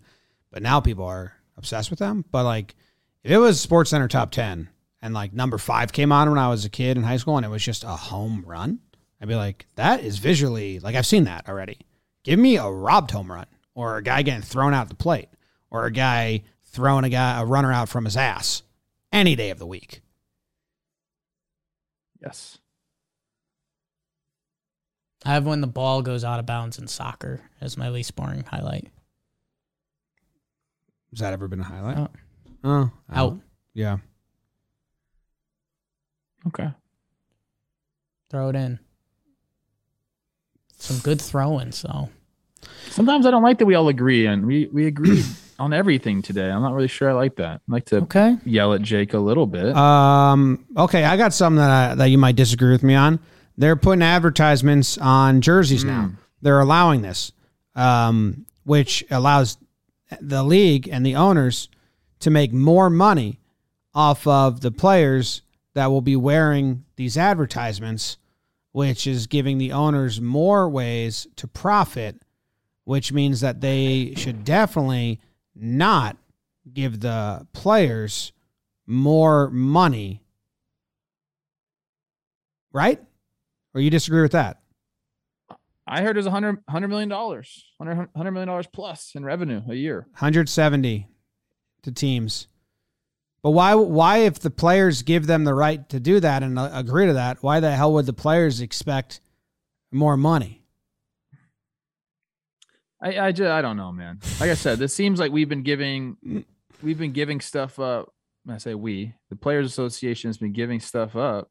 but 0.51 0.61
now 0.61 0.79
people 0.79 1.05
are 1.05 1.33
obsessed 1.57 1.89
with 1.89 1.99
them. 1.99 2.23
But 2.31 2.43
like, 2.43 2.75
if 3.23 3.31
it 3.31 3.37
was 3.37 3.59
Sports 3.59 3.89
Center 3.89 4.07
top 4.07 4.31
ten, 4.31 4.69
and 5.01 5.13
like 5.13 5.33
number 5.33 5.57
five 5.57 5.91
came 5.91 6.11
on 6.11 6.29
when 6.29 6.39
I 6.39 6.49
was 6.49 6.63
a 6.63 6.69
kid 6.69 6.95
in 6.95 7.03
high 7.03 7.17
school, 7.17 7.37
and 7.37 7.45
it 7.45 7.49
was 7.49 7.63
just 7.63 7.83
a 7.83 7.87
home 7.89 8.43
run, 8.45 8.79
I'd 9.19 9.27
be 9.27 9.35
like, 9.35 9.65
that 9.75 10.03
is 10.03 10.19
visually 10.19 10.79
like 10.79 10.95
I've 10.95 11.05
seen 11.05 11.25
that 11.25 11.49
already. 11.49 11.79
Give 12.23 12.39
me 12.39 12.57
a 12.57 12.69
robbed 12.69 13.11
home 13.11 13.31
run, 13.31 13.47
or 13.73 13.97
a 13.97 14.03
guy 14.03 14.21
getting 14.21 14.41
thrown 14.41 14.73
out 14.73 14.89
the 14.89 14.95
plate, 14.95 15.29
or 15.69 15.85
a 15.85 15.91
guy 15.91 16.43
throwing 16.65 17.03
a 17.03 17.09
guy 17.09 17.39
a 17.41 17.45
runner 17.45 17.71
out 17.73 17.89
from 17.89 18.05
his 18.05 18.15
ass, 18.15 18.61
any 19.11 19.35
day 19.35 19.49
of 19.49 19.59
the 19.59 19.67
week. 19.67 20.01
Yes. 22.25 22.57
I 25.23 25.33
have 25.33 25.45
when 25.45 25.61
the 25.61 25.67
ball 25.67 26.01
goes 26.01 26.23
out 26.23 26.39
of 26.39 26.45
bounds 26.45 26.77
in 26.77 26.87
soccer 26.87 27.41
as 27.61 27.77
my 27.77 27.89
least 27.89 28.15
boring 28.15 28.43
highlight. 28.43 28.87
Has 31.11 31.19
that 31.19 31.33
ever 31.33 31.47
been 31.47 31.61
a 31.61 31.63
highlight? 31.63 31.97
Out. 31.97 32.11
Oh, 32.63 32.69
oh 32.69 32.91
Out. 33.13 33.39
Yeah. 33.73 33.97
Okay. 36.47 36.69
Throw 38.29 38.49
it 38.49 38.55
in. 38.55 38.79
Some 40.77 40.99
good 40.99 41.21
throwing, 41.21 41.71
so 41.71 42.09
Sometimes 42.89 43.25
I 43.25 43.31
don't 43.31 43.43
like 43.43 43.57
that 43.59 43.65
we 43.65 43.75
all 43.75 43.87
agree, 43.87 44.25
and 44.25 44.45
we 44.45 44.67
we 44.71 44.87
agree 44.87 45.23
on 45.59 45.73
everything 45.73 46.21
today. 46.21 46.49
I'm 46.49 46.61
not 46.61 46.73
really 46.73 46.87
sure 46.87 47.09
I 47.09 47.13
like 47.13 47.35
that. 47.37 47.61
I 47.67 47.71
like 47.71 47.85
to 47.85 47.97
okay. 47.97 48.37
yell 48.45 48.73
at 48.73 48.81
Jake 48.81 49.13
a 49.13 49.19
little 49.19 49.47
bit. 49.47 49.75
Um. 49.75 50.65
Okay, 50.77 51.03
I 51.03 51.17
got 51.17 51.33
something 51.33 51.57
that 51.57 51.91
I, 51.91 51.95
that 51.95 52.05
you 52.05 52.17
might 52.17 52.35
disagree 52.35 52.71
with 52.71 52.83
me 52.83 52.95
on. 52.95 53.19
They're 53.57 53.75
putting 53.75 54.01
advertisements 54.01 54.97
on 54.97 55.41
jerseys 55.41 55.83
now. 55.83 56.11
They're 56.41 56.59
allowing 56.59 57.01
this, 57.01 57.31
um, 57.73 58.45
which 58.65 59.03
allows 59.09 59.57
the 60.19 60.43
league 60.43 60.89
and 60.91 61.05
the 61.05 61.15
owners 61.15 61.69
to 62.19 62.29
make 62.29 62.51
more 62.51 62.89
money 62.89 63.39
off 63.93 64.27
of 64.27 64.61
the 64.61 64.71
players 64.71 65.41
that 65.73 65.87
will 65.87 66.01
be 66.01 66.15
wearing 66.15 66.83
these 66.97 67.17
advertisements, 67.17 68.17
which 68.71 69.07
is 69.07 69.27
giving 69.27 69.57
the 69.57 69.71
owners 69.71 70.19
more 70.19 70.67
ways 70.67 71.27
to 71.37 71.47
profit, 71.47 72.21
which 72.83 73.13
means 73.13 73.41
that 73.41 73.61
they 73.61 74.13
should 74.17 74.43
definitely 74.43 75.19
not 75.55 76.17
give 76.71 76.99
the 76.99 77.47
players 77.53 78.31
more 78.85 79.49
money. 79.49 80.21
Right? 82.71 83.01
Or 83.73 83.81
you 83.81 83.89
disagree 83.89 84.21
with 84.21 84.33
that? 84.33 84.61
I 85.87 86.01
heard 86.01 86.15
there's 86.15 86.25
a 86.25 86.31
hundred 86.31 86.63
hundred 86.67 86.87
million 86.87 87.09
dollars, 87.09 87.65
hundred 87.77 88.09
hundred 88.15 88.31
million 88.31 88.47
dollars 88.47 88.67
plus 88.67 89.13
in 89.15 89.23
revenue 89.23 89.61
a 89.69 89.75
year. 89.75 90.07
170 90.13 91.07
to 91.83 91.91
teams. 91.91 92.47
But 93.43 93.51
why 93.51 93.75
why 93.75 94.17
if 94.19 94.39
the 94.39 94.49
players 94.49 95.03
give 95.03 95.27
them 95.27 95.43
the 95.43 95.53
right 95.53 95.87
to 95.89 95.99
do 95.99 96.19
that 96.19 96.41
and 96.41 96.57
uh, 96.57 96.71
agree 96.73 97.05
to 97.05 97.13
that, 97.13 97.43
why 97.43 97.59
the 97.59 97.75
hell 97.75 97.93
would 97.93 98.07
the 98.07 98.13
players 98.13 98.59
expect 98.59 99.21
more 99.91 100.17
money? 100.17 100.64
I 103.01 103.19
I, 103.19 103.31
just, 103.31 103.49
I 103.49 103.61
don't 103.61 103.77
know, 103.77 103.91
man. 103.91 104.19
Like 104.39 104.49
I 104.49 104.55
said, 104.55 104.79
this 104.79 104.93
seems 104.93 105.19
like 105.19 105.31
we've 105.31 105.49
been 105.49 105.63
giving 105.63 106.45
we've 106.81 106.97
been 106.97 107.11
giving 107.11 107.41
stuff 107.41 107.79
up. 107.79 108.13
I 108.49 108.57
say 108.57 108.75
we, 108.75 109.13
the 109.29 109.35
Players 109.35 109.65
Association 109.65 110.29
has 110.29 110.37
been 110.37 110.53
giving 110.53 110.79
stuff 110.79 111.15
up 111.15 111.49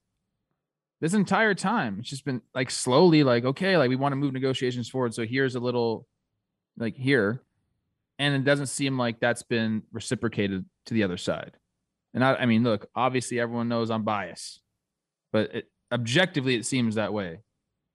this 1.00 1.12
entire 1.12 1.54
time. 1.54 1.98
It's 1.98 2.08
just 2.08 2.24
been 2.24 2.40
like 2.54 2.70
slowly, 2.70 3.24
like 3.24 3.44
okay, 3.44 3.76
like 3.76 3.88
we 3.88 3.96
want 3.96 4.12
to 4.12 4.16
move 4.16 4.32
negotiations 4.32 4.88
forward. 4.88 5.14
So 5.14 5.24
here's 5.24 5.54
a 5.54 5.60
little, 5.60 6.06
like 6.78 6.96
here, 6.96 7.42
and 8.18 8.34
it 8.34 8.44
doesn't 8.44 8.66
seem 8.66 8.96
like 8.96 9.20
that's 9.20 9.42
been 9.42 9.82
reciprocated 9.92 10.64
to 10.86 10.94
the 10.94 11.02
other 11.02 11.16
side. 11.16 11.56
And 12.14 12.24
I, 12.24 12.34
I 12.34 12.46
mean, 12.46 12.62
look, 12.62 12.86
obviously 12.94 13.40
everyone 13.40 13.68
knows 13.68 13.90
I'm 13.90 14.04
biased, 14.04 14.60
but 15.32 15.54
it, 15.54 15.70
objectively 15.92 16.54
it 16.54 16.64
seems 16.64 16.94
that 16.94 17.12
way, 17.12 17.40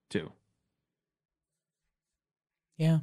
too. 0.09 0.31
Yeah. 2.77 2.99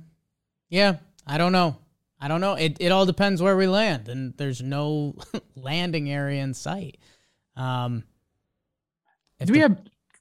Yeah. 0.68 0.96
I 1.26 1.38
don't 1.38 1.52
know. 1.52 1.76
I 2.20 2.28
don't 2.28 2.40
know. 2.40 2.54
It 2.54 2.76
it 2.80 2.92
all 2.92 3.04
depends 3.04 3.42
where 3.42 3.56
we 3.56 3.66
land, 3.66 4.08
and 4.08 4.32
there's 4.38 4.62
no 4.62 5.16
landing 5.56 6.10
area 6.10 6.42
in 6.42 6.54
sight. 6.54 6.96
Um, 7.56 8.04
Do 9.44 9.52
we 9.52 9.58
the- 9.58 9.68
have 9.68 9.78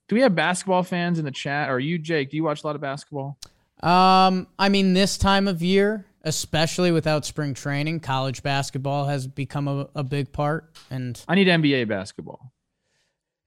do 0.08 0.16
we 0.16 0.22
have 0.22 0.36
basketball 0.36 0.84
fans 0.84 1.20
in 1.20 1.26
the 1.26 1.32
chat? 1.32 1.70
Or 1.70 1.80
you, 1.80 1.98
Jake? 1.98 2.30
Do 2.32 2.38
you 2.38 2.44
watch 2.44 2.64
a 2.64 2.68
lot 2.68 2.76
of 2.76 2.82
basketball? 2.82 3.38
Um, 3.82 4.48
I 4.60 4.70
mean, 4.70 4.94
this 4.94 5.18
time 5.18 5.48
of 5.48 5.62
year, 5.64 6.06
especially 6.24 6.92
without 6.92 7.26
spring 7.26 7.54
training, 7.54 8.02
college 8.02 8.44
basketball 8.44 9.06
has 9.06 9.26
become 9.28 9.68
a, 9.68 9.88
a 9.96 10.04
big 10.04 10.32
part, 10.32 10.72
and 10.92 11.20
I 11.28 11.36
need 11.36 11.48
NBA 11.48 11.88
basketball. 11.88 12.52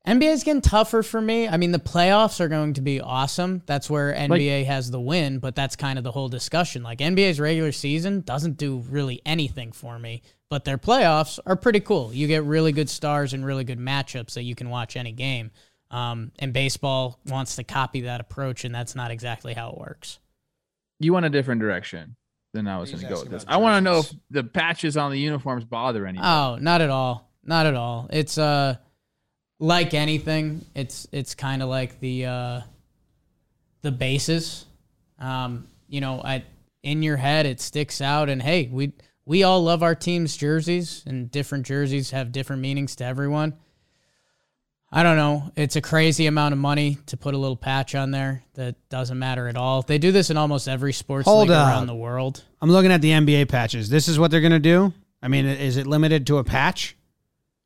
NBA 0.08 0.32
is 0.32 0.42
getting 0.42 0.62
tougher 0.62 1.02
for 1.02 1.20
me. 1.20 1.46
I 1.46 1.58
mean, 1.58 1.70
the 1.70 1.78
playoffs 1.78 2.40
are 2.40 2.48
going 2.48 2.72
to 2.74 2.80
be 2.80 2.98
awesome. 2.98 3.62
That's 3.66 3.90
where 3.90 4.14
NBA 4.14 4.64
has 4.64 4.90
the 4.90 4.98
win, 4.98 5.38
but 5.38 5.54
that's 5.54 5.76
kind 5.76 5.98
of 5.98 6.04
the 6.04 6.12
whole 6.12 6.30
discussion. 6.30 6.82
Like 6.82 7.00
NBA's 7.00 7.38
regular 7.38 7.72
season 7.72 8.22
doesn't 8.22 8.56
do 8.56 8.78
really 8.88 9.20
anything 9.26 9.70
for 9.70 9.98
me, 9.98 10.22
but 10.48 10.64
their 10.64 10.78
playoffs 10.78 11.38
are 11.44 11.56
pretty 11.56 11.80
cool. 11.80 12.10
You 12.14 12.26
get 12.26 12.42
really 12.44 12.72
good 12.72 12.88
stars 12.88 13.34
and 13.34 13.44
really 13.44 13.64
good 13.64 13.78
matchups 13.78 14.32
that 14.32 14.44
you 14.44 14.54
can 14.54 14.70
watch 14.70 14.96
any 14.96 15.12
game. 15.12 15.50
Um, 15.90 16.32
and 16.38 16.54
baseball 16.54 17.18
wants 17.26 17.56
to 17.56 17.64
copy 17.64 18.02
that 18.02 18.22
approach, 18.22 18.64
and 18.64 18.74
that's 18.74 18.94
not 18.94 19.10
exactly 19.10 19.52
how 19.52 19.72
it 19.72 19.78
works. 19.78 20.20
You 21.00 21.12
want 21.12 21.26
a 21.26 21.30
different 21.30 21.60
direction 21.60 22.16
than 22.54 22.66
I 22.66 22.78
was 22.78 22.90
going 22.90 23.02
to 23.02 23.08
go 23.10 23.20
with 23.20 23.30
this. 23.30 23.44
I 23.46 23.58
want 23.58 23.76
to 23.76 23.80
know 23.82 23.98
if 23.98 24.12
the 24.30 24.42
patches 24.42 24.96
on 24.96 25.10
the 25.10 25.18
uniforms 25.18 25.64
bother 25.64 26.06
anyone. 26.06 26.26
Oh, 26.26 26.56
not 26.58 26.80
at 26.80 26.88
all. 26.88 27.30
Not 27.44 27.66
at 27.66 27.74
all. 27.74 28.08
It's 28.10 28.38
uh 28.38 28.76
like 29.58 29.94
anything, 29.94 30.64
it's 30.74 31.06
it's 31.12 31.34
kind 31.34 31.62
of 31.62 31.68
like 31.68 32.00
the 32.00 32.26
uh 32.26 32.60
the 33.82 33.92
bases. 33.92 34.64
Um, 35.18 35.66
you 35.88 36.00
know, 36.00 36.20
I 36.22 36.44
in 36.82 37.02
your 37.02 37.16
head 37.16 37.46
it 37.46 37.60
sticks 37.60 38.00
out 38.00 38.28
and 38.28 38.40
hey, 38.40 38.68
we 38.70 38.92
we 39.24 39.42
all 39.42 39.62
love 39.62 39.82
our 39.82 39.94
team's 39.94 40.36
jerseys 40.36 41.02
and 41.06 41.30
different 41.30 41.66
jerseys 41.66 42.12
have 42.12 42.32
different 42.32 42.62
meanings 42.62 42.96
to 42.96 43.04
everyone. 43.04 43.54
I 44.90 45.02
don't 45.02 45.16
know. 45.16 45.52
It's 45.54 45.76
a 45.76 45.82
crazy 45.82 46.26
amount 46.26 46.54
of 46.54 46.58
money 46.58 46.96
to 47.06 47.18
put 47.18 47.34
a 47.34 47.38
little 47.38 47.56
patch 47.56 47.94
on 47.94 48.10
there 48.10 48.42
that 48.54 48.76
doesn't 48.88 49.18
matter 49.18 49.46
at 49.46 49.56
all. 49.56 49.82
They 49.82 49.98
do 49.98 50.12
this 50.12 50.30
in 50.30 50.38
almost 50.38 50.66
every 50.66 50.94
sports 50.94 51.26
Hold 51.28 51.48
league 51.48 51.56
up. 51.56 51.68
around 51.68 51.88
the 51.88 51.94
world. 51.94 52.42
I'm 52.62 52.70
looking 52.70 52.90
at 52.90 53.02
the 53.02 53.10
NBA 53.10 53.50
patches. 53.50 53.90
This 53.90 54.08
is 54.08 54.18
what 54.18 54.30
they're 54.30 54.40
going 54.40 54.52
to 54.52 54.58
do? 54.58 54.94
I 55.22 55.28
mean, 55.28 55.44
is 55.44 55.76
it 55.76 55.86
limited 55.86 56.26
to 56.28 56.38
a 56.38 56.44
patch? 56.44 56.96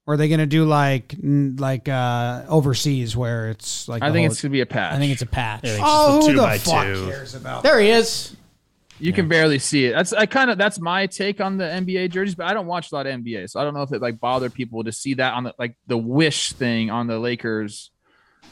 Or 0.06 0.14
are 0.14 0.16
they 0.16 0.26
going 0.28 0.40
to 0.40 0.46
do 0.46 0.64
like 0.64 1.14
like 1.22 1.88
uh 1.88 2.42
overseas 2.48 3.16
where 3.16 3.50
it's 3.50 3.86
like 3.88 4.02
I 4.02 4.06
think 4.10 4.24
whole- 4.26 4.32
it's 4.32 4.42
going 4.42 4.50
to 4.50 4.56
be 4.56 4.60
a 4.60 4.66
patch. 4.66 4.94
I 4.94 4.98
think 4.98 5.12
it's 5.12 5.22
a 5.22 5.26
patch. 5.26 5.64
I 5.64 5.68
think 5.68 5.84
Oh, 5.86 6.18
a 6.18 6.30
who 6.30 6.36
the 6.36 6.58
fuck 6.58 6.84
two. 6.86 7.06
cares 7.06 7.34
about 7.36 7.62
There 7.62 7.78
he 7.78 7.88
is. 7.90 8.34
you 8.98 9.12
can 9.12 9.28
barely 9.28 9.60
see 9.60 9.86
it. 9.86 9.92
That's 9.92 10.12
I 10.12 10.26
kind 10.26 10.50
of 10.50 10.58
that's 10.58 10.80
my 10.80 11.06
take 11.06 11.40
on 11.40 11.56
the 11.56 11.64
NBA 11.64 12.10
jerseys, 12.10 12.34
but 12.34 12.46
I 12.46 12.52
don't 12.54 12.66
watch 12.66 12.90
a 12.90 12.96
lot 12.96 13.06
of 13.06 13.14
NBA, 13.14 13.48
so 13.50 13.60
I 13.60 13.64
don't 13.64 13.74
know 13.74 13.82
if 13.82 13.92
it 13.92 14.02
like 14.02 14.18
bothered 14.18 14.52
people 14.52 14.82
to 14.84 14.90
see 14.92 15.14
that 15.14 15.34
on 15.34 15.44
the 15.44 15.54
like 15.58 15.76
the 15.86 15.96
wish 15.98 16.52
thing 16.52 16.90
on 16.90 17.06
the 17.06 17.18
Lakers 17.20 17.90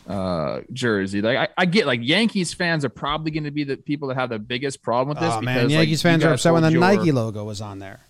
uh 0.08 0.60
jersey. 0.72 1.20
Like 1.20 1.36
I, 1.36 1.48
I 1.58 1.64
get 1.66 1.84
like 1.86 2.00
Yankees 2.02 2.54
fans 2.54 2.84
are 2.84 2.88
probably 2.90 3.32
going 3.32 3.44
to 3.44 3.50
be 3.50 3.64
the 3.64 3.76
people 3.76 4.06
that 4.08 4.16
have 4.16 4.30
the 4.30 4.38
biggest 4.38 4.82
problem 4.84 5.08
with 5.16 5.18
this. 5.18 5.34
Oh 5.34 5.40
man, 5.40 5.56
because, 5.56 5.72
like, 5.72 5.78
Yankees 5.80 6.04
you 6.04 6.10
fans 6.10 6.24
are 6.24 6.32
upset 6.32 6.52
when 6.52 6.62
the 6.62 6.70
your- 6.70 6.80
Nike 6.80 7.10
logo 7.12 7.42
was 7.44 7.60
on 7.60 7.80
there. 7.80 8.00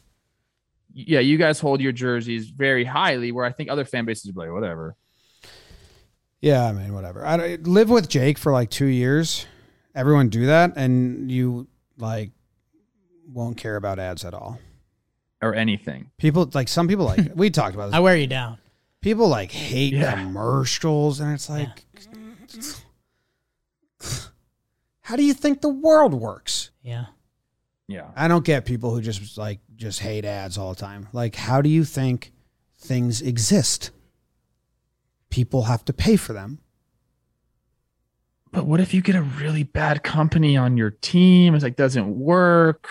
Yeah, 0.92 1.20
you 1.20 1.36
guys 1.38 1.60
hold 1.60 1.80
your 1.80 1.92
jerseys 1.92 2.48
very 2.50 2.84
highly, 2.84 3.32
where 3.32 3.44
I 3.44 3.52
think 3.52 3.70
other 3.70 3.84
fan 3.84 4.04
bases 4.04 4.30
are 4.30 4.34
like 4.38 4.50
whatever. 4.50 4.96
Yeah, 6.40 6.64
I 6.64 6.72
mean, 6.72 6.94
whatever. 6.94 7.24
I 7.24 7.56
live 7.62 7.90
with 7.90 8.08
Jake 8.08 8.38
for 8.38 8.50
like 8.52 8.70
two 8.70 8.86
years. 8.86 9.46
Everyone 9.94 10.28
do 10.28 10.46
that, 10.46 10.72
and 10.76 11.30
you 11.30 11.68
like 11.98 12.30
won't 13.32 13.56
care 13.56 13.76
about 13.76 13.98
ads 13.98 14.24
at 14.24 14.34
all. 14.34 14.58
or 15.42 15.54
anything. 15.54 16.10
People 16.18 16.50
like 16.54 16.68
some 16.68 16.88
people 16.88 17.04
like 17.04 17.30
we 17.34 17.50
talked 17.60 17.74
about 17.74 17.86
this. 17.86 17.94
I 17.94 18.00
wear 18.00 18.16
you 18.16 18.26
down. 18.26 18.58
people 19.00 19.28
like 19.28 19.52
hate 19.52 19.92
Yeah. 19.94 20.12
commercials, 20.14 21.20
and 21.20 21.32
it's 21.32 21.48
like, 21.50 21.68
how 25.02 25.16
do 25.16 25.22
you 25.24 25.34
think 25.34 25.60
the 25.60 25.68
world 25.68 26.14
works? 26.14 26.70
Yeah. 26.82 27.06
Yeah. 27.88 28.10
I 28.16 28.28
don't 28.28 28.44
get 28.44 28.64
people 28.64 28.94
who 28.94 29.00
just 29.02 29.36
like 29.36 29.60
just 29.80 30.00
hate 30.00 30.26
ads 30.26 30.58
all 30.58 30.74
the 30.74 30.80
time. 30.80 31.08
Like, 31.12 31.34
how 31.34 31.62
do 31.62 31.70
you 31.70 31.84
think 31.84 32.32
things 32.76 33.22
exist? 33.22 33.90
People 35.30 35.64
have 35.64 35.84
to 35.86 35.92
pay 35.92 36.16
for 36.16 36.34
them. 36.34 36.58
But 38.52 38.66
what 38.66 38.80
if 38.80 38.92
you 38.92 39.00
get 39.00 39.14
a 39.14 39.22
really 39.22 39.62
bad 39.62 40.02
company 40.02 40.56
on 40.56 40.76
your 40.76 40.90
team? 40.90 41.54
It's 41.54 41.62
like 41.62 41.76
doesn't 41.76 42.18
work. 42.18 42.88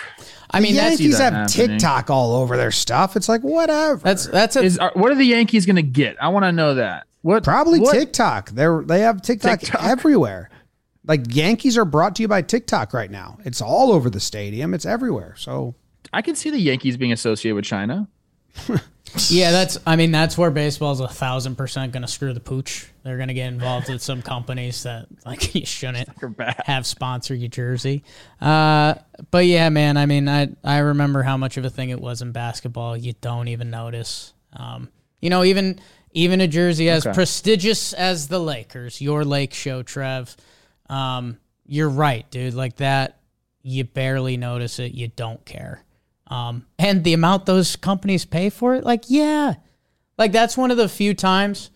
I 0.50 0.62
mean, 0.62 0.74
the 0.74 0.82
Yankees 0.82 1.18
that 1.18 1.34
have 1.34 1.52
happening. 1.52 1.80
TikTok 1.80 2.10
all 2.10 2.34
over 2.34 2.56
their 2.56 2.72
stuff. 2.72 3.18
It's 3.18 3.28
like 3.28 3.42
whatever. 3.42 3.98
that's 3.98 4.26
that's 4.28 4.56
a 4.56 4.64
Is 4.64 4.78
are, 4.78 4.92
what 4.96 5.12
are 5.12 5.16
the 5.16 5.26
Yankees 5.26 5.66
going 5.66 5.76
to 5.76 5.82
get? 5.82 6.16
I 6.22 6.30
want 6.30 6.46
to 6.46 6.52
know 6.54 6.76
that. 6.76 7.08
What 7.22 7.44
probably 7.44 7.82
what? 7.82 7.94
TikTok. 7.94 8.52
They're 8.52 8.82
they 8.82 9.02
have 9.02 9.22
TikTok, 9.22 9.60
TikTok. 9.60 9.84
everywhere. 9.84 10.50
Like 11.06 11.36
Yankees 11.36 11.78
are 11.78 11.86
brought 11.86 12.16
to 12.16 12.22
you 12.22 12.30
by 12.30 12.42
TikTok 12.42 12.94
right 12.94 13.12
now. 13.12 13.38
It's 13.44 13.62
all 13.62 13.92
over 13.92 14.10
the 14.10 14.22
stadium. 14.22 14.74
It's 14.74 14.86
everywhere. 14.86 15.36
So 15.38 15.76
I 16.14 16.22
can 16.22 16.36
see 16.36 16.50
the 16.50 16.60
Yankees 16.60 16.98
being 16.98 17.12
associated 17.12 17.56
with 17.56 17.66
China. 17.66 18.08
yeah. 19.30 19.52
That's 19.52 19.78
I 19.86 19.96
mean 19.96 20.12
that's 20.12 20.38
where 20.38 20.52
baseball's 20.52 21.00
a 21.00 21.08
thousand 21.08 21.56
percent 21.56 21.92
going 21.92 22.02
to 22.02 22.08
screw 22.08 22.34
the 22.34 22.40
pooch. 22.40 22.88
They're 23.04 23.18
going 23.18 23.28
to 23.30 23.34
get 23.34 23.48
involved 23.48 23.90
with 23.90 24.02
some 24.02 24.22
companies 24.22 24.84
that 24.84 25.08
like 25.26 25.54
you 25.56 25.66
shouldn't 25.66 26.10
have 26.66 26.86
sponsor 26.86 27.34
your 27.36 27.50
jersey. 27.50 28.04
Uh, 28.42 28.96
but 29.32 29.46
yeah, 29.46 29.70
man. 29.70 29.98
I 29.98 30.06
mean, 30.06 30.28
I 30.28 30.50
I 30.64 30.80
remember 30.80 31.24
how 31.24 31.38
much 31.38 31.58
of 31.58 31.66
a 31.66 31.70
thing 31.70 31.90
it 31.90 32.00
was 32.02 32.22
in 32.22 32.32
basketball. 32.32 32.98
You 32.98 33.14
don't 33.22 33.48
even 33.48 33.70
notice. 33.70 34.34
Um, 34.54 34.90
you 35.22 35.30
know, 35.30 35.44
even 35.44 35.80
even 36.12 36.42
a 36.42 36.48
jersey 36.48 36.90
as 36.90 37.06
Okay. 37.06 37.14
prestigious 37.14 37.94
as 37.94 38.28
the 38.30 38.40
Lakers, 38.40 39.00
your 39.00 39.24
Lake 39.24 39.54
Show, 39.54 39.84
Trev. 39.84 40.36
Um, 40.90 41.38
you're 41.68 41.90
right, 41.90 42.30
dude. 42.32 42.56
Like 42.56 42.78
that, 42.78 43.20
you 43.62 43.84
barely 43.84 44.36
notice 44.38 44.80
it. 44.80 44.94
You 44.94 45.10
don't 45.10 45.46
care. 45.46 45.84
Um, 46.30 46.66
and 46.78 47.04
the 47.04 47.14
amount 47.14 47.46
those 47.46 47.76
companies 47.76 48.26
pay 48.26 48.50
for 48.50 48.76
it, 48.76 48.84
like 48.84 49.06
yeah, 49.08 49.56
like 50.18 50.32
that's 50.32 50.58
one 50.58 50.72
of 50.72 50.78
the 50.78 50.88
few 50.90 51.14
times 51.14 51.72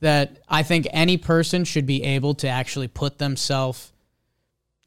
that 0.00 0.38
I 0.48 0.62
think 0.62 0.86
any 0.92 1.16
person 1.16 1.64
should 1.64 1.86
be 1.86 2.04
able 2.04 2.34
to 2.36 2.48
actually 2.48 2.88
put 2.88 3.18
themselves 3.18 3.92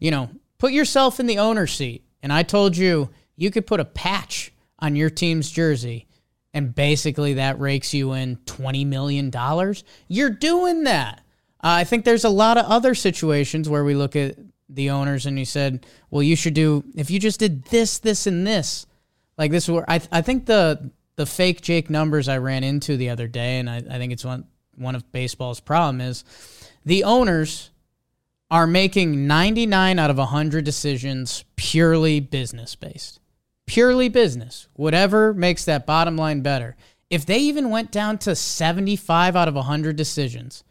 you 0.01 0.11
know, 0.11 0.29
put 0.57 0.73
yourself 0.73 1.21
in 1.21 1.27
the 1.27 1.37
owner's 1.37 1.71
seat. 1.71 2.03
And 2.21 2.33
I 2.33 2.43
told 2.43 2.75
you, 2.75 3.11
you 3.37 3.51
could 3.51 3.65
put 3.65 3.79
a 3.79 3.85
patch 3.85 4.51
on 4.79 4.97
your 4.97 5.09
team's 5.09 5.49
jersey 5.49 6.07
and 6.53 6.75
basically 6.75 7.35
that 7.35 7.59
rakes 7.59 7.93
you 7.93 8.11
in 8.11 8.35
$20 8.37 8.85
million. 8.85 9.31
You're 10.09 10.29
doing 10.31 10.83
that. 10.83 11.19
Uh, 11.63 11.79
I 11.79 11.83
think 11.85 12.03
there's 12.03 12.25
a 12.25 12.29
lot 12.29 12.57
of 12.57 12.65
other 12.65 12.95
situations 12.95 13.69
where 13.69 13.85
we 13.85 13.93
look 13.93 14.15
at 14.15 14.35
the 14.67 14.89
owners 14.89 15.25
and 15.25 15.37
you 15.39 15.45
said, 15.45 15.85
well, 16.09 16.23
you 16.23 16.35
should 16.35 16.55
do, 16.55 16.83
if 16.95 17.09
you 17.11 17.19
just 17.19 17.39
did 17.39 17.63
this, 17.65 17.99
this, 17.99 18.25
and 18.25 18.45
this, 18.45 18.87
like 19.37 19.51
this, 19.51 19.67
were, 19.67 19.89
I, 19.89 20.01
I 20.11 20.21
think 20.21 20.45
the, 20.45 20.91
the 21.15 21.25
fake 21.25 21.61
Jake 21.61 21.89
numbers 21.89 22.27
I 22.27 22.37
ran 22.37 22.63
into 22.63 22.97
the 22.97 23.09
other 23.09 23.27
day, 23.27 23.59
and 23.59 23.69
I, 23.69 23.77
I 23.77 23.97
think 23.97 24.13
it's 24.13 24.25
one, 24.25 24.45
one 24.75 24.95
of 24.95 25.11
baseball's 25.11 25.59
problem 25.59 26.01
is 26.01 26.23
the 26.85 27.03
owners 27.03 27.71
are 28.49 28.67
making 28.67 29.27
99 29.27 29.97
out 29.97 30.09
of 30.09 30.17
100 30.17 30.65
decisions 30.65 31.45
purely 31.55 32.19
business 32.19 32.75
based. 32.75 33.19
Purely 33.65 34.09
business. 34.09 34.67
Whatever 34.73 35.33
makes 35.33 35.63
that 35.65 35.85
bottom 35.85 36.17
line 36.17 36.41
better. 36.41 36.75
If 37.09 37.25
they 37.25 37.39
even 37.39 37.69
went 37.69 37.91
down 37.91 38.17
to 38.19 38.35
75 38.35 39.35
out 39.37 39.47
of 39.47 39.55
100 39.55 39.95
decisions 39.95 40.65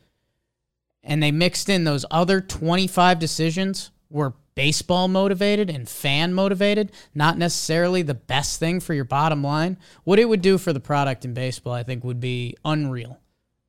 and 1.02 1.22
they 1.22 1.30
mixed 1.30 1.70
in 1.70 1.84
those 1.84 2.04
other 2.10 2.42
25 2.42 3.18
decisions 3.18 3.90
were 4.10 4.34
baseball 4.54 5.08
motivated 5.08 5.70
and 5.70 5.88
fan 5.88 6.34
motivated, 6.34 6.92
not 7.14 7.38
necessarily 7.38 8.02
the 8.02 8.14
best 8.14 8.58
thing 8.58 8.80
for 8.80 8.94
your 8.94 9.04
bottom 9.04 9.42
line, 9.42 9.78
what 10.04 10.18
it 10.18 10.28
would 10.28 10.42
do 10.42 10.58
for 10.58 10.72
the 10.72 10.80
product 10.80 11.24
in 11.24 11.34
baseball, 11.34 11.72
I 11.72 11.82
think, 11.82 12.04
would 12.04 12.20
be 12.20 12.56
unreal. 12.64 13.18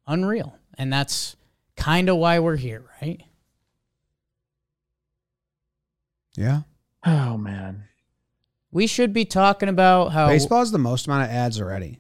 Unreal. 0.08 0.58
And 0.78 0.92
that's 0.92 1.36
kind 1.76 2.10
of 2.10 2.18
why 2.18 2.40
we're 2.40 2.58
here, 2.58 2.84
right? 3.02 3.22
yeah, 6.36 6.62
Oh 7.06 7.38
man. 7.38 7.84
We 8.72 8.88
should 8.88 9.12
be 9.12 9.26
talking 9.26 9.70
about 9.70 10.10
how 10.10 10.28
baseball 10.28 10.62
is 10.62 10.72
the 10.72 10.78
most 10.78 11.08
amount 11.08 11.24
of 11.24 11.30
ads 11.30 11.60
already. 11.60 12.00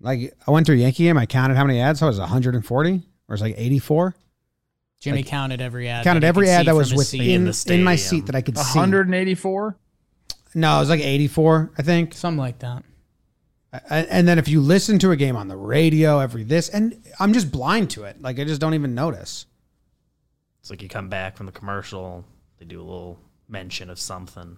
Like 0.00 0.34
I 0.46 0.50
went 0.50 0.66
to 0.66 0.72
a 0.72 0.76
Yankee 0.76 1.04
game. 1.04 1.18
I 1.18 1.26
counted 1.26 1.56
how 1.56 1.64
many 1.64 1.80
ads. 1.80 2.02
I 2.02 2.06
it 2.06 2.10
was 2.10 2.18
140 2.20 3.02
or 3.28 3.34
it's 3.34 3.42
like 3.42 3.54
84. 3.56 4.14
Jimmy 5.00 5.22
counted 5.22 5.60
every 5.60 5.88
ad. 5.88 6.04
counted 6.04 6.24
every 6.24 6.48
ad 6.48 6.66
that 6.66 6.74
was 6.74 6.90
his 6.90 6.98
within 6.98 7.20
in, 7.20 7.44
the 7.44 7.66
in 7.68 7.84
my 7.84 7.96
stadium. 7.96 8.22
seat 8.22 8.26
that 8.26 8.34
I 8.34 8.40
could 8.40 8.56
see. 8.56 8.78
184. 8.78 9.76
No, 10.54 10.76
it 10.76 10.80
was 10.80 10.88
like 10.88 11.00
84, 11.00 11.72
I 11.76 11.82
think. 11.82 12.14
something 12.14 12.38
like 12.38 12.60
that. 12.60 12.82
And, 13.90 14.06
and 14.08 14.28
then 14.28 14.38
if 14.38 14.48
you 14.48 14.60
listen 14.60 14.98
to 15.00 15.10
a 15.10 15.16
game 15.16 15.36
on 15.36 15.48
the 15.48 15.56
radio, 15.56 16.18
every 16.18 16.44
this, 16.44 16.70
and 16.70 16.98
I'm 17.20 17.32
just 17.34 17.52
blind 17.52 17.90
to 17.90 18.04
it. 18.04 18.22
Like 18.22 18.38
I 18.38 18.44
just 18.44 18.60
don't 18.60 18.72
even 18.74 18.94
notice. 18.94 19.46
It's 20.60 20.70
like 20.70 20.82
you 20.82 20.88
come 20.88 21.08
back 21.08 21.36
from 21.36 21.46
the 21.46 21.52
commercial, 21.52 22.24
they 22.58 22.64
do 22.64 22.80
a 22.80 22.82
little 22.82 23.18
mention 23.48 23.90
of 23.90 23.98
something 24.00 24.56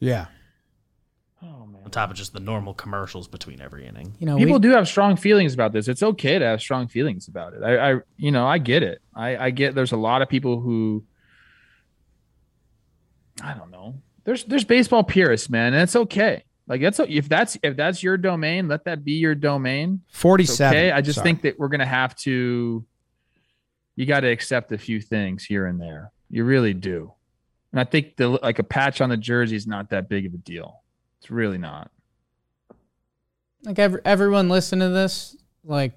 Yeah. 0.00 0.26
Oh 1.40 1.66
man. 1.66 1.82
on 1.84 1.90
top 1.90 2.10
of 2.10 2.16
just 2.16 2.32
the 2.32 2.40
normal 2.40 2.74
commercials 2.74 3.28
between 3.28 3.60
every 3.60 3.86
inning. 3.86 4.12
You 4.18 4.26
know, 4.26 4.36
People 4.36 4.54
we, 4.54 4.60
do 4.60 4.70
have 4.70 4.88
strong 4.88 5.14
feelings 5.16 5.54
about 5.54 5.72
this. 5.72 5.86
It's 5.86 6.02
okay 6.02 6.38
to 6.38 6.44
have 6.44 6.60
strong 6.60 6.88
feelings 6.88 7.28
about 7.28 7.54
it. 7.54 7.62
I, 7.62 7.92
I 7.92 8.00
you 8.16 8.32
know, 8.32 8.46
I 8.46 8.58
get 8.58 8.82
it. 8.82 9.00
I, 9.14 9.36
I 9.36 9.50
get 9.50 9.74
there's 9.74 9.92
a 9.92 9.96
lot 9.96 10.20
of 10.20 10.28
people 10.28 10.60
who 10.60 11.04
I 13.42 13.54
don't 13.54 13.70
know. 13.70 13.94
There's 14.24 14.44
there's 14.44 14.64
baseball 14.64 15.04
purists, 15.04 15.48
man, 15.48 15.74
and 15.74 15.82
it's 15.82 15.96
okay. 15.96 16.44
Like 16.66 16.80
that's 16.80 17.00
if 17.00 17.28
that's 17.28 17.56
if 17.62 17.76
that's 17.76 18.02
your 18.02 18.16
domain, 18.16 18.68
let 18.68 18.84
that 18.84 19.04
be 19.04 19.12
your 19.12 19.34
domain. 19.34 20.02
47. 20.12 20.76
okay. 20.76 20.90
I 20.90 21.00
just 21.00 21.16
Sorry. 21.16 21.24
think 21.24 21.42
that 21.42 21.58
we're 21.58 21.68
gonna 21.68 21.86
have 21.86 22.14
to. 22.16 22.84
You 23.96 24.06
got 24.06 24.20
to 24.20 24.28
accept 24.28 24.70
a 24.70 24.78
few 24.78 25.00
things 25.00 25.44
here 25.44 25.66
and 25.66 25.80
there. 25.80 26.12
You 26.30 26.44
really 26.44 26.74
do, 26.74 27.12
and 27.72 27.80
I 27.80 27.84
think 27.84 28.16
the 28.16 28.28
like 28.28 28.58
a 28.58 28.64
patch 28.64 29.00
on 29.00 29.08
the 29.08 29.16
jersey 29.16 29.56
is 29.56 29.66
not 29.66 29.90
that 29.90 30.08
big 30.08 30.26
of 30.26 30.34
a 30.34 30.36
deal. 30.36 30.82
It's 31.20 31.30
really 31.30 31.58
not. 31.58 31.90
like 33.64 33.78
every, 33.78 34.00
everyone 34.04 34.48
listen 34.48 34.78
to 34.80 34.88
this, 34.88 35.36
like 35.64 35.92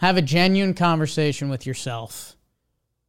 have 0.00 0.16
a 0.16 0.22
genuine 0.22 0.74
conversation 0.74 1.48
with 1.48 1.66
yourself 1.66 2.36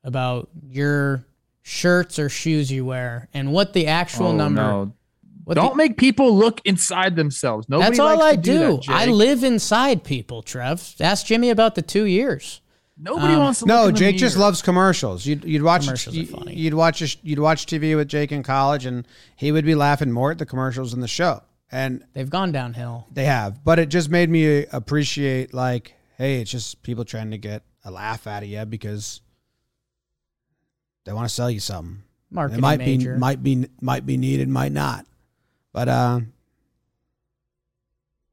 about 0.03 0.49
your 0.67 1.25
shirts 1.61 2.19
or 2.19 2.29
shoes 2.29 2.71
you 2.71 2.85
wear 2.85 3.29
and 3.33 3.51
what 3.53 3.73
the 3.73 3.87
actual 3.87 4.27
Oh, 4.27 4.35
number. 4.35 4.61
no. 4.61 4.93
what 5.45 5.53
Don't 5.55 5.71
the- 5.71 5.75
make 5.77 5.97
people 5.97 6.35
look 6.35 6.61
inside 6.65 7.15
themselves. 7.15 7.67
Nobody 7.69 7.89
that's 7.89 7.99
all 7.99 8.21
I 8.21 8.35
to 8.35 8.41
do. 8.41 8.59
that, 8.77 8.89
I 8.89 9.05
live 9.05 9.43
inside 9.43 10.03
people, 10.03 10.41
Trev. 10.41 10.95
Ask 10.99 11.25
Jimmy 11.25 11.49
about 11.49 11.75
the 11.75 11.81
two 11.81 12.03
years. 12.05 12.61
Nobody 13.01 13.33
um, 13.33 13.39
wants 13.39 13.59
to. 13.59 13.65
No, 13.65 13.81
look 13.81 13.89
in 13.89 13.93
the 13.93 13.99
Jake 13.99 14.17
just 14.17 14.35
loves 14.35 14.61
commercials. 14.61 15.25
You'd, 15.25 15.45
you'd 15.45 15.63
watch 15.63 15.83
Commercials 15.83 16.15
are 16.15 16.19
you, 16.19 16.25
funny. 16.25 16.53
You'd 16.53 16.73
watch 16.73 17.01
a, 17.01 17.17
you'd 17.23 17.39
watch 17.39 17.65
TV 17.65 17.95
with 17.95 18.09
Jake 18.09 18.31
in 18.33 18.43
college, 18.43 18.85
and 18.85 19.07
he 19.37 19.53
would 19.53 19.65
be 19.65 19.73
laughing 19.73 20.11
more 20.11 20.31
at 20.31 20.37
the 20.37 20.45
commercials 20.45 20.91
than 20.91 20.99
the 20.99 21.07
show. 21.07 21.41
And 21.71 22.03
They've 22.13 22.29
gone 22.29 22.51
downhill. 22.51 23.07
they 23.11 23.25
have, 23.25 23.63
but 23.63 23.79
it 23.79 23.87
just 23.89 24.09
made 24.09 24.29
me 24.29 24.65
appreciate 24.71 25.53
like, 25.53 25.93
hey, 26.17 26.41
it's 26.41 26.51
just 26.51 26.83
people 26.83 27.05
trying 27.05 27.31
to 27.31 27.37
get 27.37 27.63
a 27.85 27.91
laugh 27.91 28.27
out 28.27 28.43
of 28.43 28.49
you 28.49 28.65
because 28.65 29.21
they 31.05 31.13
want 31.13 31.29
to 31.29 31.33
sell 31.33 31.49
you 31.49 31.59
something. 31.59 32.03
Marketing 32.31 32.59
it 32.59 32.61
might 32.61 32.79
major. 32.79 33.13
be 33.13 33.19
might 33.19 33.43
be 33.43 33.67
might 33.81 34.05
be 34.05 34.17
needed, 34.17 34.49
might 34.49 34.71
not, 34.71 35.05
but 35.71 35.87
uh, 35.87 36.19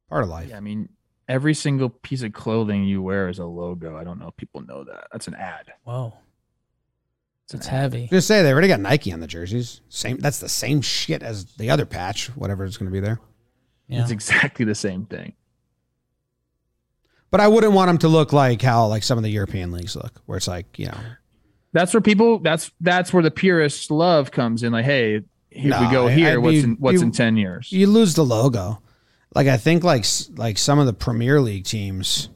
part 0.09 0.25
of 0.25 0.29
life. 0.29 0.49
Yeah, 0.51 0.57
I 0.57 0.61
mean, 0.61 0.89
every 1.29 1.55
single 1.55 1.89
piece 1.91 2.23
of 2.23 2.33
clothing 2.33 2.85
you 2.85 3.03
wear 3.03 3.29
is 3.29 3.39
a 3.39 3.45
logo. 3.45 3.97
I 3.97 4.05
don't 4.05 4.19
know 4.19 4.29
if 4.29 4.37
people 4.37 4.61
know 4.63 4.85
that. 4.85 5.09
That's 5.13 5.29
an 5.29 5.35
ad. 5.35 5.73
Whoa, 5.85 6.15
It's, 7.45 7.55
it's 7.55 7.67
heavy. 7.67 8.09
Just 8.11 8.29
say 8.29 8.43
they 8.43 8.53
already 8.53 8.69
got 8.69 8.81
Nike 8.81 9.13
on 9.13 9.21
the 9.21 9.27
jerseys. 9.27 9.81
Same. 9.89 10.19
That's 10.19 10.39
the 10.39 10.49
same 10.49 10.81
shit 10.83 11.23
as 11.23 11.45
the 11.57 11.71
other 11.71 11.85
patch, 11.87 12.29
whatever 12.37 12.65
is 12.65 12.77
going 12.77 12.91
to 12.91 12.93
be 12.93 13.01
there. 13.01 13.21
Yeah. 13.89 14.03
It's 14.03 14.11
exactly 14.11 14.65
the 14.65 14.75
same 14.75 15.07
thing. 15.07 15.35
But 17.31 17.41
I 17.41 17.49
wouldn't 17.49 17.73
want 17.73 17.89
them 17.89 17.99
to 17.99 18.09
look 18.09 18.33
like 18.33 18.63
how 18.63 18.87
like 18.87 19.03
some 19.03 19.19
of 19.19 19.25
the 19.25 19.31
European 19.31 19.73
leagues 19.73 19.97
look, 19.97 20.21
where 20.27 20.37
it's 20.39 20.49
like 20.49 20.79
you 20.79 20.87
know, 20.87 20.99
That's 21.73 21.93
where 21.93 22.01
people. 22.01 22.39
That's 22.39 22.71
that's 22.81 23.13
where 23.13 23.23
the 23.23 23.31
purist 23.33 23.91
love 23.91 24.31
comes 24.31 24.63
in. 24.63 24.73
Like, 24.73 24.85
hey, 24.85 25.23
here 25.51 25.71
No, 25.71 25.81
we 25.83 25.91
go. 25.91 26.07
Here, 26.07 26.35
I'd 26.35 26.39
what's 26.39 26.53
be- 26.59 26.63
in 26.65 26.77
what's 26.77 26.95
you- 27.01 27.03
in 27.07 27.13
ten 27.13 27.37
years? 27.37 27.71
you 27.73 27.89
lose 27.89 28.15
the 28.15 28.25
logo. 28.25 28.81
Like 29.35 29.49
I 29.49 29.57
think 29.57 29.85
like 29.85 30.05
like 30.37 30.59
some 30.59 30.79
of 30.79 30.87
the 30.87 30.93
Premier 30.93 31.41
League 31.41 31.65
teams, 31.65 32.29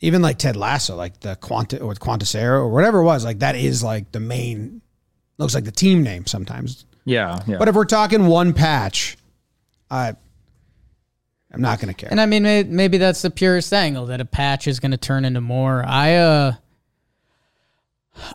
even 0.00 0.22
like 0.22 0.38
Ted 0.38 0.56
Lasso, 0.56 0.96
like 0.96 1.20
the 1.20 1.36
Quanta 1.36 1.80
or 1.80 1.94
Quantasera 1.94 2.58
or 2.58 2.68
whatever 2.68 3.00
it 3.00 3.04
was, 3.04 3.24
like 3.24 3.40
that 3.40 3.56
is 3.56 3.82
like 3.82 4.12
the 4.12 4.20
main. 4.20 4.80
Looks 5.36 5.54
like 5.54 5.64
the 5.64 5.72
team 5.72 6.02
name 6.04 6.26
sometimes. 6.26 6.86
yeah, 7.04 7.40
yeah. 7.46 7.56
But 7.58 7.68
if 7.68 7.74
we're 7.74 7.84
talking 7.86 8.26
one 8.26 8.52
patch, 8.52 9.16
I, 9.90 10.14
I'm 11.52 11.60
not 11.60 11.80
going 11.80 11.92
to 11.92 11.94
care. 11.94 12.08
And 12.08 12.20
I 12.20 12.26
mean, 12.26 12.44
maybe 12.74 12.98
that's 12.98 13.22
the 13.22 13.30
purest 13.30 13.72
angle 13.72 14.06
that 14.06 14.20
a 14.20 14.24
patch 14.24 14.68
is 14.68 14.78
going 14.78 14.92
to 14.92 14.96
turn 14.96 15.24
into 15.24 15.40
more. 15.40 15.84
I 15.84 16.14
uh, 16.14 16.52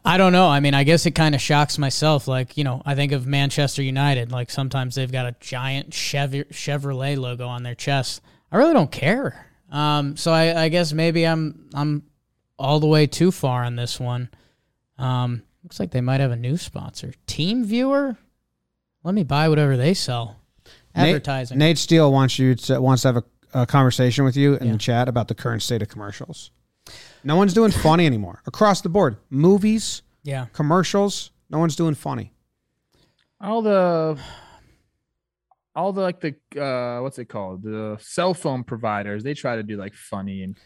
I 0.03 0.17
don't 0.17 0.33
know. 0.33 0.47
I 0.47 0.59
mean, 0.59 0.73
I 0.73 0.83
guess 0.83 1.05
it 1.05 1.11
kind 1.11 1.33
of 1.33 1.41
shocks 1.41 1.77
myself. 1.77 2.27
Like, 2.27 2.57
you 2.57 2.63
know, 2.63 2.81
I 2.85 2.95
think 2.95 3.11
of 3.11 3.25
Manchester 3.25 3.81
United. 3.81 4.31
Like 4.31 4.49
sometimes 4.51 4.95
they've 4.95 5.11
got 5.11 5.25
a 5.25 5.35
giant 5.39 5.93
Chev- 5.93 6.47
Chevrolet 6.51 7.17
logo 7.17 7.47
on 7.47 7.63
their 7.63 7.75
chest. 7.75 8.21
I 8.51 8.57
really 8.57 8.73
don't 8.73 8.91
care. 8.91 9.45
Um, 9.71 10.17
so 10.17 10.31
I, 10.33 10.63
I 10.63 10.69
guess 10.69 10.91
maybe 10.93 11.25
I'm 11.25 11.69
I'm 11.73 12.03
all 12.57 12.79
the 12.79 12.87
way 12.87 13.07
too 13.07 13.31
far 13.31 13.63
on 13.63 13.75
this 13.75 13.99
one. 13.99 14.29
Um, 14.97 15.43
looks 15.63 15.79
like 15.79 15.91
they 15.91 16.01
might 16.01 16.19
have 16.19 16.31
a 16.31 16.35
new 16.35 16.57
sponsor, 16.57 17.13
Team 17.27 17.63
Viewer. 17.63 18.17
Let 19.03 19.13
me 19.15 19.23
buy 19.23 19.47
whatever 19.47 19.77
they 19.77 19.93
sell. 19.93 20.35
Nate- 20.95 21.07
Advertising. 21.15 21.57
Nate 21.57 21.77
Steele 21.77 22.11
wants 22.11 22.37
you 22.39 22.55
to 22.55 22.81
wants 22.81 23.03
to 23.03 23.09
have 23.09 23.17
a, 23.17 23.23
a 23.61 23.65
conversation 23.65 24.25
with 24.25 24.35
you 24.35 24.55
in 24.55 24.65
Yeah. 24.67 24.71
the 24.73 24.77
chat 24.79 25.07
about 25.07 25.27
the 25.29 25.35
current 25.35 25.61
state 25.61 25.81
of 25.81 25.87
commercials. 25.87 26.51
No 27.23 27.35
one's 27.35 27.53
doing 27.53 27.71
funny 27.71 28.05
anymore 28.05 28.41
across 28.45 28.81
the 28.81 28.89
board. 28.89 29.17
Movies, 29.29 30.01
yeah. 30.23 30.45
commercials. 30.53 31.31
No 31.49 31.59
one's 31.59 31.75
doing 31.75 31.95
funny. 31.95 32.31
all 33.41 33.61
the 33.61 34.17
all 35.75 35.93
the 35.93 36.01
like 36.01 36.19
the 36.21 36.35
uh 36.61 37.01
what's 37.01 37.19
it 37.19 37.25
called 37.25 37.63
the 37.63 37.97
cell 38.01 38.33
phone 38.33 38.63
providers 38.63 39.23
they 39.23 39.33
try 39.33 39.55
to 39.55 39.63
do 39.63 39.77
like 39.77 39.93
funny 39.93 40.43
and 40.43 40.57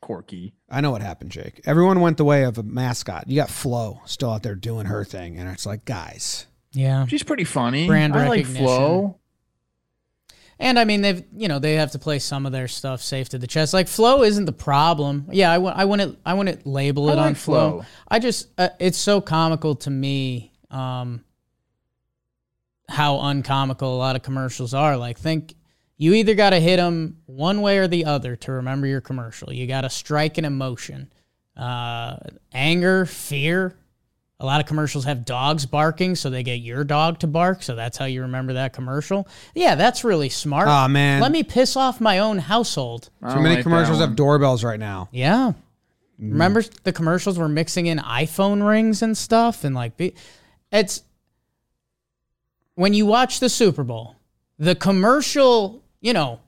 quirky 0.00 0.54
I 0.70 0.80
know 0.80 0.90
what 0.90 1.02
happened, 1.02 1.30
Jake. 1.30 1.60
Everyone 1.64 2.00
went 2.00 2.16
the 2.16 2.24
way 2.24 2.44
of 2.44 2.56
a 2.58 2.62
mascot. 2.62 3.28
You 3.28 3.36
got 3.36 3.50
Flo 3.50 4.00
still 4.06 4.30
out 4.30 4.42
there 4.42 4.54
doing 4.54 4.86
her 4.86 5.04
thing, 5.04 5.38
and 5.38 5.48
it's 5.50 5.66
like, 5.66 5.84
guys, 5.84 6.46
Yeah. 6.72 7.06
she's 7.06 7.22
pretty 7.22 7.44
funny 7.44 7.86
Brand 7.86 8.14
i 8.14 8.26
like 8.28 8.38
recognition. 8.46 8.64
flo 8.66 9.18
And 10.58 10.78
I 10.78 10.84
mean, 10.84 11.02
they've 11.02 11.24
you 11.34 11.48
know 11.48 11.58
they 11.58 11.74
have 11.74 11.92
to 11.92 11.98
play 11.98 12.18
some 12.18 12.46
of 12.46 12.52
their 12.52 12.68
stuff 12.68 13.02
safe 13.02 13.28
to 13.30 13.38
the 13.38 13.46
chest. 13.46 13.74
Like 13.74 13.88
Flo 13.88 14.22
isn't 14.22 14.44
the 14.44 14.52
problem. 14.52 15.26
Yeah, 15.32 15.50
I 15.50 15.54
w- 15.54 15.74
I 15.74 15.84
wouldn't 15.84 16.18
I 16.24 16.34
wouldn't 16.34 16.66
label 16.66 17.10
it 17.10 17.18
on 17.18 17.34
flow. 17.34 17.70
Flo. 17.70 17.84
I 18.08 18.18
just 18.18 18.48
uh, 18.58 18.68
it's 18.78 18.98
so 18.98 19.20
comical 19.20 19.74
to 19.76 19.90
me. 19.90 20.52
Um, 20.70 21.24
how 22.88 23.18
uncomical 23.20 23.94
a 23.94 23.96
lot 23.96 24.16
of 24.16 24.22
commercials 24.22 24.74
are. 24.74 24.96
Like, 24.96 25.18
think 25.18 25.54
you 25.96 26.14
either 26.14 26.34
got 26.34 26.50
to 26.50 26.60
hit 26.60 26.76
them 26.76 27.18
one 27.26 27.62
way 27.62 27.78
or 27.78 27.88
the 27.88 28.04
other 28.04 28.36
to 28.36 28.52
remember 28.52 28.86
your 28.86 29.00
commercial. 29.00 29.52
You 29.52 29.66
got 29.66 29.82
to 29.82 29.90
strike 29.90 30.36
an 30.36 30.44
emotion, 30.44 31.10
uh, 31.56 32.16
anger, 32.52 33.06
fear. 33.06 33.76
A 34.40 34.46
lot 34.46 34.60
of 34.60 34.66
commercials 34.66 35.04
have 35.04 35.24
dogs 35.24 35.66
barking, 35.66 36.16
so 36.16 36.28
they 36.28 36.42
get 36.42 36.56
your 36.56 36.82
dog 36.82 37.20
to 37.20 37.28
bark. 37.28 37.62
So 37.62 37.76
that's 37.76 37.96
how 37.96 38.06
you 38.06 38.22
remember 38.22 38.54
that 38.54 38.72
commercial. 38.72 39.28
Yeah, 39.54 39.76
that's 39.76 40.02
really 40.02 40.28
smart. 40.28 40.66
Aw, 40.66 40.88
man. 40.88 41.20
Let 41.20 41.30
me 41.30 41.44
piss 41.44 41.76
off 41.76 42.00
my 42.00 42.18
own 42.18 42.38
household. 42.38 43.10
I 43.22 43.28
too 43.28 43.34
don't 43.34 43.42
many 43.44 43.54
like 43.56 43.64
that 43.64 43.70
commercials 43.70 44.00
have 44.00 44.16
doorbells 44.16 44.64
right 44.64 44.80
now. 44.80 45.08
Yeah. 45.12 45.52
Mm. 46.20 46.32
Remember 46.32 46.62
the 46.82 46.92
commercials 46.92 47.38
were 47.38 47.48
mixing 47.48 47.86
in 47.86 47.98
iPhone 47.98 48.66
rings 48.66 49.02
and 49.02 49.16
stuff 49.16 49.62
and 49.64 49.74
like 49.74 49.96
be- 49.96 50.14
it's 50.72 51.02
when 52.74 52.94
you 52.94 53.06
watch 53.06 53.40
the 53.40 53.48
Super 53.48 53.84
Bowl, 53.84 54.16
the 54.58 54.74
commercial, 54.74 55.82
you 56.00 56.12
know, 56.12 56.40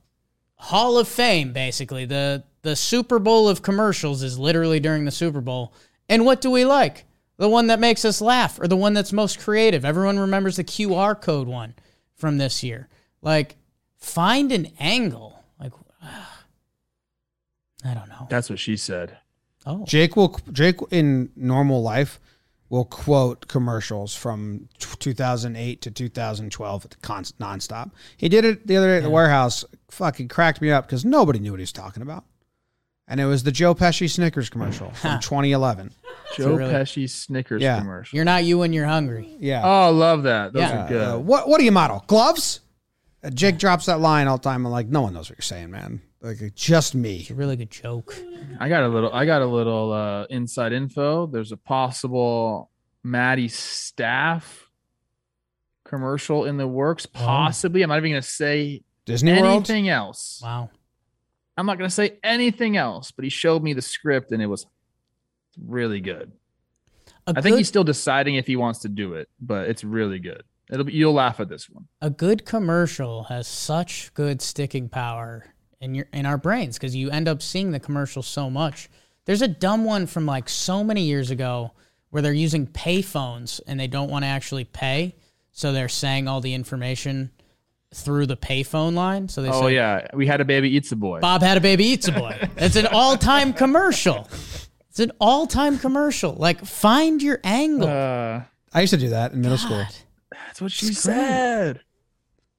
Hall 0.57 0.99
of 0.99 1.09
Fame 1.09 1.53
basically. 1.53 2.07
The 2.07 2.45
the 2.63 2.75
Super 2.75 3.19
Bowl 3.19 3.49
of 3.49 3.63
commercials 3.63 4.23
is 4.23 4.39
literally 4.39 4.81
during 4.81 5.05
the 5.05 5.11
Super 5.11 5.41
Bowl. 5.41 5.73
And 6.09 6.25
what 6.25 6.41
do 6.41 6.51
we 6.51 6.65
like? 6.65 7.05
The 7.37 7.49
one 7.49 7.67
that 7.67 7.81
makes 7.81 8.05
us 8.05 8.21
laugh 8.21 8.61
or 8.61 8.69
the 8.69 8.77
one 8.77 8.95
that's 8.95 9.13
most 9.13 9.41
creative. 9.41 9.85
Everyone 9.85 10.19
remembers 10.19 10.57
the 10.57 10.65
QR 10.65 11.21
code 11.21 11.49
one 11.49 11.75
from 12.15 12.39
this 12.39 12.63
year. 12.63 12.89
Like 13.23 13.57
find 13.97 14.53
an 14.53 14.69
angle. 14.79 15.43
Like 15.59 15.73
I 17.85 17.95
don't 17.95 18.09
know. 18.09 18.27
that's 18.31 18.49
what 18.51 18.59
she 18.59 18.77
said 18.77 19.19
Oh. 19.67 19.83
Jake 19.87 20.15
will 20.15 20.39
Jake 20.53 20.77
in 20.91 21.31
normal 21.37 21.83
life 21.83 22.21
will 22.69 22.85
quote 22.85 23.49
commercials 23.49 24.15
from 24.15 24.69
t- 24.79 24.89
2008 24.99 25.81
to 25.81 25.91
2012 25.91 26.87
con- 27.01 27.25
nonstop. 27.25 27.91
He 28.17 28.29
did 28.29 28.45
it 28.45 28.67
the 28.67 28.77
other 28.77 28.89
day 28.89 28.97
at 28.99 29.03
the 29.03 29.11
warehouse. 29.11 29.65
Fucking 29.91 30.29
cracked 30.29 30.61
me 30.61 30.71
up 30.71 30.87
because 30.87 31.05
nobody 31.05 31.39
knew 31.39 31.53
what 31.53 31.61
he 31.61 31.63
was 31.63 31.73
talking 31.73 32.03
about. 32.03 32.25
And 33.09 33.21
it 33.21 33.25
was 33.27 33.43
the 33.45 33.53
Joe 33.53 33.75
Pesci 33.75 34.09
Snickers 34.11 34.51
commercial 34.51 34.91
from 34.95 35.19
2011. 35.21 35.93
Joe 36.37 36.55
really- 36.55 36.73
pesci 36.73 37.09
snickers 37.09 37.63
Yeah. 37.63 37.79
commercial 37.79 38.17
You're 38.17 38.25
not 38.25 38.45
you 38.45 38.59
when 38.59 38.73
you're 38.73 38.87
hungry. 38.87 39.37
Yeah. 39.41 39.63
oh 39.65 39.91
love 39.93 40.23
that 40.25 40.53
those 40.53 40.63
Yeah. 40.63 40.85
are 40.85 40.89
good 40.89 41.09
Uh, 41.15 41.19
what 41.19 41.49
what 41.49 41.59
do 41.59 41.65
you 41.65 41.73
model? 41.73 42.05
Gloves? 42.07 42.61
Uh, 43.23 43.31
Jake 43.31 43.57
drops 43.59 43.87
that 43.87 44.01
line 44.01 44.27
all 44.29 44.37
the 44.37 44.43
time. 44.43 44.67
I'm 44.67 44.73
like, 44.73 44.89
no 44.89 45.01
one 45.03 45.15
knows 45.15 45.31
what 45.31 45.39
you're 45.39 45.43
saying, 45.43 45.71
man. 45.71 46.03
Like 46.21 46.55
just 46.55 46.95
me. 46.95 47.17
It's 47.21 47.31
a 47.31 47.35
really 47.35 47.57
good 47.57 47.71
joke. 47.71 48.15
i 48.61 48.69
got 48.69 48.83
a 48.85 48.89
little 48.89 49.13
i 49.13 49.25
got 49.27 49.43
a 49.43 49.47
little 49.47 49.93
uh 49.93 50.25
inside 50.31 50.73
info 50.73 51.27
there's 51.27 51.53
a 51.53 51.57
possible 51.57 52.71
maddie 53.03 53.49
staff 53.49 54.71
commercial 55.85 56.45
in 56.47 56.57
the 56.57 56.67
works 56.67 57.05
possibly 57.07 57.83
i'm 57.83 57.89
not 57.89 57.99
even 57.99 58.13
gonna 58.13 58.23
say 58.23 58.83
Disney 59.05 59.33
World. 59.33 59.45
anything 59.57 59.89
else 59.89 60.41
Wow. 60.43 60.71
I'm 61.57 61.67
not 61.67 61.79
going 61.79 61.89
to 61.89 61.95
say 61.95 62.19
anything 62.25 62.77
else, 62.77 63.13
but 63.13 63.23
he 63.23 63.29
showed 63.29 63.63
me 63.63 63.75
the 63.75 63.81
script 63.83 64.33
and 64.33 64.43
it 64.43 64.47
was 64.47 64.67
really 65.63 66.01
good. 66.01 66.33
A 67.27 67.31
I 67.31 67.33
good, 67.33 67.43
think 67.43 67.57
he's 67.57 67.69
still 67.69 67.85
deciding 67.85 68.35
if 68.37 68.47
he 68.47 68.57
wants 68.57 68.81
to 68.81 68.89
do 68.89 69.15
it, 69.15 69.29
but 69.41 69.69
it's 69.69 69.85
really 69.85 70.19
good. 70.19 70.43
It'll 70.71 70.85
be 70.85 70.93
you'll 70.93 71.13
laugh 71.13 71.41
at 71.41 71.49
this 71.49 71.69
one. 71.69 71.87
a 72.01 72.11
good 72.11 72.45
commercial 72.47 73.25
has 73.25 73.47
such 73.47 74.13
good 74.15 74.41
sticking 74.41 74.89
power 74.89 75.55
in 75.81 75.95
your 75.95 76.07
in 76.13 76.25
our 76.27 76.39
brains 76.39 76.77
because 76.79 76.97
you 76.97 77.11
end 77.11 77.29
up 77.29 77.43
seeing 77.43 77.71
the 77.71 77.81
commercial 77.81 78.23
so 78.23 78.49
much. 78.49 78.89
There's 79.27 79.43
a 79.43 79.49
dumb 79.49 79.85
one 79.85 80.07
from 80.07 80.27
like 80.27 80.49
so 80.49 80.83
many 80.85 81.03
years 81.03 81.31
ago 81.31 81.73
where 82.11 82.23
they're 82.23 82.33
using 82.33 82.67
payphones 82.67 83.61
and 83.67 83.79
they 83.79 83.87
don't 83.87 84.11
want 84.11 84.25
to 84.25 84.29
actually 84.29 84.65
pay, 84.65 85.17
so 85.53 85.73
they're 85.73 85.89
saying 85.89 86.29
all 86.29 86.41
the 86.41 86.55
information 86.55 87.31
through 87.95 88.27
the 88.27 88.37
payphone 88.37 88.95
line. 88.95 89.29
So 89.29 89.43
they 89.43 89.51
Oh 89.51 89.69
say, 89.69 89.75
yeah, 89.75 90.07
we 90.15 90.27
had 90.27 90.41
a 90.41 90.45
baby 90.45 90.75
eats 90.77 90.93
a 90.93 90.97
boy. 90.97 91.21
Bob 91.21 91.43
had 91.43 91.57
a 91.57 91.61
baby 91.61 91.85
eats 91.85 92.09
a 92.09 92.13
boy. 92.13 92.49
It's 92.57 92.77
an 92.77 92.87
all-time 92.87 93.53
commercial. 93.53 94.29
It's 94.95 95.01
an 95.01 95.11
all-time 95.19 95.81
commercial. 95.81 96.35
Like 96.35 96.65
find 96.65 97.21
your 97.21 97.41
angle. 97.43 97.89
Uh, 97.89 98.43
I 98.73 98.81
used 98.83 98.93
to 98.93 98.97
do 98.97 99.09
that 99.09 99.33
in 99.33 99.41
middle 99.41 99.59
school. 99.59 99.85
That's 100.31 100.63
what 100.63 100.71
she 100.71 100.95
said. 100.95 101.81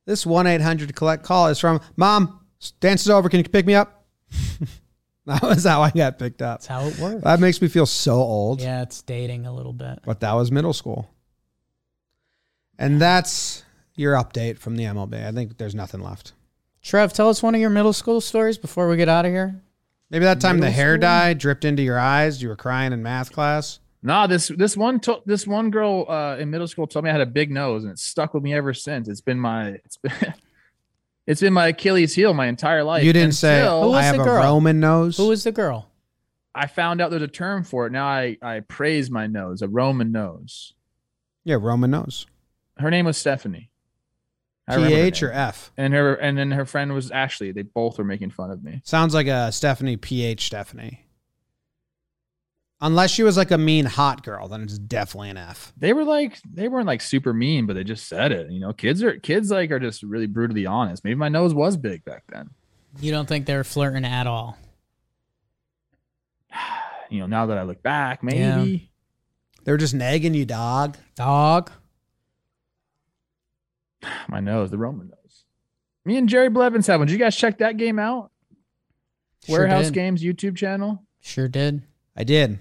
This 0.05 0.25
1 0.25 0.45
800 0.45 0.93
collect 0.97 1.23
call 1.23 1.47
is 1.47 1.59
from 1.59 1.79
Mom, 1.95 2.41
dance 2.81 3.03
is 3.03 3.09
over. 3.09 3.29
Can 3.29 3.37
you 3.39 3.45
pick 3.45 3.65
me 3.65 3.73
up? 3.75 4.03
that 5.25 5.41
was 5.43 5.63
how 5.63 5.81
I 5.81 5.91
got 5.91 6.19
picked 6.19 6.41
up. 6.41 6.59
That's 6.59 6.67
how 6.67 6.81
it 6.87 6.99
works. 6.99 7.23
That 7.23 7.39
makes 7.39 7.61
me 7.61 7.69
feel 7.69 7.85
so 7.85 8.15
old, 8.15 8.59
Yeah, 8.59 8.81
it's 8.81 9.01
dating 9.01 9.45
a 9.45 9.55
little 9.55 9.71
bit. 9.71 9.99
but 10.03 10.19
that 10.19 10.33
was 10.33 10.51
middle 10.51 10.73
school. 10.73 11.09
And 12.77 13.01
that's 13.01 13.63
your 13.95 14.15
update 14.15 14.57
from 14.59 14.75
the 14.75 14.83
MLB. 14.83 15.25
I 15.25 15.31
think 15.31 15.57
there's 15.57 15.73
nothing 15.73 16.01
left. 16.01 16.33
Trev, 16.81 17.13
tell 17.13 17.29
us 17.29 17.41
one 17.41 17.55
of 17.55 17.61
your 17.61 17.69
middle 17.69 17.93
school 17.93 18.19
stories 18.19 18.57
before 18.57 18.89
we 18.89 18.97
get 18.97 19.07
out 19.07 19.23
of 19.23 19.31
here. 19.31 19.61
Maybe 20.15 20.23
that 20.23 20.39
time 20.39 20.61
the 20.61 20.71
hair 20.71 20.93
school? 20.93 21.01
dye 21.01 21.33
dripped 21.33 21.65
into 21.65 21.83
your 21.83 21.99
eyes. 21.99 22.41
You 22.41 22.47
were 22.47 22.55
crying 22.55 22.93
in 22.93 23.03
math 23.03 23.33
class. 23.33 23.79
Nah, 24.01 24.27
this 24.27 24.47
this 24.47 24.77
one 24.77 25.01
to, 25.01 25.19
this 25.25 25.45
one 25.45 25.69
girl 25.71 26.05
uh, 26.07 26.37
in 26.37 26.49
middle 26.49 26.69
school 26.69 26.87
told 26.87 27.03
me 27.03 27.09
I 27.09 27.11
had 27.11 27.19
a 27.21 27.25
big 27.25 27.51
nose, 27.51 27.83
and 27.83 27.91
it's 27.91 28.01
stuck 28.01 28.33
with 28.33 28.41
me 28.41 28.53
ever 28.53 28.73
since. 28.73 29.09
It's 29.09 29.19
been 29.19 29.37
my 29.37 29.71
it's 29.83 29.97
been 29.97 30.13
it's 31.27 31.41
been 31.41 31.51
my 31.51 31.67
Achilles 31.67 32.15
heel 32.15 32.33
my 32.33 32.47
entire 32.47 32.81
life. 32.81 33.03
you 33.03 33.11
didn't 33.11 33.33
say, 33.33 33.59
until 33.59 33.83
Who 33.83 33.89
was 33.89 33.97
I 33.97 34.03
have 34.03 34.15
the 34.15 34.21
a 34.21 34.25
girl? 34.25 34.41
Roman 34.41 34.79
nose. 34.79 35.17
Who 35.17 35.27
was 35.27 35.43
the 35.43 35.51
girl? 35.51 35.89
I 36.55 36.67
found 36.67 37.01
out 37.01 37.09
there's 37.09 37.21
a 37.21 37.27
term 37.27 37.65
for 37.65 37.85
it. 37.85 37.91
Now 37.91 38.07
I 38.07 38.37
I 38.41 38.61
praise 38.61 39.11
my 39.11 39.27
nose, 39.27 39.61
a 39.61 39.67
Roman 39.67 40.13
nose. 40.13 40.71
yeah, 41.43 41.57
Roman 41.59 41.91
nose. 41.91 42.25
Her 42.77 42.89
name 42.89 43.03
was 43.05 43.17
Stephanie. 43.17 43.69
I 44.67 44.75
remember 44.75 44.95
PH 44.95 45.23
or. 45.23 45.31
F? 45.31 45.71
and 45.77 45.93
her 45.93 46.15
and 46.15 46.37
then 46.37 46.51
her 46.51 46.65
friend 46.65 46.93
was 46.93 47.11
Ashley. 47.11 47.51
They 47.51 47.61
both 47.61 47.97
were 47.97 48.03
making 48.03 48.31
fun 48.31 48.49
of 48.51 48.63
me. 48.63 48.81
Sounds 48.83 49.13
like 49.13 49.27
a 49.27 49.51
Stephanie 49.51 49.97
PH 49.97 50.45
Stephanie. 50.45 51.01
Unless 52.81 53.11
she 53.11 53.23
was 53.23 53.37
like 53.37 53.51
a 53.51 53.57
mean 53.57 53.85
hot 53.85 54.23
girl, 54.23 54.47
then 54.47 54.61
it's 54.61 54.77
definitely 54.77 55.29
an 55.29 55.37
F. 55.37 55.71
They 55.77 55.93
were 55.93 56.03
like 56.03 56.39
they 56.51 56.67
weren't 56.67 56.87
like 56.87 57.01
super 57.01 57.33
mean, 57.33 57.67
but 57.67 57.75
they 57.75 57.83
just 57.83 58.07
said 58.07 58.31
it. 58.31 58.51
You 58.51 58.59
know, 58.59 58.73
kids 58.73 59.01
are 59.03 59.17
kids 59.19 59.51
like 59.51 59.71
are 59.71 59.79
just 59.79 60.03
really 60.03 60.27
brutally 60.27 60.65
honest. 60.65 61.03
Maybe 61.03 61.15
my 61.15 61.29
nose 61.29 61.53
was 61.53 61.77
big 61.77 62.03
back 62.03 62.23
then. 62.31 62.49
You 62.99 63.11
don't 63.11 63.27
think 63.27 63.45
they 63.45 63.55
were 63.55 63.63
flirting 63.63 64.05
at 64.05 64.27
all? 64.27 64.57
you 67.09 67.19
know, 67.19 67.27
now 67.27 67.45
that 67.47 67.57
I 67.57 67.63
look 67.63 67.81
back, 67.83 68.23
maybe. 68.23 68.89
They're 69.63 69.77
just 69.77 69.95
nagging 69.95 70.35
you, 70.35 70.45
dog. 70.45 70.97
Dog. 71.15 71.71
My 74.29 74.39
nose, 74.39 74.71
the 74.71 74.77
Roman 74.77 75.07
nose. 75.09 75.43
Me 76.05 76.17
and 76.17 76.29
Jerry 76.29 76.49
Blevins 76.49 76.87
have 76.87 76.99
one. 76.99 77.07
Did 77.07 77.13
you 77.13 77.19
guys 77.19 77.35
check 77.35 77.57
that 77.59 77.77
game 77.77 77.97
out? 77.99 78.31
Sure 79.45 79.59
Warehouse 79.59 79.85
did. 79.85 79.93
Games 79.93 80.23
YouTube 80.23 80.55
channel. 80.55 81.03
Sure 81.21 81.47
did. 81.47 81.83
I 82.15 82.23
did. 82.23 82.59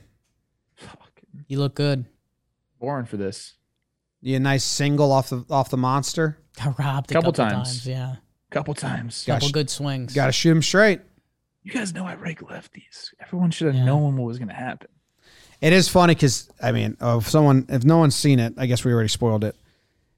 Fucking 0.77 1.45
You 1.49 1.59
look 1.59 1.75
good. 1.75 2.07
born 2.81 3.05
for 3.07 3.17
this. 3.17 3.55
You 4.21 4.37
a 4.37 4.41
nice 4.41 4.65
single 4.65 5.13
off 5.13 5.29
the 5.29 5.45
off 5.51 5.69
the 5.71 5.77
monster. 5.77 6.39
Got 6.63 6.79
robbed 6.79 7.11
a 7.11 7.15
Couple 7.15 7.33
couple, 7.33 7.45
times. 7.57 7.69
times. 7.69 7.87
Yeah. 7.87 8.17
Couple 8.51 8.75
times. 8.75 9.25
Gosh. 9.27 9.41
Couple 9.41 9.53
good 9.53 9.69
swings. 9.69 10.15
Got 10.15 10.27
to 10.27 10.33
shoot 10.33 10.51
him 10.53 10.63
straight. 10.63 11.01
You 11.63 11.73
guys 11.73 11.93
know 11.93 12.07
I 12.07 12.15
rake 12.15 12.41
lefties. 12.41 13.11
Everyone 13.21 13.51
should 13.51 13.67
have 13.69 13.77
Yeah. 13.77 13.85
known 13.85 14.17
what 14.17 14.27
was 14.27 14.39
going 14.39 14.49
to 14.49 14.55
happen. 14.55 14.89
It 15.61 15.73
is 15.73 15.89
funny 15.89 16.15
because 16.15 16.51
I 16.63 16.73
mean, 16.73 16.97
oh, 17.01 17.19
if 17.19 17.29
someone, 17.29 17.67
if 17.69 17.85
no 17.85 17.99
one's 17.99 18.15
seen 18.15 18.39
it, 18.39 18.55
I 18.57 18.67
guess 18.67 18.85
we 18.85 18.93
already 18.93 19.09
spoiled 19.09 19.45
it. 19.45 19.57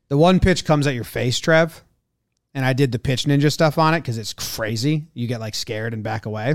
The 0.09 0.17
one 0.17 0.39
pitch 0.41 0.65
comes 0.65 0.87
at 0.87 0.95
your 0.95 1.05
face, 1.05 1.39
Trev, 1.39 1.83
and 2.55 2.65
I 2.65 2.73
did 2.73 2.93
the 2.93 2.99
pitch 2.99 3.25
ninja 3.25 3.51
stuff 3.53 3.77
on 3.79 3.95
it 3.95 4.01
because 4.01 4.19
it's 4.19 4.33
crazy. 4.33 5.07
You 5.15 5.27
get 5.27 5.41
like 5.41 5.55
scared 5.55 5.93
and 5.95 6.03
back 6.03 6.27
away, 6.27 6.55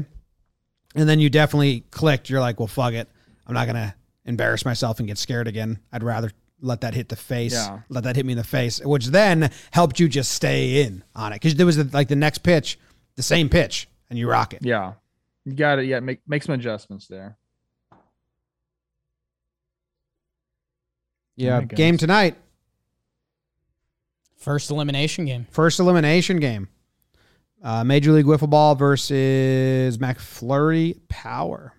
and 0.95 1.09
then 1.09 1.19
you 1.19 1.29
definitely 1.29 1.81
clicked. 1.91 2.29
You're 2.29 2.39
like, 2.39 2.59
well, 2.59 2.67
fuck 2.67 2.93
it. 2.93 3.09
I'm 3.47 3.53
not 3.53 3.67
gonna 3.67 3.95
embarrass 4.25 4.63
myself 4.65 4.99
and 4.99 5.07
get 5.07 5.17
scared 5.17 5.47
again. 5.47 5.79
I'd 5.91 6.03
rather 6.03 6.31
let 6.61 6.81
that 6.81 6.93
hit 6.93 7.09
the 7.09 7.15
face, 7.15 7.53
Yeah. 7.53 7.79
let 7.89 8.03
that 8.03 8.15
hit 8.15 8.25
me 8.25 8.33
in 8.33 8.37
the 8.37 8.43
face, 8.43 8.79
which 8.79 9.07
then 9.07 9.49
helped 9.71 9.99
you 9.99 10.07
just 10.07 10.31
stay 10.31 10.83
in 10.83 11.03
on 11.15 11.33
it 11.33 11.37
because 11.37 11.55
there 11.55 11.65
was 11.65 11.91
like 11.93 12.07
the 12.07 12.15
next 12.15 12.37
pitch, 12.39 12.77
the 13.15 13.23
same 13.23 13.49
pitch, 13.49 13.87
and 14.09 14.17
you 14.19 14.29
rock 14.29 14.53
it. 14.53 14.63
Yeah. 14.63 14.93
You 15.43 15.53
got 15.53 15.77
to, 15.77 15.83
yeah, 15.83 15.99
make, 16.01 16.19
make 16.27 16.43
some 16.43 16.53
adjustments 16.53 17.07
there. 17.07 17.35
Yeah, 21.35 21.61
game 21.63 21.97
tonight, 21.97 22.35
First 24.41 24.71
elimination 24.71 25.25
game. 25.25 25.45
First 25.51 25.79
elimination 25.79 26.37
game. 26.39 26.67
Uh, 27.63 27.83
Major 27.83 28.11
League 28.11 28.25
Wiffle 28.25 28.49
Ball 28.49 28.73
versus 28.73 29.97
McFlurry 29.99 30.99
Power. 31.09 31.73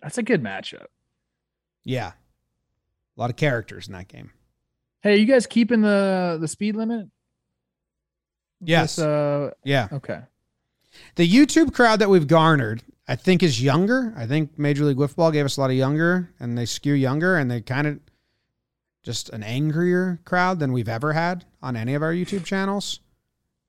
That's 0.00 0.18
a 0.18 0.22
good 0.22 0.40
matchup. 0.42 0.86
Yeah. 1.84 2.12
A 3.16 3.20
lot 3.20 3.30
of 3.30 3.36
characters 3.36 3.88
in 3.88 3.94
that 3.94 4.06
game. 4.06 4.30
Hey, 5.02 5.16
you 5.16 5.26
guys 5.26 5.46
keeping 5.48 5.80
the 5.80 6.38
the 6.40 6.46
speed 6.46 6.76
limit? 6.76 7.06
Yes. 8.60 8.96
This, 8.96 9.04
uh, 9.04 9.50
Yeah. 9.64 9.88
okay. 9.92 10.20
The 11.16 11.28
YouTube 11.28 11.74
crowd 11.74 11.98
that 11.98 12.08
we've 12.08 12.26
garnered, 12.28 12.82
I 13.08 13.16
think, 13.16 13.42
is 13.42 13.60
younger. 13.62 14.12
I 14.16 14.26
think 14.26 14.56
Major 14.58 14.84
League 14.84 14.96
Wiffle 14.96 15.16
Ball 15.16 15.30
gave 15.32 15.44
us 15.44 15.56
a 15.56 15.60
lot 15.60 15.70
of 15.70 15.76
younger, 15.76 16.32
and 16.38 16.56
they 16.56 16.66
skew 16.66 16.94
younger, 16.94 17.36
and 17.36 17.50
they 17.50 17.60
kind 17.60 17.86
of 17.88 18.00
just 19.02 19.28
an 19.30 19.42
angrier 19.42 20.20
crowd 20.24 20.58
than 20.58 20.72
we've 20.72 20.88
ever 20.88 21.12
had 21.12 21.44
on 21.62 21.76
any 21.76 21.94
of 21.94 22.02
our 22.02 22.12
YouTube 22.12 22.44
channels. 22.44 23.00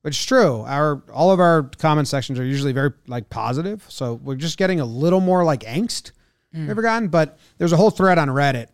Which 0.02 0.18
is 0.18 0.26
true. 0.26 0.62
Our 0.62 1.04
all 1.14 1.30
of 1.32 1.42
our 1.42 1.64
comment 1.78 2.08
sections 2.08 2.40
are 2.40 2.46
usually 2.46 2.72
very 2.72 2.94
like 3.08 3.30
positive, 3.30 3.86
so 3.90 4.14
we're 4.14 4.36
just 4.36 4.58
getting 4.58 4.80
a 4.80 4.86
little 4.86 5.20
more 5.20 5.44
like 5.44 5.62
angst 5.62 6.14
we've 6.54 6.70
ever 6.70 6.82
gotten. 6.82 7.10
But 7.10 7.38
there's 7.58 7.74
a 7.74 7.78
whole 7.78 7.92
thread 7.92 8.18
on 8.18 8.30
Reddit, 8.30 8.68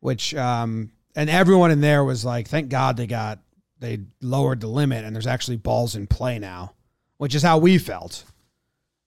which 0.00 0.34
um, 0.34 0.92
and 1.14 1.28
everyone 1.28 1.70
in 1.70 1.82
there 1.82 2.04
was 2.04 2.24
like, 2.24 2.48
"Thank 2.48 2.70
God 2.70 2.96
they 2.96 3.06
got 3.06 3.40
they 3.80 3.98
lowered 4.22 4.60
the 4.62 4.66
limit, 4.66 5.04
and 5.04 5.14
there's 5.14 5.26
actually 5.26 5.58
balls 5.58 5.94
in 5.94 6.06
play 6.06 6.38
now," 6.38 6.72
which 7.18 7.34
is 7.34 7.42
how 7.42 7.58
we 7.58 7.76
felt. 7.76 8.24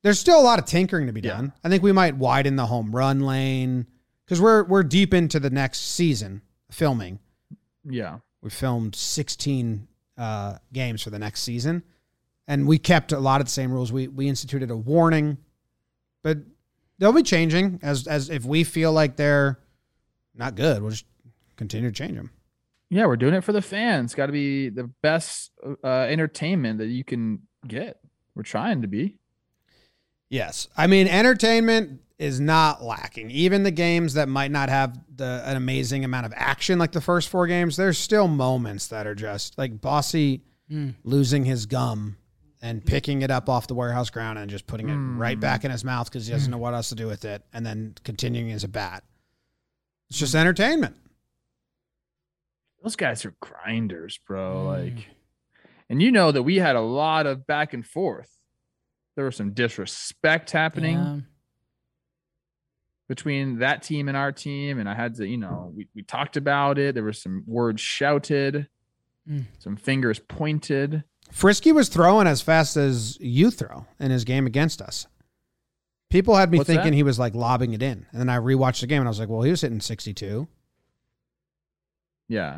There's 0.03 0.19
still 0.19 0.39
a 0.39 0.43
lot 0.43 0.59
of 0.59 0.65
tinkering 0.65 1.07
to 1.07 1.13
be 1.13 1.21
Yeah. 1.21 1.31
done. 1.31 1.53
I 1.63 1.69
think 1.69 1.81
we 1.81 1.91
might 1.91 2.15
widen 2.15 2.57
the 2.57 2.67
home 2.67 2.95
run 2.95 3.21
lane 3.21 3.87
because 4.23 4.39
we're 4.39 4.65
we're 4.65 4.83
deep 4.83 5.15
into 5.15 5.39
the 5.39 5.49
next 5.49 5.79
season 5.79 6.43
filming. 6.71 7.19
Yeah. 7.83 8.19
We 8.41 8.49
filmed 8.49 8.95
16 8.95 9.87
uh, 10.17 10.57
games 10.73 11.01
for 11.01 11.09
the 11.09 11.19
next 11.19 11.41
season, 11.41 11.83
and 12.47 12.67
we 12.67 12.77
kept 12.77 13.11
a 13.11 13.19
lot 13.19 13.41
of 13.41 13.47
the 13.47 13.51
same 13.51 13.71
rules. 13.71 13.91
We 13.91 14.07
we 14.07 14.27
instituted 14.27 14.71
a 14.71 14.77
warning, 14.77 15.37
but 16.23 16.39
they'll 16.97 17.13
be 17.13 17.23
changing 17.23 17.79
as 17.81 18.07
as 18.07 18.29
if 18.29 18.45
we 18.45 18.63
feel 18.63 18.91
like 18.91 19.15
they're 19.15 19.59
not 20.35 20.55
good, 20.55 20.81
we'll 20.81 20.91
just 20.91 21.05
continue 21.57 21.89
to 21.89 21.95
change 21.95 22.15
them. 22.15 22.31
Yeah, 22.89 23.05
we're 23.05 23.17
doing 23.17 23.35
it 23.35 23.43
for 23.43 23.51
the 23.51 23.61
fans. 23.61 24.15
Got 24.15 24.27
to 24.27 24.31
be 24.31 24.69
the 24.69 24.85
best 25.01 25.51
uh, 25.83 25.87
entertainment 25.87 26.79
that 26.79 26.87
you 26.87 27.03
can 27.03 27.43
get. 27.67 27.99
We're 28.33 28.43
trying 28.43 28.81
to 28.81 28.87
be. 28.87 29.17
Yes, 30.29 30.67
I 30.77 30.87
mean 30.87 31.07
entertainment 31.07 32.01
is 32.19 32.39
not 32.39 32.83
lacking. 32.83 33.31
Even 33.31 33.63
the 33.63 33.71
games 33.71 34.13
that 34.15 34.27
might 34.29 34.51
not 34.51 34.67
have 34.69 34.99
the 35.15 35.41
an 35.45 35.55
amazing 35.57 36.03
amount 36.05 36.25
of 36.25 36.33
action, 36.35 36.77
like 36.77 36.91
the 36.91 37.01
first 37.01 37.29
four 37.29 37.47
games, 37.47 37.77
there's 37.77 37.97
still 37.97 38.27
moments 38.27 38.87
that 38.87 39.07
are 39.07 39.15
just 39.15 39.57
like 39.57 39.81
Bossy 39.81 40.43
Mm. 40.71 40.93
losing 41.03 41.45
his 41.45 41.65
gum 41.65 42.15
and 42.61 42.85
picking 42.85 43.23
it 43.23 43.31
up 43.31 43.49
off 43.49 43.65
the 43.65 43.73
warehouse 43.73 44.11
ground 44.11 44.37
and 44.37 44.51
just 44.51 44.67
putting 44.67 44.87
it 44.89 44.93
right 44.95 45.39
back 45.39 45.65
in 45.65 45.71
his 45.71 45.83
mouth 45.83 46.07
because 46.07 46.27
he 46.27 46.31
doesn't 46.33 46.51
know 46.51 46.59
what 46.59 46.75
else 46.75 46.89
to 46.89 46.95
do 46.95 47.07
with 47.07 47.25
it, 47.25 47.41
and 47.53 47.65
then 47.65 47.95
continuing 48.03 48.51
as 48.51 48.63
a 48.63 48.67
bat. 48.67 49.03
It's 50.11 50.19
just 50.19 50.35
entertainment. 50.35 50.95
Those 52.83 52.95
guys 52.95 53.25
are 53.25 53.33
grinders, 53.41 54.19
bro. 54.27 54.57
Mm. 54.57 54.67
Like, 54.67 55.07
and 55.89 56.01
you 56.01 56.11
know 56.11 56.31
that 56.31 56.43
we 56.43 56.57
had 56.57 56.75
a 56.75 56.81
lot 56.81 57.25
of 57.25 57.47
back 57.47 57.73
and 57.73 57.83
forth. 57.85 58.29
There 59.15 59.25
was 59.25 59.35
some 59.35 59.53
disrespect 59.53 60.51
happening 60.51 60.97
Yeah. 60.97 61.19
Between 63.09 63.59
that 63.59 63.83
team 63.83 64.07
and 64.07 64.15
our 64.15 64.31
team, 64.31 64.79
and 64.79 64.87
I 64.87 64.93
had 64.93 65.15
to, 65.15 65.27
you 65.27 65.35
know, 65.37 65.73
we, 65.75 65.87
we 65.93 66.03
talked 66.03 66.37
about 66.37 66.77
it. 66.79 66.93
There 66.95 67.03
were 67.03 67.11
some 67.11 67.43
words 67.45 67.81
shouted, 67.81 68.69
Mm. 69.29 69.43
some 69.59 69.75
fingers 69.75 70.17
pointed. 70.17 71.03
Frisky 71.31 71.71
was 71.71 71.89
throwing 71.89 72.25
as 72.25 72.41
fast 72.41 72.77
as 72.77 73.17
you 73.19 73.51
throw 73.51 73.85
in 73.99 74.09
his 74.09 74.23
game 74.23 74.47
against 74.47 74.81
us. 74.81 75.05
People 76.09 76.35
had 76.35 76.49
me 76.49 76.57
What's 76.57 76.67
thinking 76.67 76.91
that? 76.91 76.95
he 76.95 77.03
was 77.03 77.19
like 77.19 77.35
lobbing 77.35 77.73
it 77.73 77.83
in. 77.83 78.07
And 78.11 78.19
then 78.21 78.29
I 78.29 78.37
rewatched 78.37 78.79
the 78.81 78.87
game 78.87 79.01
and 79.01 79.07
I 79.07 79.11
was 79.11 79.19
like, 79.19 79.29
well, 79.29 79.43
he 79.43 79.51
was 79.51 79.61
hitting 79.61 79.81
62. 79.81 80.47
Yeah, 82.27 82.55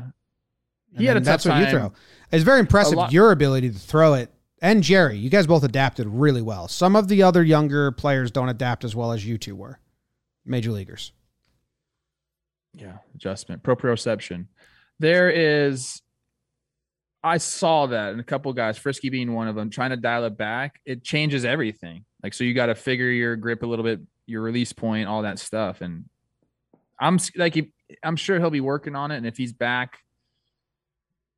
And 0.93 0.99
he 0.99 1.05
had 1.05 1.17
a 1.17 1.19
then 1.19 1.25
tough 1.33 1.43
that's 1.43 1.45
what 1.45 1.59
you 1.59 1.69
throw. 1.77 1.93
It's 2.31 2.43
very 2.43 2.59
impressive 2.59 2.97
lot- 2.97 3.11
your 3.11 3.31
ability 3.31 3.69
to 3.71 3.79
throw 3.79 4.13
it. 4.13 4.31
And 4.61 4.83
Jerry, 4.83 5.17
you 5.17 5.29
guys 5.29 5.47
both 5.47 5.63
adapted 5.63 6.07
really 6.07 6.41
well. 6.41 6.67
Some 6.67 6.95
of 6.95 7.07
the 7.07 7.23
other 7.23 7.41
younger 7.43 7.91
players 7.91 8.31
don't 8.31 8.49
adapt 8.49 8.83
as 8.83 8.95
well 8.95 9.11
as 9.11 9.25
you 9.25 9.37
two 9.37 9.55
were. 9.55 9.79
Major 10.45 10.71
leaguers. 10.71 11.11
Yeah, 12.73 12.97
adjustment, 13.15 13.63
proprioception. 13.63 14.47
There 14.99 15.29
is, 15.29 16.01
I 17.23 17.37
saw 17.37 17.87
that, 17.87 18.11
and 18.11 18.19
a 18.21 18.23
couple 18.23 18.53
guys, 18.53 18.77
Frisky 18.77 19.09
being 19.09 19.33
one 19.33 19.47
of 19.47 19.55
them, 19.55 19.69
trying 19.69 19.89
to 19.89 19.97
dial 19.97 20.25
it 20.25 20.37
back. 20.37 20.79
It 20.85 21.03
changes 21.03 21.43
everything. 21.43 22.05
Like, 22.23 22.33
so 22.33 22.43
you 22.43 22.53
got 22.53 22.67
to 22.67 22.75
figure 22.75 23.09
your 23.09 23.35
grip 23.35 23.63
a 23.63 23.65
little 23.65 23.83
bit, 23.83 23.99
your 24.25 24.41
release 24.41 24.73
point, 24.73 25.07
all 25.07 25.23
that 25.23 25.39
stuff. 25.39 25.81
And 25.81 26.05
I'm 26.99 27.19
like, 27.35 27.57
I'm 28.03 28.15
sure 28.15 28.39
he'll 28.39 28.51
be 28.51 28.61
working 28.61 28.95
on 28.95 29.11
it. 29.11 29.17
And 29.17 29.25
if 29.25 29.37
he's 29.37 29.53
back, 29.53 29.97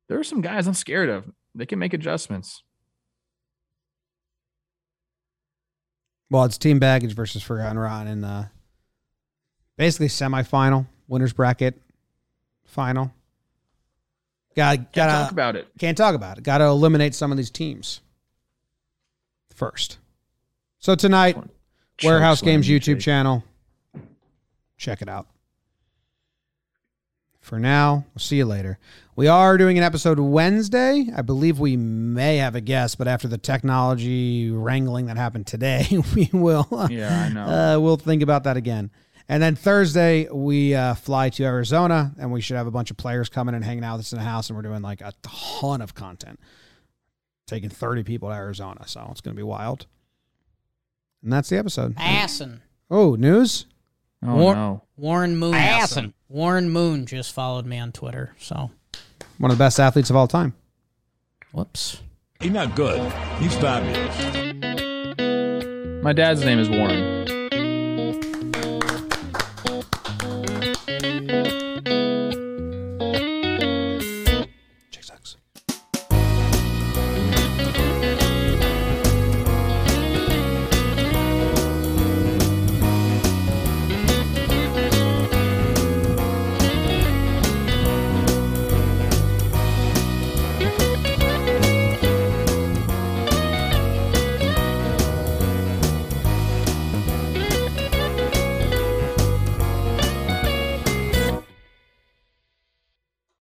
there 0.08 0.18
are 0.18 0.24
some 0.24 0.42
guys 0.42 0.66
I'm 0.66 0.74
scared 0.74 1.08
of. 1.08 1.24
They 1.54 1.66
can 1.66 1.78
make 1.78 1.94
adjustments. 1.94 2.62
Well, 6.30 6.44
it's 6.44 6.58
team 6.58 6.78
baggage 6.78 7.14
versus 7.14 7.42
Forgotten 7.42 7.78
Ron 7.78 8.08
in 8.08 8.20
the 8.20 8.28
uh, 8.28 8.44
basically 9.76 10.08
semifinal, 10.08 10.86
winners 11.08 11.32
bracket, 11.32 11.80
final. 12.64 13.12
Got 14.56 14.76
Can't 14.76 14.92
got 14.92 15.06
talk 15.06 15.32
about 15.32 15.56
it. 15.56 15.68
can't 15.78 15.96
talk 15.98 16.14
about 16.14 16.38
it. 16.38 16.44
Got 16.44 16.58
to 16.58 16.64
eliminate 16.64 17.14
some 17.14 17.30
of 17.32 17.36
these 17.36 17.50
teams 17.50 18.00
first. 19.52 19.98
So 20.78 20.94
tonight, 20.94 21.36
Warehouse 22.04 22.40
Games 22.40 22.68
YouTube 22.68 23.00
channel. 23.00 23.42
Check 24.76 25.02
it 25.02 25.08
out. 25.08 25.26
For 27.40 27.58
now, 27.58 28.04
we'll 28.14 28.20
see 28.20 28.36
you 28.36 28.46
later. 28.46 28.78
We 29.16 29.28
are 29.28 29.58
doing 29.58 29.76
an 29.76 29.84
episode 29.84 30.18
Wednesday. 30.18 31.08
I 31.14 31.20
believe 31.22 31.58
we 31.58 31.76
may 31.76 32.38
have 32.38 32.54
a 32.54 32.60
guest, 32.60 32.96
but 32.96 33.06
after 33.06 33.28
the 33.28 33.36
technology 33.38 34.50
wrangling 34.50 35.06
that 35.06 35.16
happened 35.16 35.46
today, 35.46 35.86
we 36.14 36.30
will. 36.32 36.66
Yeah, 36.90 37.24
I 37.24 37.28
know. 37.28 37.44
Uh, 37.44 37.80
we'll 37.80 37.96
think 37.96 38.22
about 38.22 38.44
that 38.44 38.56
again. 38.56 38.90
And 39.28 39.42
then 39.42 39.56
Thursday 39.56 40.28
we 40.30 40.74
uh, 40.74 40.94
fly 40.94 41.30
to 41.30 41.44
Arizona, 41.44 42.12
and 42.18 42.30
we 42.30 42.40
should 42.42 42.56
have 42.56 42.66
a 42.66 42.70
bunch 42.70 42.90
of 42.90 42.96
players 42.98 43.28
coming 43.30 43.54
and 43.54 43.64
hanging 43.64 43.82
out 43.84 43.96
with 43.96 44.06
us 44.06 44.12
in 44.12 44.18
the 44.18 44.24
house, 44.24 44.50
and 44.50 44.56
we're 44.56 44.62
doing 44.62 44.82
like 44.82 45.00
a 45.00 45.12
ton 45.22 45.80
of 45.80 45.94
content, 45.94 46.38
taking 47.46 47.70
thirty 47.70 48.02
people 48.02 48.28
to 48.28 48.34
Arizona, 48.34 48.86
so 48.86 49.06
it's 49.10 49.20
going 49.22 49.34
to 49.34 49.38
be 49.38 49.42
wild. 49.42 49.86
And 51.22 51.32
that's 51.32 51.48
the 51.48 51.56
episode. 51.56 51.94
Assin. 51.96 52.60
Oh, 52.90 53.14
news? 53.14 53.64
oh, 54.22 54.36
War- 54.36 54.54
no. 54.54 54.82
Warren 54.96 55.38
Moon. 55.38 55.54
Assin. 55.54 56.12
Warren 56.28 56.68
Moon 56.68 57.06
just 57.06 57.32
followed 57.32 57.64
me 57.64 57.78
on 57.78 57.92
Twitter. 57.92 58.34
So, 58.38 58.70
One 59.38 59.50
of 59.50 59.56
the 59.56 59.62
best 59.64 59.80
athletes 59.80 60.10
of 60.10 60.16
all 60.16 60.28
time. 60.28 60.52
whoops. 61.52 62.02
He's 62.40 62.50
not 62.52 62.76
good. 62.76 63.00
He's 63.40 63.54
fabulous. 63.56 64.14
My 66.04 66.12
dad's 66.12 66.44
name 66.44 66.58
is 66.58 66.68
Warren. 66.68 67.13